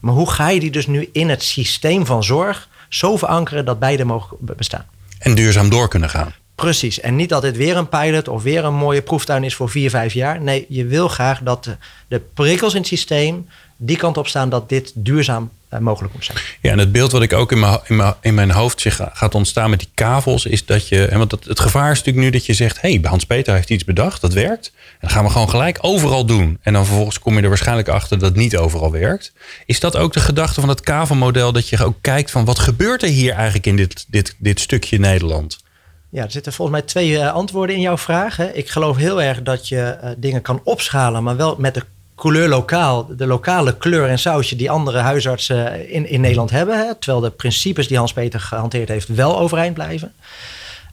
Maar 0.00 0.14
hoe 0.14 0.30
ga 0.30 0.48
je 0.48 0.60
die 0.60 0.70
dus 0.70 0.86
nu 0.86 1.08
in 1.12 1.28
het 1.28 1.42
systeem 1.42 2.06
van 2.06 2.24
zorg 2.24 2.68
zo 2.88 3.16
verankeren 3.16 3.64
dat 3.64 3.78
beide 3.78 4.04
mogen 4.04 4.36
be- 4.40 4.54
bestaan? 4.56 4.86
En 5.18 5.34
duurzaam 5.34 5.70
door 5.70 5.88
kunnen 5.88 6.10
gaan. 6.10 6.34
Precies. 6.54 7.00
En 7.00 7.16
niet 7.16 7.28
dat 7.28 7.42
dit 7.42 7.56
weer 7.56 7.76
een 7.76 7.88
pilot 7.88 8.28
of 8.28 8.42
weer 8.42 8.64
een 8.64 8.74
mooie 8.74 9.02
proeftuin 9.02 9.44
is 9.44 9.54
voor 9.54 9.70
vier, 9.70 9.90
vijf 9.90 10.12
jaar. 10.12 10.40
Nee, 10.40 10.66
je 10.68 10.84
wil 10.84 11.08
graag 11.08 11.40
dat 11.40 11.64
de, 11.64 11.76
de 12.08 12.20
prikkels 12.34 12.72
in 12.72 12.78
het 12.78 12.88
systeem 12.88 13.48
die 13.76 13.96
kant 13.96 14.16
op 14.16 14.26
staan 14.26 14.48
dat 14.48 14.68
dit 14.68 14.92
duurzaam 14.94 15.50
eh, 15.68 15.78
mogelijk 15.78 16.14
moet 16.14 16.24
zijn. 16.24 16.38
Ja, 16.60 16.70
en 16.72 16.78
het 16.78 16.92
beeld 16.92 17.12
wat 17.12 17.22
ik 17.22 17.32
ook 17.32 17.52
in 17.52 17.60
mijn, 17.60 17.78
in 17.86 17.96
mijn, 17.96 18.14
in 18.20 18.34
mijn 18.34 18.50
hoofd 18.50 18.80
zich 18.80 18.96
ga- 18.96 19.10
gaat 19.12 19.34
ontstaan 19.34 19.70
met 19.70 19.78
die 19.78 19.88
kavels, 19.94 20.46
is 20.46 20.66
dat 20.66 20.88
je. 20.88 21.06
en 21.06 21.18
Want 21.18 21.30
het, 21.30 21.44
het 21.44 21.60
gevaar 21.60 21.90
is 21.90 21.98
natuurlijk 21.98 22.24
nu 22.24 22.30
dat 22.30 22.46
je 22.46 22.54
zegt: 22.54 22.80
hé, 22.80 22.90
hey, 22.90 23.00
Hans-Peter 23.02 23.54
heeft 23.54 23.70
iets 23.70 23.84
bedacht, 23.84 24.20
dat 24.20 24.32
werkt. 24.32 24.72
En 24.76 24.98
dat 25.00 25.12
gaan 25.12 25.24
we 25.24 25.30
gewoon 25.30 25.50
gelijk 25.50 25.78
overal 25.80 26.24
doen. 26.26 26.58
En 26.62 26.72
dan 26.72 26.86
vervolgens 26.86 27.18
kom 27.18 27.36
je 27.36 27.42
er 27.42 27.48
waarschijnlijk 27.48 27.88
achter 27.88 28.18
dat 28.18 28.28
het 28.28 28.38
niet 28.38 28.56
overal 28.56 28.90
werkt. 28.92 29.32
Is 29.66 29.80
dat 29.80 29.96
ook 29.96 30.12
de 30.12 30.20
gedachte 30.20 30.60
van 30.60 30.68
het 30.68 30.80
kavelmodel, 30.80 31.52
dat 31.52 31.68
je 31.68 31.84
ook 31.84 31.96
kijkt 32.00 32.30
van 32.30 32.44
wat 32.44 32.58
gebeurt 32.58 33.02
er 33.02 33.08
hier 33.08 33.32
eigenlijk 33.32 33.66
in 33.66 33.76
dit, 33.76 34.04
dit, 34.08 34.34
dit 34.38 34.60
stukje 34.60 34.98
Nederland? 34.98 35.64
Ja, 36.10 36.22
er 36.24 36.30
zitten 36.30 36.52
volgens 36.52 36.78
mij 36.78 36.86
twee 36.86 37.18
eh, 37.18 37.32
antwoorden 37.32 37.76
in 37.76 37.82
jouw 37.82 37.98
vraag. 37.98 38.36
Hè. 38.36 38.52
Ik 38.52 38.70
geloof 38.70 38.96
heel 38.96 39.22
erg 39.22 39.42
dat 39.42 39.68
je 39.68 39.80
eh, 39.80 40.10
dingen 40.16 40.42
kan 40.42 40.60
opschalen, 40.64 41.22
maar 41.22 41.36
wel 41.36 41.56
met 41.58 41.74
de 41.74 41.82
couleur 42.16 42.48
lokaal, 42.48 43.06
de 43.16 43.26
lokale 43.26 43.76
kleur 43.76 44.08
en 44.08 44.18
sausje 44.18 44.56
die 44.56 44.70
andere 44.70 44.98
huisartsen 44.98 45.90
in, 45.90 46.08
in 46.08 46.20
Nederland 46.20 46.50
hebben. 46.50 46.78
Hè, 46.78 46.94
terwijl 46.94 47.20
de 47.20 47.30
principes 47.30 47.88
die 47.88 47.96
Hans-Peter 47.96 48.40
gehanteerd 48.40 48.88
heeft 48.88 49.08
wel 49.08 49.38
overeind 49.38 49.74
blijven. 49.74 50.12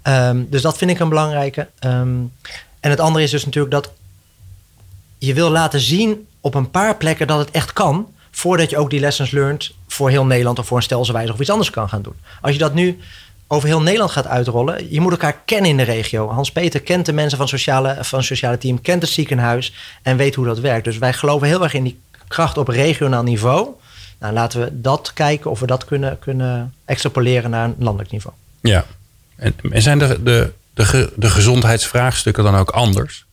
Ehm, 0.01 0.43
dus 0.49 0.61
dat 0.61 0.77
vind 0.77 0.91
ik 0.91 0.99
een 0.99 1.09
belangrijke. 1.09 1.67
Ehm, 1.79 2.17
en 2.79 2.89
het 2.89 2.99
andere 2.99 3.23
is 3.23 3.31
dus 3.31 3.45
natuurlijk 3.45 3.73
dat 3.73 3.91
je 5.17 5.33
wil 5.33 5.49
laten 5.49 5.79
zien 5.79 6.27
op 6.41 6.53
een 6.55 6.71
paar 6.71 6.97
plekken 6.97 7.27
dat 7.27 7.39
het 7.39 7.51
echt 7.51 7.73
kan. 7.73 8.07
Voordat 8.31 8.69
je 8.69 8.77
ook 8.77 8.89
die 8.89 8.99
lessons 8.99 9.31
learned 9.31 9.73
voor 9.87 10.09
heel 10.09 10.25
Nederland 10.25 10.59
of 10.59 10.67
voor 10.67 10.77
een 10.77 10.83
stelselwijzer 10.83 11.33
of 11.33 11.39
iets 11.39 11.49
anders 11.49 11.69
kan 11.69 11.89
gaan 11.89 12.01
doen. 12.01 12.15
Als 12.41 12.51
je 12.51 12.59
dat 12.59 12.73
nu 12.73 12.99
over 13.53 13.67
heel 13.67 13.81
Nederland 13.81 14.11
gaat 14.11 14.27
uitrollen, 14.27 14.91
je 14.91 14.99
moet 14.99 15.11
elkaar 15.11 15.41
kennen 15.45 15.69
in 15.69 15.77
de 15.77 15.83
regio. 15.83 16.29
Hans-Peter 16.29 16.81
kent 16.81 17.05
de 17.05 17.13
mensen 17.13 17.37
van, 17.37 17.47
sociale, 17.47 17.97
van 17.99 18.19
het 18.19 18.27
sociale 18.27 18.57
team, 18.57 18.81
kent 18.81 19.01
het 19.01 19.11
ziekenhuis 19.11 19.73
en 20.01 20.17
weet 20.17 20.35
hoe 20.35 20.45
dat 20.45 20.59
werkt. 20.59 20.83
Dus 20.83 20.97
wij 20.97 21.13
geloven 21.13 21.47
heel 21.47 21.63
erg 21.63 21.73
in 21.73 21.83
die 21.83 21.99
kracht 22.27 22.57
op 22.57 22.67
regionaal 22.67 23.23
niveau. 23.23 23.67
Nou, 24.19 24.33
laten 24.33 24.59
we 24.59 24.81
dat 24.81 25.11
kijken 25.13 25.51
of 25.51 25.59
we 25.59 25.65
dat 25.65 25.85
kunnen, 25.85 26.19
kunnen 26.19 26.73
extrapoleren 26.85 27.49
naar 27.49 27.65
een 27.65 27.75
landelijk 27.77 28.11
niveau. 28.11 28.35
Ja. 28.61 28.85
En, 29.35 29.55
en 29.71 29.81
zijn 29.81 29.99
de, 29.99 30.23
de, 30.23 30.51
de, 30.73 31.11
de 31.15 31.29
gezondheidsvraagstukken 31.29 32.43
dan 32.43 32.55
ook 32.55 32.69
anders? 32.69 33.25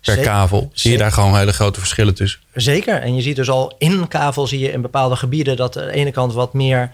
Per 0.00 0.14
Zeker. 0.14 0.30
kavel? 0.30 0.70
Zie 0.72 0.90
je 0.90 0.98
daar 0.98 1.12
gewoon 1.12 1.36
hele 1.36 1.52
grote 1.52 1.78
verschillen 1.80 2.14
tussen? 2.14 2.40
Zeker. 2.54 3.00
En 3.00 3.14
je 3.14 3.22
ziet 3.22 3.36
dus 3.36 3.50
al 3.50 3.74
in 3.78 4.08
kavel 4.08 4.46
zie 4.46 4.58
je 4.58 4.72
in 4.72 4.80
bepaalde 4.80 5.16
gebieden 5.16 5.56
dat 5.56 5.78
aan 5.78 5.86
de 5.86 5.92
ene 5.92 6.10
kant 6.10 6.32
wat 6.32 6.52
meer 6.52 6.90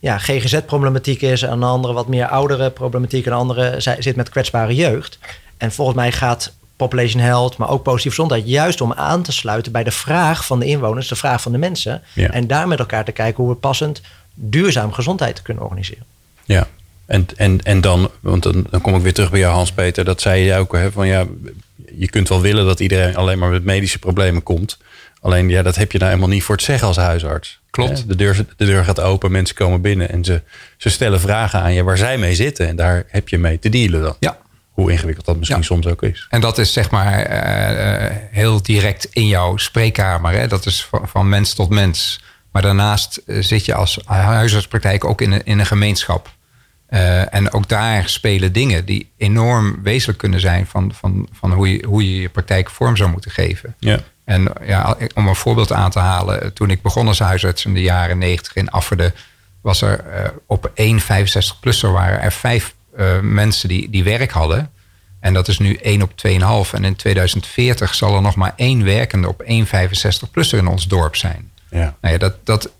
ja, 0.00 0.18
GGZ-problematiek 0.18 1.22
is, 1.22 1.46
aan 1.46 1.60
de 1.60 1.66
andere 1.66 1.94
wat 1.94 2.08
meer 2.08 2.26
oudere 2.26 2.70
problematiek, 2.70 3.24
en 3.24 3.30
de 3.30 3.36
andere 3.36 3.80
zij- 3.80 4.02
zit 4.02 4.16
met 4.16 4.28
kwetsbare 4.28 4.74
jeugd. 4.74 5.18
En 5.56 5.72
volgens 5.72 5.96
mij 5.96 6.12
gaat 6.12 6.52
Population 6.76 7.22
Health, 7.22 7.56
maar 7.56 7.68
ook 7.68 7.82
positieve 7.82 8.16
gezondheid, 8.16 8.48
juist 8.48 8.80
om 8.80 8.92
aan 8.92 9.22
te 9.22 9.32
sluiten 9.32 9.72
bij 9.72 9.84
de 9.84 9.90
vraag 9.90 10.46
van 10.46 10.58
de 10.58 10.66
inwoners, 10.66 11.08
de 11.08 11.16
vraag 11.16 11.42
van 11.42 11.52
de 11.52 11.58
mensen. 11.58 12.02
Ja. 12.14 12.30
En 12.30 12.46
daar 12.46 12.68
met 12.68 12.78
elkaar 12.78 13.04
te 13.04 13.12
kijken 13.12 13.44
hoe 13.44 13.52
we 13.52 13.58
passend 13.58 14.00
duurzaam 14.34 14.92
gezondheid 14.92 15.42
kunnen 15.42 15.62
organiseren. 15.62 16.04
Ja. 16.44 16.66
En, 17.06 17.26
en, 17.36 17.62
en 17.62 17.80
dan, 17.80 18.10
want 18.20 18.42
dan, 18.42 18.66
dan 18.70 18.80
kom 18.80 18.94
ik 18.94 19.02
weer 19.02 19.14
terug 19.14 19.30
bij 19.30 19.40
jou 19.40 19.54
Hans-Peter. 19.54 20.04
Dat 20.04 20.20
zei 20.20 20.42
je 20.42 20.54
ook, 20.54 20.72
hè, 20.72 20.92
van 20.92 21.06
ja, 21.06 21.26
je 21.98 22.08
kunt 22.08 22.28
wel 22.28 22.40
willen 22.40 22.66
dat 22.66 22.80
iedereen 22.80 23.16
alleen 23.16 23.38
maar 23.38 23.50
met 23.50 23.64
medische 23.64 23.98
problemen 23.98 24.42
komt. 24.42 24.78
Alleen 25.24 25.48
ja, 25.48 25.62
dat 25.62 25.76
heb 25.76 25.92
je 25.92 25.98
nou 25.98 26.10
helemaal 26.10 26.32
niet 26.32 26.42
voor 26.42 26.54
het 26.54 26.64
zeggen 26.64 26.88
als 26.88 26.96
huisarts. 26.96 27.60
Klopt. 27.70 28.08
De 28.08 28.16
deur, 28.16 28.44
de 28.56 28.64
deur 28.64 28.84
gaat 28.84 29.00
open, 29.00 29.32
mensen 29.32 29.56
komen 29.56 29.80
binnen 29.80 30.10
en 30.10 30.24
ze, 30.24 30.42
ze 30.76 30.88
stellen 30.90 31.20
vragen 31.20 31.60
aan 31.60 31.72
je 31.72 31.82
waar 31.82 31.96
zij 31.96 32.18
mee 32.18 32.34
zitten. 32.34 32.68
En 32.68 32.76
daar 32.76 33.04
heb 33.08 33.28
je 33.28 33.38
mee 33.38 33.58
te 33.58 33.68
dealen 33.68 34.02
dan. 34.02 34.16
Ja. 34.20 34.38
Hoe 34.70 34.90
ingewikkeld 34.90 35.26
dat 35.26 35.36
misschien 35.36 35.58
Ja. 35.58 35.64
soms 35.64 35.86
ook 35.86 36.02
is. 36.02 36.26
En 36.30 36.40
dat 36.40 36.58
is 36.58 36.72
zeg 36.72 36.90
maar 36.90 37.22
eh, 37.22 38.06
eh, 38.06 38.12
heel 38.30 38.62
direct 38.62 39.08
in 39.12 39.26
jouw 39.26 39.56
spreekkamer. 39.56 40.32
Hè? 40.32 40.46
Dat 40.46 40.66
is 40.66 40.84
van, 40.84 41.08
van 41.08 41.28
mens 41.28 41.54
tot 41.54 41.68
mens. 41.68 42.20
Maar 42.52 42.62
daarnaast 42.62 43.16
eh, 43.16 43.36
zit 43.40 43.64
je 43.64 43.74
als 43.74 43.98
huisartspraktijk 44.04 45.04
ook 45.04 45.20
in 45.20 45.32
een, 45.32 45.44
in 45.44 45.58
een 45.58 45.66
gemeenschap. 45.66 46.32
En 47.30 47.52
ook 47.52 47.68
daar 47.68 48.08
spelen 48.08 48.52
dingen 48.52 48.84
die 48.84 49.10
enorm 49.16 49.82
wezenlijk 49.82 50.18
kunnen 50.18 50.40
zijn 50.40 50.66
van, 50.66 50.92
van, 50.94 51.28
van 51.32 51.52
hoe, 51.52 51.72
je, 51.72 51.86
hoe 51.86 52.10
je 52.14 52.20
je 52.20 52.28
praktijk 52.28 52.70
vorm 52.70 52.96
zou 52.96 53.10
moeten 53.10 53.30
geven. 53.30 53.74
Ja. 53.78 54.00
En 54.24 54.52
ja, 54.66 54.96
om 55.14 55.28
een 55.28 55.36
voorbeeld 55.36 55.72
aan 55.72 55.90
te 55.90 55.98
halen, 55.98 56.52
toen 56.52 56.70
ik 56.70 56.82
begon 56.82 57.08
als 57.08 57.18
huisarts 57.18 57.64
in 57.64 57.74
de 57.74 57.82
jaren 57.82 58.18
90 58.18 58.54
in 58.56 58.70
Afferde, 58.70 59.12
was 59.60 59.82
er 59.82 60.00
eh, 60.00 60.28
op 60.46 60.70
één 60.74 61.02
65-plusser 61.02 61.92
waren 61.92 62.20
er 62.20 62.32
vijf 62.32 62.74
eh, 62.96 63.20
mensen 63.20 63.68
die, 63.68 63.90
die 63.90 64.04
werk 64.04 64.30
hadden. 64.30 64.70
En 65.20 65.34
dat 65.34 65.48
is 65.48 65.58
nu 65.58 65.74
1 65.74 66.02
op 66.02 66.10
2,5. 66.10 66.72
En 66.72 66.84
in 66.84 66.96
2040 66.96 67.94
zal 67.94 68.14
er 68.14 68.22
nog 68.22 68.34
maar 68.34 68.52
één 68.56 68.84
werkende 68.84 69.28
op 69.28 69.40
één 69.40 69.66
65-plusser 69.66 70.58
in 70.58 70.66
ons 70.66 70.86
dorp 70.86 71.16
zijn. 71.16 71.50
Ja. 71.70 71.96
Nou 72.00 72.14
ja, 72.14 72.18
dat, 72.18 72.34
dat, 72.44 72.70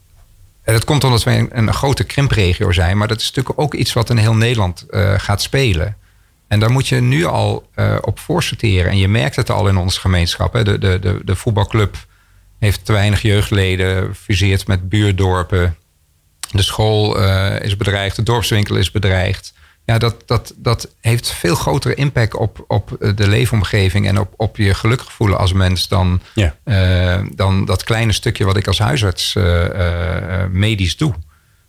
dat 0.65 0.85
komt 0.85 1.05
omdat 1.05 1.23
wij 1.23 1.39
een, 1.39 1.59
een 1.59 1.75
grote 1.75 2.05
krimpregio 2.05 2.73
zijn. 2.73 2.97
Maar 2.97 3.09
dat 3.09 3.21
is 3.21 3.27
natuurlijk 3.27 3.59
ook 3.59 3.75
iets 3.75 3.93
wat 3.93 4.11
in 4.11 4.17
heel 4.17 4.35
Nederland 4.35 4.87
eh, 4.91 5.15
gaat 5.17 5.43
spelen. 5.43 5.97
En 6.55 6.61
daar 6.61 6.71
moet 6.71 6.89
je 6.89 7.01
nu 7.01 7.25
al 7.25 7.69
eh, 7.75 7.97
op 8.01 8.19
voorsorteren. 8.19 8.91
En 8.91 8.99
je 8.99 9.09
merkt 9.09 9.37
het 9.37 9.51
al 9.51 9.69
in 9.69 9.77
onze 9.77 10.01
gemeenschap. 10.01 10.53
Hè. 10.53 10.65
De, 10.65 10.79
de, 10.79 10.99
de, 10.99 11.21
de 11.25 11.37
voetbalclub 11.37 11.97
heeft 12.59 12.85
te 12.85 12.93
weinig 12.93 13.23
jeugdleden, 13.23 14.15
fuseert 14.15 14.67
met 14.67 14.89
buurdorpen. 14.89 15.77
De 16.51 16.63
school 16.63 17.21
eh, 17.23 17.61
is 17.61 17.77
bedreigd, 17.77 18.17
de 18.17 18.23
dorpswinkel 18.23 18.77
is 18.77 18.91
bedreigd. 18.91 19.53
Ja, 19.85 19.99
dat, 19.99 20.23
dat, 20.27 20.55
dat 20.57 20.89
heeft 21.01 21.31
veel 21.33 21.55
grotere 21.55 21.95
impact 21.95 22.35
op, 22.35 22.65
op 22.67 22.97
de 23.15 23.29
leefomgeving 23.29 24.09
en 24.09 24.19
op, 24.21 24.35
op 24.37 24.57
je 24.57 24.75
gelukkig 24.75 25.13
voelen 25.13 25.39
als 25.39 25.53
mens 25.53 25.89
dan, 25.89 26.21
Ja. 26.35 26.55
eh, 26.65 27.21
dan 27.35 27.65
dat 27.65 27.85
kleine 27.85 28.13
stukje 28.13 28.45
wat 28.45 28.57
ik 28.57 28.67
als 28.67 28.79
huisarts 28.79 29.35
eh, 29.37 30.43
eh, 30.43 30.51
medisch 30.51 30.97
doe. 30.97 31.15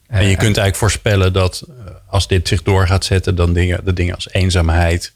En 0.07 0.21
je 0.21 0.27
kunt 0.37 0.43
eigenlijk 0.43 0.75
voorspellen 0.75 1.33
dat 1.33 1.63
eh, 1.67 1.93
als 2.07 2.27
dit 2.27 2.47
zich 2.47 2.63
door 2.63 2.87
gaat 2.87 3.05
zetten, 3.05 3.35
dan 3.35 3.53
dingen, 3.53 3.85
de 3.85 3.93
dingen 3.93 4.15
als 4.15 4.29
eenzaamheid 4.31 5.13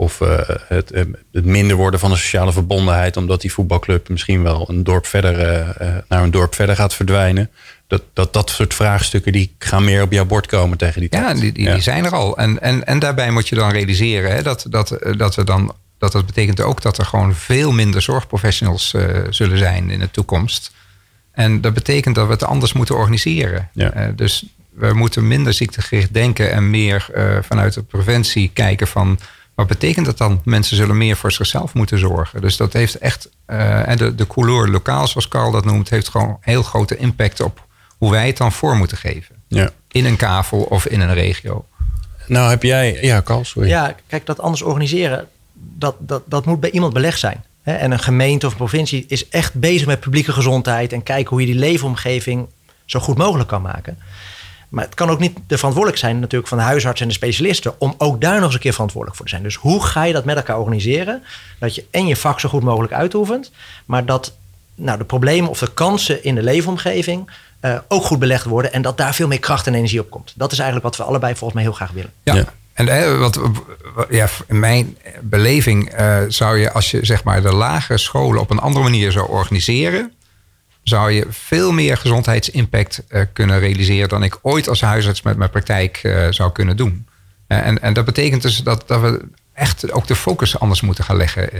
of 0.00 0.20
eh, 0.20 0.38
het, 0.68 0.90
eh, 0.90 1.04
het 1.32 1.44
minder 1.44 1.76
worden 1.76 2.00
van 2.00 2.10
de 2.10 2.16
sociale 2.16 2.52
verbondenheid, 2.52 3.16
omdat 3.16 3.40
die 3.40 3.52
voetbalclub 3.52 4.08
misschien 4.08 4.42
wel 4.42 4.68
een 4.68 4.84
dorp 4.84 5.06
verder, 5.06 5.40
eh, 5.40 5.96
naar 6.08 6.22
een 6.22 6.30
dorp 6.30 6.54
verder 6.54 6.76
gaat 6.76 6.94
verdwijnen. 6.94 7.50
Dat, 7.86 8.02
dat 8.12 8.32
dat 8.32 8.50
soort 8.50 8.74
vraagstukken 8.74 9.32
die 9.32 9.54
gaan 9.58 9.84
meer 9.84 10.02
op 10.02 10.12
jouw 10.12 10.24
bord 10.24 10.46
komen 10.46 10.78
tegen 10.78 11.00
die 11.00 11.08
tijd. 11.08 11.22
Ja, 11.22 11.34
die, 11.34 11.52
die, 11.52 11.70
die 11.72 11.80
zijn 11.80 12.04
er 12.04 12.14
al. 12.14 12.36
En, 12.36 12.60
en, 12.60 12.86
en 12.86 12.98
daarbij 12.98 13.30
moet 13.30 13.48
je 13.48 13.54
dan 13.54 13.70
realiseren 13.70 14.32
hè, 14.32 14.42
dat, 14.42 14.66
dat, 14.68 14.98
dat 15.16 15.34
we 15.34 15.44
dan. 15.44 15.74
Dat, 15.98 16.12
dat 16.12 16.26
betekent 16.26 16.60
ook 16.60 16.82
dat 16.82 16.98
er 16.98 17.04
gewoon 17.04 17.34
veel 17.34 17.72
minder 17.72 18.02
zorgprofessionals 18.02 18.94
zullen 19.30 19.58
zijn 19.58 19.90
in 19.90 19.98
de 19.98 20.10
toekomst. 20.10 20.72
En 21.32 21.60
dat 21.60 21.74
betekent 21.74 22.14
dat 22.14 22.26
we 22.26 22.32
het 22.32 22.44
anders 22.44 22.72
moeten 22.72 22.96
organiseren. 22.96 23.70
Ja. 23.72 24.12
Dus 24.16 24.44
we 24.80 24.92
moeten 24.94 25.28
minder 25.28 25.52
ziektegericht 25.52 26.14
denken 26.14 26.52
en 26.52 26.70
meer 26.70 27.06
eh, 27.14 27.36
vanuit 27.42 27.74
de 27.74 27.82
preventie 27.82 28.50
kijken 28.52 28.86
van 28.86 29.18
wat 29.54 29.66
betekent 29.66 30.06
dat 30.06 30.18
dan? 30.18 30.40
Mensen 30.44 30.76
zullen 30.76 30.98
meer 30.98 31.16
voor 31.16 31.32
zichzelf 31.32 31.74
moeten 31.74 31.98
zorgen. 31.98 32.40
Dus 32.40 32.56
dat 32.56 32.72
heeft 32.72 32.94
echt, 32.98 33.28
eh, 33.46 33.88
en 33.88 33.96
de, 33.96 34.14
de 34.14 34.26
couleur 34.26 34.68
lokaal, 34.68 35.08
zoals 35.08 35.28
Carl 35.28 35.50
dat 35.50 35.64
noemt, 35.64 35.90
heeft 35.90 36.08
gewoon 36.08 36.36
heel 36.40 36.62
grote 36.62 36.96
impact 36.96 37.40
op 37.40 37.66
hoe 37.98 38.10
wij 38.10 38.26
het 38.26 38.36
dan 38.36 38.52
voor 38.52 38.76
moeten 38.76 38.96
geven 38.96 39.34
Ja. 39.48 39.70
in 39.88 40.04
een 40.04 40.16
kavel 40.16 40.58
of 40.62 40.86
in 40.86 41.00
een 41.00 41.14
regio. 41.14 41.64
nou 42.26 42.50
heb 42.50 42.62
jij... 42.62 42.98
Ja, 43.02 43.22
Carl, 43.22 43.44
sorry. 43.44 43.68
Ja, 43.68 43.94
kijk, 44.06 44.26
dat 44.26 44.40
anders 44.40 44.62
organiseren, 44.62 45.28
dat, 45.52 45.96
dat, 45.98 46.22
dat 46.26 46.44
moet 46.46 46.60
bij 46.60 46.70
iemand 46.70 46.92
belegd 46.92 47.18
zijn. 47.18 47.44
Hè? 47.62 47.74
En 47.74 47.90
een 47.90 47.98
gemeente 47.98 48.46
of 48.46 48.52
een 48.52 48.58
provincie 48.58 49.04
is 49.08 49.28
echt 49.28 49.54
bezig 49.54 49.86
met 49.86 50.00
publieke 50.00 50.32
gezondheid... 50.32 50.92
en 50.92 51.02
kijken 51.02 51.30
hoe 51.30 51.40
je 51.40 51.46
die 51.46 51.54
leefomgeving 51.58 52.48
zo 52.84 53.00
goed 53.00 53.18
mogelijk 53.18 53.48
kan 53.48 53.62
maken. 53.62 53.98
Maar 54.70 54.84
het 54.84 54.94
kan 54.94 55.10
ook 55.10 55.18
niet 55.18 55.38
de 55.46 55.56
verantwoordelijk 55.56 56.00
zijn 56.00 56.20
natuurlijk 56.20 56.48
van 56.48 56.58
de 56.58 56.64
huisarts 56.64 57.00
en 57.00 57.08
de 57.08 57.14
specialisten... 57.14 57.80
om 57.80 57.94
ook 57.98 58.20
daar 58.20 58.34
nog 58.34 58.44
eens 58.44 58.54
een 58.54 58.60
keer 58.60 58.72
verantwoordelijk 58.72 59.18
voor 59.18 59.26
te 59.26 59.32
zijn. 59.32 59.46
Dus 59.46 59.54
hoe 59.54 59.84
ga 59.84 60.04
je 60.04 60.12
dat 60.12 60.24
met 60.24 60.36
elkaar 60.36 60.58
organiseren? 60.58 61.22
Dat 61.58 61.74
je 61.74 61.84
en 61.90 62.06
je 62.06 62.16
vak 62.16 62.40
zo 62.40 62.48
goed 62.48 62.62
mogelijk 62.62 62.92
uitoefent... 62.92 63.50
maar 63.84 64.04
dat 64.04 64.36
nou, 64.74 64.98
de 64.98 65.04
problemen 65.04 65.50
of 65.50 65.58
de 65.58 65.72
kansen 65.72 66.24
in 66.24 66.34
de 66.34 66.42
leefomgeving... 66.42 67.30
Uh, 67.64 67.78
ook 67.88 68.04
goed 68.04 68.18
belegd 68.18 68.44
worden 68.44 68.72
en 68.72 68.82
dat 68.82 68.96
daar 68.96 69.14
veel 69.14 69.28
meer 69.28 69.38
kracht 69.38 69.66
en 69.66 69.74
energie 69.74 70.00
op 70.00 70.10
komt. 70.10 70.32
Dat 70.36 70.52
is 70.52 70.58
eigenlijk 70.58 70.88
wat 70.88 70.96
we 70.96 71.02
allebei 71.02 71.32
volgens 71.34 71.54
mij 71.54 71.62
heel 71.62 71.72
graag 71.72 71.90
willen. 71.90 72.12
Ja. 72.22 72.34
ja. 72.34 72.44
En 72.72 72.88
eh, 72.88 73.18
wat, 73.18 73.40
ja, 74.10 74.28
in 74.46 74.58
mijn 74.58 74.96
beleving 75.20 76.00
uh, 76.00 76.18
zou 76.28 76.58
je, 76.58 76.72
als 76.72 76.90
je 76.90 77.04
zeg 77.04 77.24
maar 77.24 77.42
de 77.42 77.52
lagere 77.52 77.98
scholen 77.98 78.40
op 78.40 78.50
een 78.50 78.58
andere 78.58 78.84
manier 78.84 79.12
zou 79.12 79.28
organiseren, 79.28 80.12
zou 80.82 81.10
je 81.10 81.26
veel 81.28 81.72
meer 81.72 81.96
gezondheidsimpact 81.96 83.02
uh, 83.08 83.22
kunnen 83.32 83.58
realiseren 83.58 84.08
dan 84.08 84.22
ik 84.22 84.38
ooit 84.42 84.68
als 84.68 84.80
huisarts 84.80 85.22
met 85.22 85.36
mijn 85.36 85.50
praktijk 85.50 86.00
zou 86.30 86.52
kunnen 86.52 86.76
doen. 86.76 87.06
en, 87.46 87.82
en 87.82 87.92
dat 87.92 88.04
betekent 88.04 88.42
dus 88.42 88.62
dat, 88.62 88.84
dat 88.86 89.00
we 89.00 89.20
echt 89.52 89.92
ook 89.92 90.06
de 90.06 90.16
focus 90.16 90.58
anders 90.58 90.80
moeten 90.80 91.04
gaan 91.04 91.16
leggen 91.16 91.50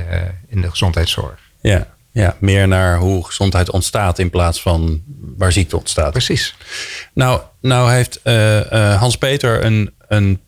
in 0.48 0.60
de 0.60 0.70
gezondheidszorg. 0.70 1.38
Ja. 1.60 1.86
Ja, 2.12 2.36
meer 2.38 2.68
naar 2.68 2.98
hoe 2.98 3.26
gezondheid 3.26 3.70
ontstaat 3.70 4.18
in 4.18 4.30
plaats 4.30 4.62
van 4.62 5.02
waar 5.36 5.52
ziekte 5.52 5.76
ontstaat. 5.76 6.12
Precies. 6.12 6.54
Nou, 7.12 7.40
nou 7.60 7.92
heeft 7.92 8.20
Hans-Peter 8.98 9.64
een, 9.64 9.94
een, 10.08 10.40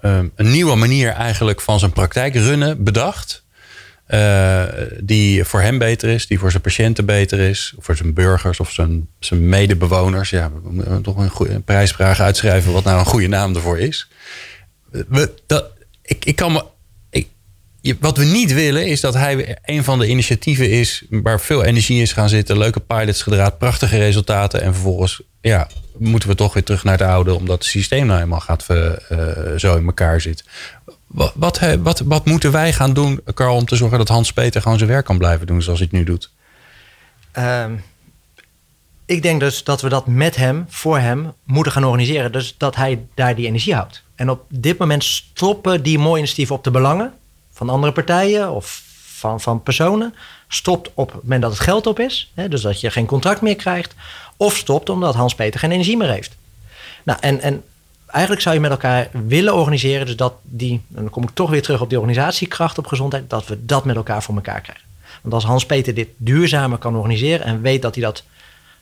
een 0.00 0.50
nieuwe 0.50 0.74
manier 0.74 1.10
eigenlijk 1.10 1.60
van 1.60 1.78
zijn 1.78 1.92
praktijk 1.92 2.34
runnen 2.34 2.84
bedacht. 2.84 3.43
Die 5.00 5.44
voor 5.44 5.60
hem 5.60 5.78
beter 5.78 6.08
is, 6.08 6.26
die 6.26 6.38
voor 6.38 6.50
zijn 6.50 6.62
patiënten 6.62 7.04
beter 7.04 7.38
is, 7.38 7.74
voor 7.78 7.96
zijn 7.96 8.14
burgers 8.14 8.60
of 8.60 8.72
zijn, 8.72 9.08
zijn 9.18 9.48
medebewoners. 9.48 10.30
Ja, 10.30 10.50
we 10.50 10.70
moeten 10.70 11.02
toch 11.02 11.16
een, 11.16 11.30
goede, 11.30 11.52
een 11.52 11.64
prijsvraag 11.64 12.20
uitschrijven 12.20 12.72
wat 12.72 12.84
nou 12.84 12.98
een 12.98 13.04
goede 13.04 13.28
naam 13.28 13.54
ervoor 13.54 13.78
is. 13.78 14.08
We, 14.90 15.34
dat, 15.46 15.70
ik, 16.02 16.24
ik 16.24 16.36
kan 16.36 16.52
me 16.52 16.64
wat 18.00 18.16
we 18.16 18.24
niet 18.24 18.52
willen 18.52 18.86
is 18.86 19.00
dat 19.00 19.14
hij 19.14 19.58
een 19.64 19.84
van 19.84 19.98
de 19.98 20.08
initiatieven 20.08 20.70
is 20.70 21.04
waar 21.10 21.40
veel 21.40 21.64
energie 21.64 22.02
is 22.02 22.12
gaan 22.12 22.28
zitten, 22.28 22.58
leuke 22.58 22.80
pilots 22.80 23.22
gedraaid, 23.22 23.58
prachtige 23.58 23.98
resultaten 23.98 24.62
en 24.62 24.72
vervolgens 24.72 25.22
ja, 25.40 25.68
moeten 25.98 26.28
we 26.28 26.34
toch 26.34 26.54
weer 26.54 26.64
terug 26.64 26.84
naar 26.84 26.98
de 26.98 27.04
oude 27.04 27.34
omdat 27.34 27.58
het 27.58 27.64
systeem 27.64 28.06
nou 28.06 28.20
eenmaal 28.20 28.40
gaat 28.40 28.66
uh, 28.70 28.92
zo 29.56 29.76
in 29.76 29.86
elkaar 29.86 30.20
zit. 30.20 30.44
Wat, 31.14 31.60
wat, 31.82 32.00
wat, 32.04 32.24
moeten 32.24 32.52
wij 32.52 32.72
gaan 32.72 32.92
doen, 32.92 33.20
Carl, 33.34 33.56
om 33.56 33.66
te 33.66 33.76
zorgen 33.76 33.98
dat 33.98 34.08
Hans 34.08 34.32
Peter 34.32 34.62
gewoon 34.62 34.78
zijn 34.78 34.90
werk 34.90 35.04
kan 35.04 35.18
blijven 35.18 35.46
doen 35.46 35.62
zoals 35.62 35.78
hij 35.78 35.88
het 35.90 35.98
nu 35.98 36.04
doet? 36.04 36.30
Um, 37.38 37.84
ik 39.06 39.22
denk 39.22 39.40
dus 39.40 39.64
dat 39.64 39.80
we 39.80 39.88
dat 39.88 40.06
met 40.06 40.36
hem, 40.36 40.66
voor 40.68 40.98
hem, 40.98 41.32
moeten 41.44 41.72
gaan 41.72 41.84
organiseren. 41.84 42.32
Dus 42.32 42.54
dat 42.58 42.76
hij 42.76 43.06
daar 43.14 43.34
die 43.34 43.46
energie 43.46 43.74
houdt. 43.74 44.02
En 44.14 44.30
op 44.30 44.44
dit 44.48 44.78
moment 44.78 45.04
stoppen 45.04 45.82
die 45.82 45.98
mooie 45.98 46.18
initiatieven 46.18 46.56
op 46.56 46.64
de 46.64 46.70
belangen 46.70 47.12
van 47.52 47.68
andere 47.68 47.92
partijen 47.92 48.50
of 48.50 48.82
van, 49.04 49.40
van 49.40 49.62
personen. 49.62 50.14
Stopt 50.48 50.90
op 50.94 51.12
het 51.12 51.22
moment 51.22 51.42
dat 51.42 51.50
het 51.50 51.60
geld 51.60 51.86
op 51.86 52.00
is, 52.00 52.32
hè, 52.34 52.48
dus 52.48 52.62
dat 52.62 52.80
je 52.80 52.90
geen 52.90 53.06
contract 53.06 53.40
meer 53.40 53.56
krijgt. 53.56 53.94
Of 54.36 54.56
stopt 54.56 54.88
omdat 54.88 55.14
Hans-Peter 55.14 55.60
geen 55.60 55.72
energie 55.72 55.96
meer 55.96 56.10
heeft. 56.10 56.36
Nou, 57.02 57.18
en, 57.20 57.40
en 57.40 57.62
eigenlijk 58.14 58.42
zou 58.42 58.54
je 58.54 58.60
met 58.60 58.70
elkaar 58.70 59.08
willen 59.26 59.54
organiseren, 59.54 60.06
dus 60.06 60.16
dat 60.16 60.34
die, 60.42 60.72
en 60.94 61.02
dan 61.02 61.10
kom 61.10 61.22
ik 61.22 61.30
toch 61.34 61.50
weer 61.50 61.62
terug 61.62 61.80
op 61.80 61.88
die 61.88 61.98
organisatiekracht 61.98 62.78
op 62.78 62.86
gezondheid, 62.86 63.30
dat 63.30 63.46
we 63.46 63.64
dat 63.64 63.84
met 63.84 63.96
elkaar 63.96 64.22
voor 64.22 64.34
elkaar 64.34 64.60
krijgen. 64.60 64.84
Want 65.22 65.34
als 65.34 65.44
Hans-Peter 65.44 65.94
dit 65.94 66.08
duurzamer 66.16 66.78
kan 66.78 66.96
organiseren 66.96 67.46
en 67.46 67.60
weet 67.60 67.82
dat 67.82 67.94
hij 67.94 68.04
dat 68.04 68.22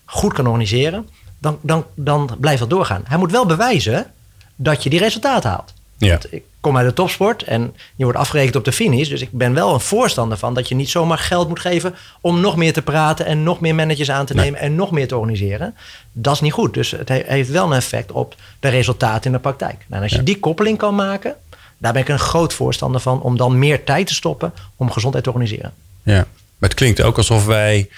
goed 0.05 0.33
kan 0.33 0.47
organiseren, 0.47 1.09
dan, 1.39 1.59
dan, 1.61 1.87
dan 1.95 2.31
blijft 2.41 2.61
dat 2.61 2.71
doorgaan. 2.71 3.03
Hij 3.05 3.19
moet 3.19 3.31
wel 3.31 3.47
bewijzen 3.47 4.13
dat 4.57 4.83
je 4.83 4.91
die 4.91 4.99
resultaten 4.99 5.51
haalt. 5.51 5.73
Ja. 6.07 6.19
Ik 6.31 6.43
kom 6.61 6.77
uit 6.77 6.87
de 6.87 6.93
topsport 6.93 7.43
en 7.43 7.75
je 7.97 8.05
wordt 8.05 8.19
afgerekend 8.19 8.57
op 8.57 8.65
de 8.65 8.73
finish. 8.73 9.09
Dus 9.09 9.21
ik 9.21 9.29
ben 9.33 9.55
wel 9.55 9.75
een 9.75 9.81
voorstander 9.81 10.39
van 10.39 10.55
dat 10.55 10.69
je 10.69 10.75
niet 10.75 10.91
zomaar 10.91 11.19
geld 11.19 11.49
moet 11.49 11.61
geven 11.61 11.95
om 12.21 12.41
nog 12.41 12.57
meer 12.57 12.73
te 12.73 12.83
praten 12.83 13.27
en 13.27 13.43
nog 13.43 13.61
meer 13.61 13.75
managers 13.75 14.11
aan 14.11 14.27
te 14.27 14.35
nemen 14.35 14.61
en 14.61 14.75
nog 14.75 14.91
meer 14.91 15.09
te 15.09 15.17
organiseren. 15.17 15.75
Dat 16.13 16.35
is 16.35 16.41
niet 16.41 16.53
goed. 16.53 16.75
Dus 16.75 16.91
het 16.91 17.09
heeft 17.09 17.51
wel 17.51 17.67
een 17.67 17.77
effect 17.77 18.13
op 18.13 18.35
de 18.61 18.69
resultaten 18.69 19.25
in 19.25 19.33
de 19.33 19.39
praktijk. 19.39 19.77
Nou, 19.87 20.03
en 20.03 20.03
als 20.03 20.13
je 20.13 20.23
die 20.23 20.39
koppeling 20.39 20.79
kan 20.79 20.95
maken, 20.95 21.37
daar 21.79 21.93
ben 21.93 22.03
ik 22.03 22.09
een 22.09 22.19
groot 22.19 22.55
voorstander 22.55 23.01
van 23.01 23.23
om 23.23 23.37
dan 23.37 23.59
meer 23.59 23.85
tijd 23.85 24.07
te 24.07 24.15
stoppen 24.15 24.53
om 24.77 24.91
gezondheid 24.91 25.25
te 25.25 25.31
organiseren. 25.31 25.73
Ja, 26.03 26.27
maar 26.59 26.69
het 26.69 26.75
klinkt 26.75 27.03
ook 27.03 27.17
alsof 27.17 27.47
wij 27.47 27.89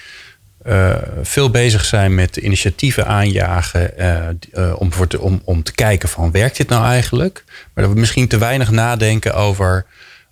uh, 0.67 0.95
veel 1.21 1.49
bezig 1.49 1.85
zijn 1.85 2.15
met 2.15 2.37
initiatieven 2.37 3.07
aanjagen 3.07 3.91
uh, 3.97 4.27
uh, 4.53 4.73
om, 4.79 4.93
voor 4.93 5.07
te, 5.07 5.21
om, 5.21 5.41
om 5.43 5.63
te 5.63 5.73
kijken 5.73 6.09
van 6.09 6.31
werkt 6.31 6.57
dit 6.57 6.69
nou 6.69 6.85
eigenlijk? 6.85 7.43
Maar 7.73 7.83
dat 7.83 7.93
we 7.93 7.99
misschien 7.99 8.27
te 8.27 8.37
weinig 8.37 8.71
nadenken 8.71 9.33
over 9.33 9.85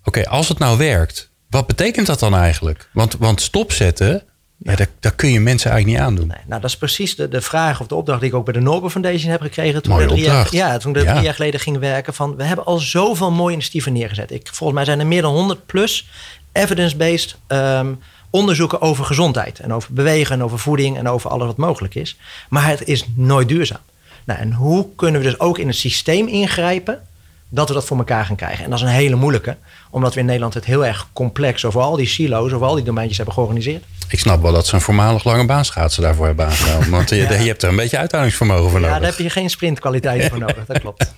oké, 0.03 0.25
als 0.29 0.49
het 0.49 0.59
nou 0.59 0.77
werkt, 0.77 1.29
wat 1.49 1.67
betekent 1.67 2.07
dat 2.07 2.19
dan 2.19 2.35
eigenlijk? 2.35 2.89
Want, 2.93 3.15
want 3.19 3.41
stopzetten, 3.41 4.23
ja, 4.57 4.75
dat 4.99 5.15
kun 5.15 5.31
je 5.31 5.39
mensen 5.39 5.71
eigenlijk 5.71 5.99
niet 5.99 6.09
aandoen. 6.09 6.27
Nee, 6.27 6.43
nou, 6.47 6.61
dat 6.61 6.69
is 6.69 6.77
precies 6.77 7.15
de, 7.15 7.27
de 7.27 7.41
vraag 7.41 7.79
of 7.81 7.87
de 7.87 7.95
opdracht 7.95 8.19
die 8.19 8.29
ik 8.29 8.35
ook 8.35 8.45
bij 8.45 8.53
de 8.53 8.59
Nobel 8.59 8.89
Foundation 8.89 9.31
heb 9.31 9.41
gekregen. 9.41 9.81
Toen 9.81 9.93
Mooie 9.93 10.07
drie 10.07 10.23
jaar, 10.23 10.47
ja, 10.51 10.77
toen 10.77 10.95
ik 10.95 11.03
ja. 11.03 11.11
drie 11.11 11.23
jaar 11.23 11.33
geleden 11.33 11.59
ging 11.59 11.77
werken. 11.77 12.13
Van, 12.13 12.35
we 12.35 12.43
hebben 12.43 12.65
al 12.65 12.77
zoveel 12.77 13.31
mooie 13.31 13.53
initiatieven 13.53 13.93
neergezet. 13.93 14.31
Ik, 14.31 14.47
volgens 14.51 14.77
mij 14.77 14.85
zijn 14.85 14.99
er 14.99 15.07
meer 15.07 15.21
dan 15.21 15.33
100 15.33 15.65
plus 15.65 16.07
evidence-based 16.51 17.35
um, 17.47 17.99
onderzoeken 18.33 18.81
over 18.81 19.05
gezondheid. 19.05 19.59
En 19.59 19.73
over 19.73 19.93
bewegen 19.93 20.35
en 20.35 20.43
over 20.43 20.59
voeding 20.59 20.97
en 20.97 21.07
over 21.07 21.29
alles 21.29 21.45
wat 21.45 21.57
mogelijk 21.57 21.95
is. 21.95 22.17
Maar 22.49 22.67
het 22.67 22.87
is 22.87 23.05
nooit 23.15 23.47
duurzaam. 23.47 23.81
Nou, 24.25 24.39
en 24.39 24.53
hoe 24.53 24.87
kunnen 24.95 25.21
we 25.21 25.27
dus 25.27 25.39
ook 25.39 25.57
in 25.57 25.67
het 25.67 25.75
systeem 25.75 26.27
ingrijpen 26.27 27.01
dat 27.49 27.67
we 27.67 27.73
dat 27.73 27.85
voor 27.85 27.97
elkaar 27.97 28.25
gaan 28.25 28.35
krijgen? 28.35 28.63
En 28.63 28.69
dat 28.69 28.79
is 28.79 28.85
een 28.85 28.91
hele 28.91 29.15
moeilijke, 29.15 29.57
omdat 29.89 30.13
we 30.13 30.19
in 30.19 30.25
Nederland 30.25 30.53
het 30.53 30.65
heel 30.65 30.85
erg 30.85 31.07
complex 31.13 31.65
over 31.65 31.81
al 31.81 31.95
die 31.95 32.07
silo's, 32.07 32.51
over 32.51 32.67
al 32.67 32.75
die 32.75 32.83
domeintjes 32.83 33.17
hebben 33.17 33.35
georganiseerd. 33.35 33.83
Ik 34.09 34.19
snap 34.19 34.41
wel 34.41 34.51
dat 34.51 34.67
ze 34.67 34.75
een 34.75 34.81
voormalig 34.81 35.23
lange 35.23 35.45
baanschaatsen 35.45 36.03
daarvoor 36.03 36.25
hebben 36.25 36.45
aangenomen. 36.45 36.89
Want 36.89 37.09
je, 37.09 37.15
je 37.43 37.47
hebt 37.47 37.63
er 37.63 37.69
een 37.69 37.75
beetje 37.75 37.97
uithoudingsvermogen 37.97 38.69
voor 38.69 38.79
nodig. 38.79 38.95
Ja, 38.95 38.99
daar 38.99 39.09
heb 39.09 39.19
je 39.19 39.29
geen 39.29 39.49
sprintkwaliteiten 39.49 40.29
voor 40.29 40.39
nodig, 40.47 40.65
dat 40.65 40.79
klopt. 40.79 41.13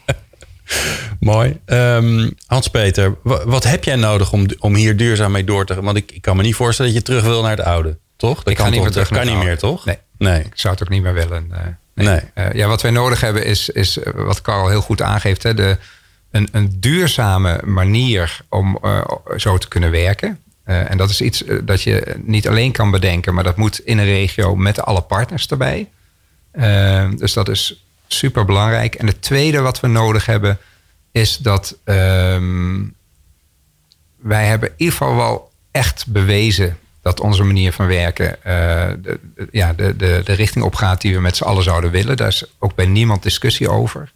Mooi. 1.26 1.60
Um, 1.66 2.36
Hans-Peter, 2.46 3.16
wat 3.24 3.64
heb 3.64 3.84
jij 3.84 3.96
nodig 3.96 4.32
om, 4.32 4.46
om 4.60 4.76
hier 4.76 4.98
duurzaam 4.98 5.32
mee 5.32 5.44
door 5.44 5.66
te 5.66 5.74
gaan? 5.74 5.84
Want 5.84 5.98
ik, 5.98 6.12
ik 6.12 6.22
kan 6.22 6.38
me 6.38 6.44
niet 6.44 6.56
voorstellen 6.56 6.94
dat 6.94 7.02
je 7.02 7.08
terug 7.08 7.24
wil 7.24 7.42
naar 7.42 7.58
het 7.58 7.66
oude, 7.66 7.98
toch? 8.16 8.38
Dat 8.38 8.48
ik 8.48 8.56
kan, 8.56 8.72
niet 8.72 8.82
meer 8.82 8.92
terug. 8.92 9.10
Dat 9.10 9.18
kan 9.18 9.28
niet 9.28 9.44
meer, 9.44 9.58
toch? 9.58 9.86
Nee. 9.86 9.98
nee. 10.18 10.40
Ik 10.40 10.52
zou 10.54 10.74
het 10.74 10.84
ook 10.84 10.90
niet 10.90 11.02
meer 11.02 11.14
willen. 11.14 11.48
Uh, 11.52 11.58
nee. 11.94 12.08
nee. 12.08 12.22
Uh, 12.48 12.54
ja, 12.54 12.68
wat 12.68 12.82
wij 12.82 12.92
nodig 12.92 13.22
hebben 13.22 13.46
is, 13.46 13.70
is 13.70 13.98
wat 14.16 14.42
Carl 14.42 14.70
heel 14.70 14.82
goed 14.82 15.02
aangeeft, 15.02 15.44
hè, 15.44 15.54
de, 15.54 15.78
een, 16.32 16.48
een 16.52 16.76
duurzame 16.80 17.62
manier 17.64 18.40
om 18.50 18.80
uh, 18.84 19.02
zo 19.38 19.58
te 19.58 19.68
kunnen 19.68 19.92
werken. 19.92 20.40
en 20.64 20.98
dat 20.98 21.10
is 21.10 21.22
iets 21.22 21.44
dat 21.64 21.82
je 21.82 22.16
niet 22.24 22.48
alleen 22.48 22.72
kan 22.72 22.92
bedenken, 22.92 23.34
maar 23.34 23.44
dat 23.44 23.58
moet 23.58 23.80
in 23.80 23.98
een 23.98 24.06
regio 24.06 24.56
met 24.56 24.82
alle 24.82 25.02
partners 25.02 25.48
erbij. 25.48 25.90
dus 27.18 27.34
dat 27.34 27.50
is 27.50 27.86
super 28.08 28.46
belangrijk. 28.46 28.96
En 28.96 29.08
het 29.08 29.22
tweede 29.22 29.60
wat 29.60 29.80
we 29.80 29.88
nodig 29.88 30.26
hebben, 30.26 30.60
is 31.16 31.38
dat 31.38 31.78
um, 31.86 32.96
wij 34.16 34.46
hebben 34.46 34.70
in 34.70 34.76
ieder 34.78 34.96
geval 34.96 35.16
wel 35.16 35.52
echt 35.72 36.08
bewezen 36.08 36.78
dat 37.02 37.20
onze 37.20 37.44
manier 37.44 37.72
van 37.72 37.88
werken 37.88 38.36
uh, 38.38 38.44
de, 39.02 39.20
ja, 39.52 39.74
de, 39.74 39.96
de, 39.96 40.22
de 40.24 40.34
richting 40.34 40.66
opgaat 40.66 41.02
die 41.02 41.14
we 41.16 41.22
met 41.22 41.38
z'n 41.38 41.44
allen 41.44 41.64
zouden 41.64 41.92
willen. 41.92 42.18
Daar 42.18 42.28
is 42.28 42.46
ook 42.60 42.76
bij 42.76 42.86
niemand 42.86 43.24
discussie 43.24 43.70
over. 43.70 44.12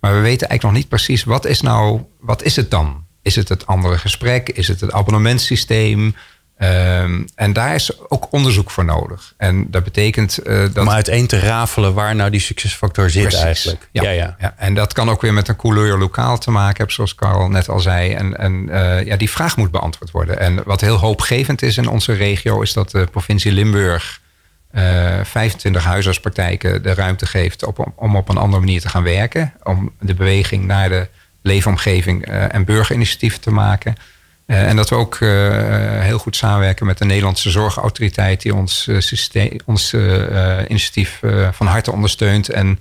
Maar 0.00 0.14
we 0.14 0.20
weten 0.20 0.48
eigenlijk 0.48 0.62
nog 0.62 0.72
niet 0.72 0.88
precies 0.88 1.24
wat 1.24 1.44
is 1.44 1.60
nou, 1.60 2.00
wat 2.20 2.42
is 2.42 2.56
het 2.56 2.70
dan? 2.70 3.04
Is 3.22 3.36
het 3.36 3.48
het 3.48 3.66
andere 3.66 3.98
gesprek? 3.98 4.48
Is 4.48 4.68
het 4.68 4.80
het 4.80 4.92
abonnementssysteem? 4.92 6.14
Um, 6.58 7.24
en 7.34 7.52
daar 7.52 7.74
is 7.74 8.08
ook 8.08 8.32
onderzoek 8.32 8.70
voor 8.70 8.84
nodig. 8.84 9.34
En 9.36 9.70
dat 9.70 9.84
betekent 9.84 10.38
uh, 10.46 10.60
dat. 10.60 10.78
Om 10.78 10.90
uiteen 10.90 11.26
te 11.26 11.38
rafelen 11.38 11.94
waar 11.94 12.14
nou 12.14 12.30
die 12.30 12.40
succesfactor 12.40 13.10
zit 13.10 13.22
Precies. 13.22 13.44
eigenlijk. 13.44 13.88
Ja. 13.92 14.02
Ja, 14.02 14.10
ja. 14.10 14.36
ja, 14.38 14.54
En 14.56 14.74
dat 14.74 14.92
kan 14.92 15.10
ook 15.10 15.20
weer 15.20 15.32
met 15.32 15.48
een 15.48 15.56
couleur 15.56 15.98
lokaal 15.98 16.38
te 16.38 16.50
maken 16.50 16.76
hebben, 16.76 16.94
zoals 16.94 17.14
Carl 17.14 17.48
net 17.48 17.68
al 17.68 17.80
zei. 17.80 18.12
En, 18.12 18.38
en 18.38 18.68
uh, 18.68 19.04
ja, 19.04 19.16
die 19.16 19.30
vraag 19.30 19.56
moet 19.56 19.70
beantwoord 19.70 20.10
worden. 20.10 20.38
En 20.38 20.62
wat 20.64 20.80
heel 20.80 20.96
hoopgevend 20.96 21.62
is 21.62 21.76
in 21.76 21.88
onze 21.88 22.12
regio, 22.12 22.60
is 22.60 22.72
dat 22.72 22.90
de 22.90 23.06
provincie 23.10 23.52
Limburg 23.52 24.20
uh, 24.72 24.82
25 25.22 25.84
huisartspraktijken 25.84 26.82
de 26.82 26.94
ruimte 26.94 27.26
geeft 27.26 27.64
op, 27.64 27.92
om 27.96 28.16
op 28.16 28.28
een 28.28 28.36
andere 28.36 28.60
manier 28.60 28.80
te 28.80 28.88
gaan 28.88 29.02
werken. 29.02 29.52
Om 29.62 29.92
de 30.00 30.14
beweging 30.14 30.64
naar 30.64 30.88
de 30.88 31.08
leefomgeving 31.42 32.26
en 32.26 32.64
burgerinitiatieven 32.64 33.40
te 33.40 33.50
maken. 33.50 33.94
Uh, 34.46 34.68
en 34.68 34.76
dat 34.76 34.88
we 34.88 34.94
ook 34.94 35.18
uh, 35.18 35.30
heel 36.00 36.18
goed 36.18 36.36
samenwerken 36.36 36.86
met 36.86 36.98
de 36.98 37.04
Nederlandse 37.04 37.50
Zorgautoriteit, 37.50 38.42
die 38.42 38.54
ons, 38.54 38.86
uh, 38.86 39.00
systeem, 39.00 39.60
ons 39.64 39.94
initiatief 40.68 41.20
van 41.50 41.66
harte 41.66 41.92
ondersteunt. 41.92 42.48
En 42.48 42.78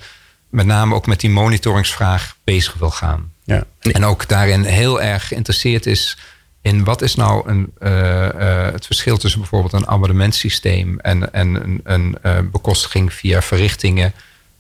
met 0.50 0.66
name 0.66 0.96
ook 0.96 1.08
met 1.08 1.20
die 1.20 1.30
monitoringsvraag 1.30 2.38
bezig 2.44 2.74
wil 2.74 2.92
gaan. 2.92 3.32
Ja. 3.44 3.64
En 3.80 4.06
ook 4.06 4.28
daarin 4.28 4.64
heel 4.64 5.02
erg 5.02 5.28
geïnteresseerd 5.28 5.86
is 5.86 6.18
in 6.64 6.84
wat 6.84 7.02
is 7.02 7.16
nou 7.16 7.50
een, 7.50 7.74
uh, 7.80 7.90
uh, 7.90 8.72
het 8.72 8.86
verschil 8.86 9.18
tussen 9.18 9.40
bijvoorbeeld 9.40 9.74
een 9.74 9.88
abonnementsysteem 9.88 11.00
en, 11.00 11.34
en 11.34 11.56
een, 11.64 11.82
een 11.84 12.18
uh, 12.26 12.38
bekostiging 12.52 13.14
via 13.14 13.42
verrichtingen. 13.42 14.14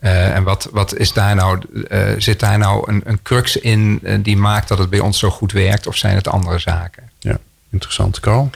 En 0.03 0.43
wat, 0.43 0.69
wat 0.71 0.95
is 0.95 1.13
daar 1.13 1.35
nou, 1.35 1.61
zit 2.17 2.39
daar 2.39 2.57
nou 2.57 2.91
een, 2.91 3.01
een 3.05 3.21
crux 3.21 3.57
in 3.57 4.01
die 4.21 4.37
maakt 4.37 4.67
dat 4.67 4.77
het 4.77 4.89
bij 4.89 4.99
ons 4.99 5.19
zo 5.19 5.29
goed 5.29 5.51
werkt 5.51 5.87
of 5.87 5.95
zijn 5.95 6.15
het 6.15 6.27
andere 6.27 6.59
zaken? 6.59 7.09
Ja, 7.19 7.37
interessant, 7.69 8.19
Carl. 8.19 8.49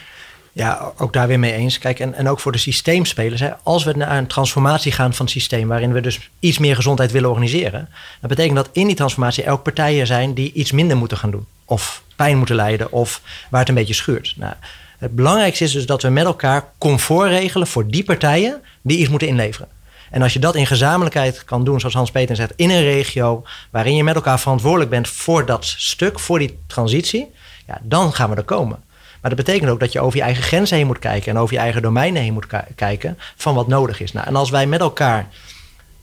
Ja, 0.57 0.91
ook 0.97 1.13
daar 1.13 1.27
weer 1.27 1.39
mee 1.39 1.53
eens. 1.53 1.79
Kijk, 1.79 1.99
en, 1.99 2.13
en 2.13 2.29
ook 2.29 2.39
voor 2.39 2.51
de 2.51 2.57
systeemspelers. 2.57 3.39
Hè, 3.39 3.49
als 3.63 3.83
we 3.83 3.93
naar 3.93 4.17
een 4.17 4.27
transformatie 4.27 4.91
gaan 4.91 5.13
van 5.13 5.25
het 5.25 5.33
systeem, 5.33 5.67
waarin 5.67 5.93
we 5.93 6.01
dus 6.01 6.29
iets 6.39 6.57
meer 6.57 6.75
gezondheid 6.75 7.11
willen 7.11 7.29
organiseren, 7.29 7.89
dat 8.21 8.29
betekent 8.29 8.55
dat 8.55 8.69
in 8.71 8.87
die 8.87 8.95
transformatie 8.95 9.43
elk 9.43 9.63
partijen 9.63 10.07
zijn 10.07 10.33
die 10.33 10.53
iets 10.53 10.71
minder 10.71 10.97
moeten 10.97 11.17
gaan 11.17 11.31
doen. 11.31 11.45
Of 11.65 12.03
pijn 12.15 12.37
moeten 12.37 12.55
lijden, 12.55 12.91
of 12.91 13.21
waar 13.49 13.59
het 13.59 13.69
een 13.69 13.75
beetje 13.75 13.93
schuurt. 13.93 14.33
Nou, 14.37 14.53
het 14.97 15.15
belangrijkste 15.15 15.63
is 15.63 15.71
dus 15.71 15.85
dat 15.85 16.01
we 16.01 16.09
met 16.09 16.25
elkaar 16.25 16.65
comfort 16.77 17.29
regelen 17.29 17.67
voor 17.67 17.87
die 17.87 18.03
partijen 18.03 18.61
die 18.81 18.97
iets 18.97 19.09
moeten 19.09 19.27
inleveren. 19.27 19.67
En 20.11 20.21
als 20.21 20.33
je 20.33 20.39
dat 20.39 20.55
in 20.55 20.67
gezamenlijkheid 20.67 21.43
kan 21.43 21.63
doen, 21.63 21.79
zoals 21.79 21.95
Hans-Peter 21.95 22.35
zegt, 22.35 22.53
in 22.55 22.69
een 22.69 22.83
regio 22.83 23.43
waarin 23.71 23.95
je 23.95 24.03
met 24.03 24.15
elkaar 24.15 24.39
verantwoordelijk 24.39 24.89
bent 24.89 25.07
voor 25.07 25.45
dat 25.45 25.65
stuk, 25.65 26.19
voor 26.19 26.39
die 26.39 26.59
transitie, 26.67 27.31
ja, 27.67 27.79
dan 27.83 28.13
gaan 28.13 28.29
we 28.29 28.35
er 28.35 28.43
komen. 28.43 28.83
Maar 29.21 29.35
dat 29.35 29.45
betekent 29.45 29.69
ook 29.71 29.79
dat 29.79 29.91
je 29.91 29.99
over 29.99 30.17
je 30.17 30.23
eigen 30.23 30.43
grenzen 30.43 30.77
heen 30.77 30.87
moet 30.87 30.99
kijken 30.99 31.31
en 31.31 31.37
over 31.37 31.53
je 31.53 31.59
eigen 31.59 31.81
domeinen 31.81 32.21
heen 32.21 32.33
moet 32.33 32.47
kijken 32.75 33.17
van 33.35 33.55
wat 33.55 33.67
nodig 33.67 33.99
is. 33.99 34.11
Nou, 34.11 34.27
en 34.27 34.35
als 34.35 34.49
wij 34.49 34.67
met 34.67 34.79
elkaar, 34.79 35.27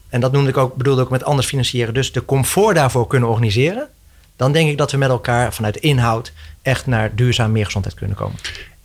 en 0.08 0.20
dat 0.20 0.32
noemde 0.32 0.50
ik 0.50 0.56
ook, 0.56 0.74
bedoelde 0.74 1.02
ook 1.02 1.10
met 1.10 1.24
anders 1.24 1.46
financieren, 1.46 1.94
dus 1.94 2.12
de 2.12 2.24
comfort 2.24 2.74
daarvoor 2.74 3.06
kunnen 3.06 3.28
organiseren, 3.28 3.88
dan 4.36 4.52
denk 4.52 4.70
ik 4.70 4.78
dat 4.78 4.90
we 4.90 4.96
met 4.96 5.08
elkaar 5.08 5.54
vanuit 5.54 5.76
inhoud 5.76 6.32
echt 6.62 6.86
naar 6.86 7.14
duurzaam 7.14 7.52
meer 7.52 7.64
gezondheid 7.64 7.96
kunnen 7.96 8.16
komen. 8.16 8.36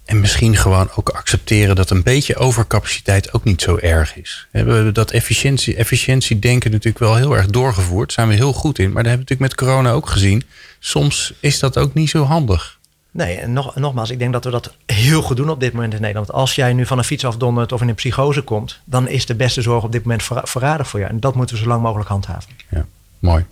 En 0.09 0.19
misschien 0.19 0.55
gewoon 0.55 0.89
ook 0.95 1.09
accepteren 1.09 1.75
dat 1.75 1.89
een 1.89 2.03
beetje 2.03 2.35
overcapaciteit 2.35 3.33
ook 3.33 3.43
niet 3.43 3.61
zo 3.61 3.77
erg 3.77 4.15
is. 4.15 4.47
We 4.51 4.57
hebben 4.57 4.93
dat 4.93 5.11
efficiëntie, 5.11 5.75
efficiëntie 5.75 6.39
denken 6.39 6.71
natuurlijk 6.71 6.99
wel 6.99 7.15
heel 7.15 7.37
erg 7.37 7.45
doorgevoerd. 7.45 8.07
Daar 8.07 8.15
zijn 8.15 8.27
we 8.27 8.33
heel 8.43 8.53
goed 8.53 8.79
in. 8.79 8.91
Maar 8.91 9.03
dat 9.03 9.11
hebben 9.11 9.27
we 9.27 9.33
natuurlijk 9.33 9.59
met 9.59 9.67
corona 9.67 9.91
ook 9.91 10.09
gezien. 10.09 10.43
Soms 10.79 11.33
is 11.39 11.59
dat 11.59 11.77
ook 11.77 11.93
niet 11.93 12.09
zo 12.09 12.23
handig. 12.23 12.79
Nee, 13.11 13.35
en 13.35 13.53
nog, 13.53 13.75
nogmaals, 13.75 14.09
ik 14.09 14.19
denk 14.19 14.33
dat 14.33 14.43
we 14.43 14.49
dat 14.49 14.75
heel 14.85 15.21
goed 15.21 15.37
doen 15.37 15.49
op 15.49 15.59
dit 15.59 15.73
moment 15.73 15.93
in 15.93 16.01
Nederland. 16.01 16.31
Als 16.31 16.55
jij 16.55 16.73
nu 16.73 16.85
van 16.85 16.97
een 16.97 17.03
fiets 17.03 17.25
afdondert 17.25 17.71
of 17.71 17.81
in 17.81 17.87
een 17.89 17.95
psychose 17.95 18.41
komt, 18.41 18.79
dan 18.85 19.07
is 19.07 19.25
de 19.25 19.35
beste 19.35 19.61
zorg 19.61 19.83
op 19.83 19.91
dit 19.91 20.03
moment 20.03 20.23
verraden 20.43 20.85
voor 20.85 20.99
je. 20.99 21.05
En 21.05 21.19
dat 21.19 21.35
moeten 21.35 21.55
we 21.55 21.61
zo 21.61 21.67
lang 21.67 21.81
mogelijk 21.81 22.09
handhaven. 22.09 22.51
Ja, 22.69 22.85
mooi. 23.19 23.45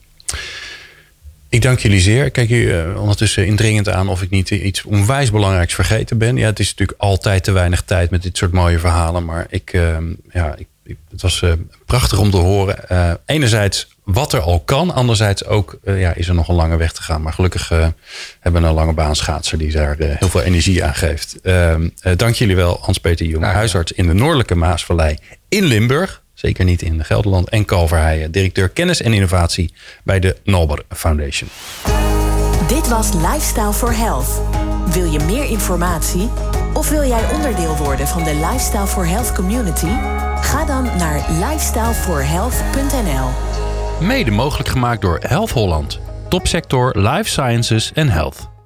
Ik 1.49 1.61
dank 1.61 1.79
jullie 1.79 1.99
zeer. 1.99 2.25
Ik 2.25 2.33
kijk 2.33 2.49
u 2.49 2.55
uh, 2.55 3.01
ondertussen 3.01 3.45
indringend 3.45 3.89
aan 3.89 4.09
of 4.09 4.21
ik 4.21 4.29
niet 4.29 4.49
iets 4.49 4.83
onwijs 4.83 5.31
belangrijks 5.31 5.73
vergeten 5.73 6.17
ben. 6.17 6.37
Ja, 6.37 6.45
het 6.45 6.59
is 6.59 6.69
natuurlijk 6.69 6.99
altijd 6.99 7.43
te 7.43 7.51
weinig 7.51 7.81
tijd 7.81 8.09
met 8.09 8.23
dit 8.23 8.37
soort 8.37 8.51
mooie 8.51 8.79
verhalen. 8.79 9.25
Maar 9.25 9.45
ik, 9.49 9.73
uh, 9.73 9.97
ja, 10.31 10.55
ik, 10.55 10.97
het 11.09 11.21
was 11.21 11.41
uh, 11.41 11.51
prachtig 11.85 12.19
om 12.19 12.31
te 12.31 12.37
horen. 12.37 13.19
enerzijds 13.25 13.87
wat 14.03 14.33
er 14.33 14.39
al 14.39 14.59
kan. 14.59 14.93
Anderzijds 14.93 15.45
ook 15.45 15.79
ja, 15.85 16.13
is 16.13 16.27
er 16.27 16.35
nog 16.35 16.47
een 16.47 16.55
lange 16.55 16.77
weg 16.77 16.93
te 16.93 17.01
gaan. 17.01 17.21
Maar 17.21 17.33
gelukkig 17.33 17.69
hebben 18.39 18.61
we 18.61 18.67
een 18.67 18.73
lange 18.73 18.93
baan 18.93 19.15
schaatser 19.15 19.57
die 19.57 19.71
daar 19.71 19.95
heel 19.97 20.29
veel 20.29 20.41
energie 20.41 20.83
aan 20.83 20.95
geeft. 20.95 21.41
Ehm, 21.41 21.89
dank 22.15 22.35
jullie 22.35 22.55
wel, 22.55 22.77
Hans-Peter 22.81 23.25
Jong, 23.25 23.43
huisarts 23.43 23.91
in 23.91 24.07
de 24.07 24.13
Noordelijke 24.13 24.55
Maasvallei 24.55 25.17
in 25.49 25.63
Limburg. 25.63 26.21
Zeker 26.37 26.65
niet 26.65 26.81
in 26.81 27.03
Gelderland. 27.03 27.49
En 27.49 27.65
Calverheijen, 27.65 28.31
directeur 28.31 28.69
kennis 28.69 29.01
en 29.01 29.13
innovatie 29.13 29.73
bij 30.03 30.19
de 30.19 30.35
Nalber 30.43 30.83
Foundation. 30.89 31.49
Dit 32.67 32.87
was 32.87 33.13
Lifestyle 33.13 33.73
for 33.73 33.95
Health. 33.95 34.41
Wil 34.93 35.11
je 35.11 35.19
meer 35.19 35.49
informatie? 35.49 36.29
Of 36.73 36.89
wil 36.89 37.07
jij 37.07 37.33
onderdeel 37.33 37.77
worden 37.77 38.07
van 38.07 38.23
de 38.23 38.35
Lifestyle 38.35 38.87
for 38.87 39.07
Health 39.07 39.33
community? 39.33 39.89
Ga 40.41 40.65
dan 40.65 40.83
naar 40.83 41.25
lifestyleforhealth.nl. 41.29 43.29
Mede 44.07 44.31
mogelijk 44.31 44.69
gemaakt 44.69 45.01
door 45.01 45.19
Health 45.21 45.51
Holland, 45.51 45.99
topsector 46.27 46.99
Life 46.99 47.29
Sciences 47.29 47.91
en 47.93 48.09
Health. 48.09 48.56